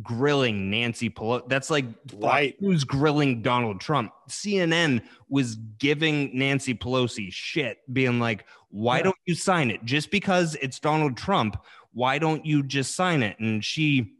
grilling 0.02 0.72
Nancy 0.72 1.08
Pelosi. 1.08 1.48
That's 1.48 1.70
like 1.70 1.86
Right. 2.16 2.60
News 2.60 2.84
grilling 2.84 3.44
Donald 3.44 3.80
Trump. 3.82 4.14
CNN 4.30 5.04
was 5.30 5.58
giving 5.78 6.36
Nancy 6.36 6.74
Pelosi 6.74 7.28
shit, 7.32 7.78
being 7.94 8.20
like, 8.20 8.46
"Why 8.70 8.98
Yeah. 8.98 9.04
don't 9.04 9.16
you 9.28 9.36
sign 9.36 9.70
it? 9.70 9.86
Just 9.86 10.10
because 10.10 10.56
it's 10.60 10.80
Donald 10.80 11.16
Trump, 11.18 11.56
why 11.94 12.18
don't 12.18 12.48
you 12.48 12.64
just 12.64 12.96
sign 12.96 13.22
it?" 13.22 13.38
And 13.40 13.64
she 13.64 14.16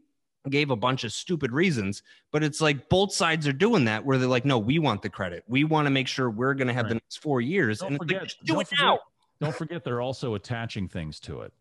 gave 0.48 0.70
a 0.70 0.76
bunch 0.76 1.04
of 1.04 1.12
stupid 1.12 1.52
reasons, 1.52 2.02
but 2.32 2.42
it's 2.42 2.60
like 2.60 2.88
both 2.88 3.12
sides 3.12 3.46
are 3.46 3.52
doing 3.52 3.84
that 3.86 4.04
where 4.04 4.18
they're 4.18 4.28
like, 4.28 4.44
"No, 4.44 4.58
we 4.58 4.78
want 4.78 5.02
the 5.02 5.10
credit. 5.10 5.44
We 5.46 5.64
want 5.64 5.86
to 5.86 5.90
make 5.90 6.08
sure 6.08 6.30
we're 6.30 6.54
going 6.54 6.68
to 6.68 6.74
have 6.74 6.88
the 6.88 6.94
next 6.94 7.16
four 7.18 7.40
years." 7.40 7.80
Don't 7.80 7.88
and 7.88 7.96
it's 7.96 8.00
like, 8.12 8.20
forget- 8.20 8.34
do 8.44 8.52
don't 8.54 8.62
it 8.62 8.68
forget- 8.68 8.84
now. 8.84 8.98
Don't 9.40 9.54
forget, 9.54 9.84
they're 9.84 10.00
also 10.00 10.34
attaching 10.34 10.88
things 10.88 11.20
to 11.20 11.42
it. 11.42 11.52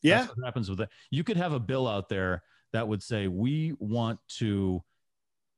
yeah. 0.00 0.20
That's 0.22 0.36
what 0.38 0.46
happens 0.46 0.70
with 0.70 0.78
that. 0.78 0.88
You 1.10 1.22
could 1.22 1.36
have 1.36 1.52
a 1.52 1.60
bill 1.60 1.86
out 1.86 2.08
there 2.08 2.42
that 2.72 2.88
would 2.88 3.02
say, 3.02 3.28
we 3.28 3.74
want 3.78 4.20
to 4.38 4.82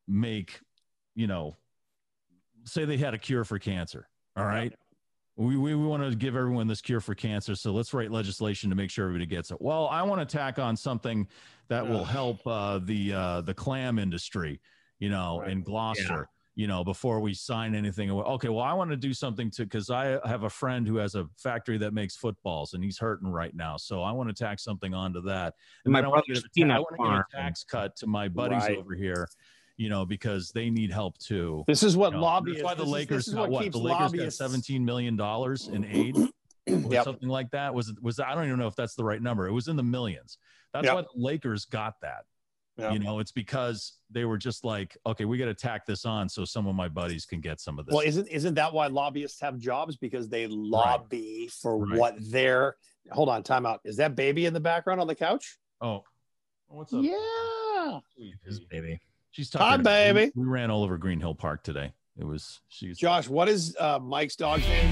make, 0.08 0.60
you 1.14 1.28
know, 1.28 1.56
say 2.64 2.84
they 2.84 2.96
had 2.96 3.14
a 3.14 3.18
cure 3.18 3.44
for 3.44 3.60
cancer. 3.60 4.08
All 4.36 4.44
right. 4.44 4.72
We, 5.38 5.56
we, 5.56 5.74
we 5.76 5.86
want 5.86 6.02
to 6.02 6.16
give 6.16 6.34
everyone 6.34 6.66
this 6.66 6.80
cure 6.80 7.00
for 7.00 7.14
cancer. 7.14 7.54
So 7.54 7.70
let's 7.70 7.94
write 7.94 8.10
legislation 8.10 8.70
to 8.70 8.76
make 8.76 8.90
sure 8.90 9.06
everybody 9.06 9.24
gets 9.26 9.52
it. 9.52 9.60
Well, 9.60 9.86
I 9.86 10.02
want 10.02 10.20
to 10.20 10.36
tack 10.36 10.58
on 10.58 10.76
something 10.76 11.28
that 11.68 11.88
will 11.88 12.04
help 12.04 12.44
uh, 12.44 12.80
the 12.82 13.12
uh, 13.12 13.40
the 13.42 13.54
clam 13.54 14.00
industry, 14.00 14.60
you 14.98 15.08
know, 15.10 15.38
Right. 15.40 15.50
in 15.50 15.62
Gloucester. 15.62 16.28
You 16.56 16.66
know, 16.66 16.82
before 16.82 17.20
we 17.20 17.34
sign 17.34 17.76
anything 17.76 18.10
away. 18.10 18.24
Okay, 18.24 18.48
well, 18.48 18.64
I 18.64 18.72
want 18.72 18.90
to 18.90 18.96
do 18.96 19.14
something 19.14 19.48
to 19.52 19.62
because 19.62 19.90
I 19.90 20.18
have 20.28 20.42
a 20.42 20.50
friend 20.50 20.88
who 20.88 20.96
has 20.96 21.14
a 21.14 21.28
factory 21.36 21.78
that 21.78 21.94
makes 21.94 22.16
footballs 22.16 22.74
and 22.74 22.82
he's 22.82 22.98
hurting 22.98 23.28
right 23.28 23.54
now. 23.54 23.76
So 23.76 24.02
I 24.02 24.10
want 24.10 24.28
to 24.28 24.34
tack 24.34 24.58
something 24.58 24.92
onto 24.92 25.20
that. 25.20 25.54
And 25.84 25.92
My 25.92 26.00
then 26.00 26.06
I 26.06 26.08
want 26.08 26.24
to 26.26 26.32
brother's 26.32 26.42
give, 26.52 26.66
a 26.66 26.68
ta- 26.68 26.74
I 26.74 26.78
want 26.80 26.96
to 26.96 27.32
give 27.36 27.40
a 27.40 27.42
tax 27.44 27.62
cut 27.62 27.94
to 27.98 28.08
my 28.08 28.26
buddies 28.26 28.64
Right. 28.64 28.76
over 28.76 28.96
here, 28.96 29.28
you 29.78 29.88
know, 29.88 30.04
because 30.04 30.50
they 30.50 30.68
need 30.68 30.92
help 30.92 31.16
too. 31.18 31.64
This 31.66 31.82
is 31.82 31.96
what 31.96 32.10
You 32.12 32.16
know, 32.18 32.22
lobbyists. 32.24 32.62
That's 32.62 32.64
why 32.66 32.74
the 32.74 32.82
this 32.84 32.92
Lakers 32.92 33.16
this 33.24 33.28
is 33.28 33.34
got 33.34 33.48
what? 33.50 33.62
keeps 33.62 33.76
The 33.76 33.82
Lakers 33.82 34.12
got 34.12 34.32
seventeen 34.34 34.84
million 34.84 35.16
dollars 35.16 35.68
in 35.72 35.84
aid, 35.90 36.16
or 36.84 36.92
Yep. 36.92 37.04
something 37.04 37.28
like 37.28 37.50
that. 37.52 37.72
Was 37.72 37.88
it? 37.88 38.02
Was 38.02 38.20
I 38.20 38.34
don't 38.34 38.44
even 38.44 38.58
know 38.58 38.66
if 38.66 38.76
that's 38.76 38.94
the 38.96 39.04
right 39.04 39.22
number. 39.22 39.46
It 39.46 39.52
was 39.52 39.68
in 39.68 39.76
the 39.76 39.82
millions. 39.82 40.36
That's 40.74 40.84
Yep. 40.86 40.94
why 40.94 41.00
the 41.02 41.08
Lakers 41.14 41.64
got 41.64 41.94
that. 42.02 42.24
Yep. 42.76 42.92
You 42.92 42.98
know, 43.00 43.18
it's 43.20 43.32
because 43.32 43.94
they 44.10 44.24
were 44.24 44.36
just 44.38 44.64
like, 44.64 44.96
okay, 45.04 45.24
we 45.24 45.36
got 45.38 45.46
to 45.46 45.54
tack 45.54 45.84
this 45.86 46.04
on 46.04 46.28
so 46.28 46.44
some 46.44 46.68
of 46.68 46.76
my 46.76 46.86
buddies 46.88 47.24
can 47.26 47.40
get 47.40 47.60
some 47.60 47.76
of 47.78 47.86
this. 47.86 47.92
Well, 47.92 48.04
isn't 48.06 48.28
isn't 48.28 48.54
that 48.54 48.72
why 48.72 48.86
lobbyists 48.88 49.40
have 49.40 49.58
jobs? 49.58 49.96
Because 49.96 50.28
they 50.28 50.46
lobby 50.48 51.48
for 51.62 51.78
Right. 51.78 51.98
what 51.98 52.14
their 52.30 52.76
hold 53.10 53.28
on, 53.30 53.42
time 53.44 53.64
out. 53.64 53.80
Is 53.84 53.96
that 53.96 54.14
baby 54.16 54.46
in 54.46 54.54
the 54.54 54.60
background 54.60 55.00
on 55.00 55.06
the 55.06 55.14
couch? 55.14 55.56
oh, 55.80 56.02
what's 56.66 56.92
up? 56.92 57.02
Yeah. 57.04 58.00
His 58.44 58.60
baby. 58.60 59.00
She's 59.38 59.52
Hi, 59.52 59.76
talking. 59.76 59.84
baby. 59.84 60.32
We, 60.34 60.42
we 60.42 60.48
ran 60.48 60.68
all 60.68 60.82
over 60.82 60.98
Green 60.98 61.20
Hill 61.20 61.36
Park 61.36 61.62
today. 61.62 61.92
It 62.18 62.24
was 62.24 62.60
she's 62.66 62.98
Josh, 62.98 63.28
what 63.28 63.48
is 63.48 63.76
uh, 63.78 64.00
Mike's 64.00 64.34
dog's 64.34 64.66
name? 64.66 64.90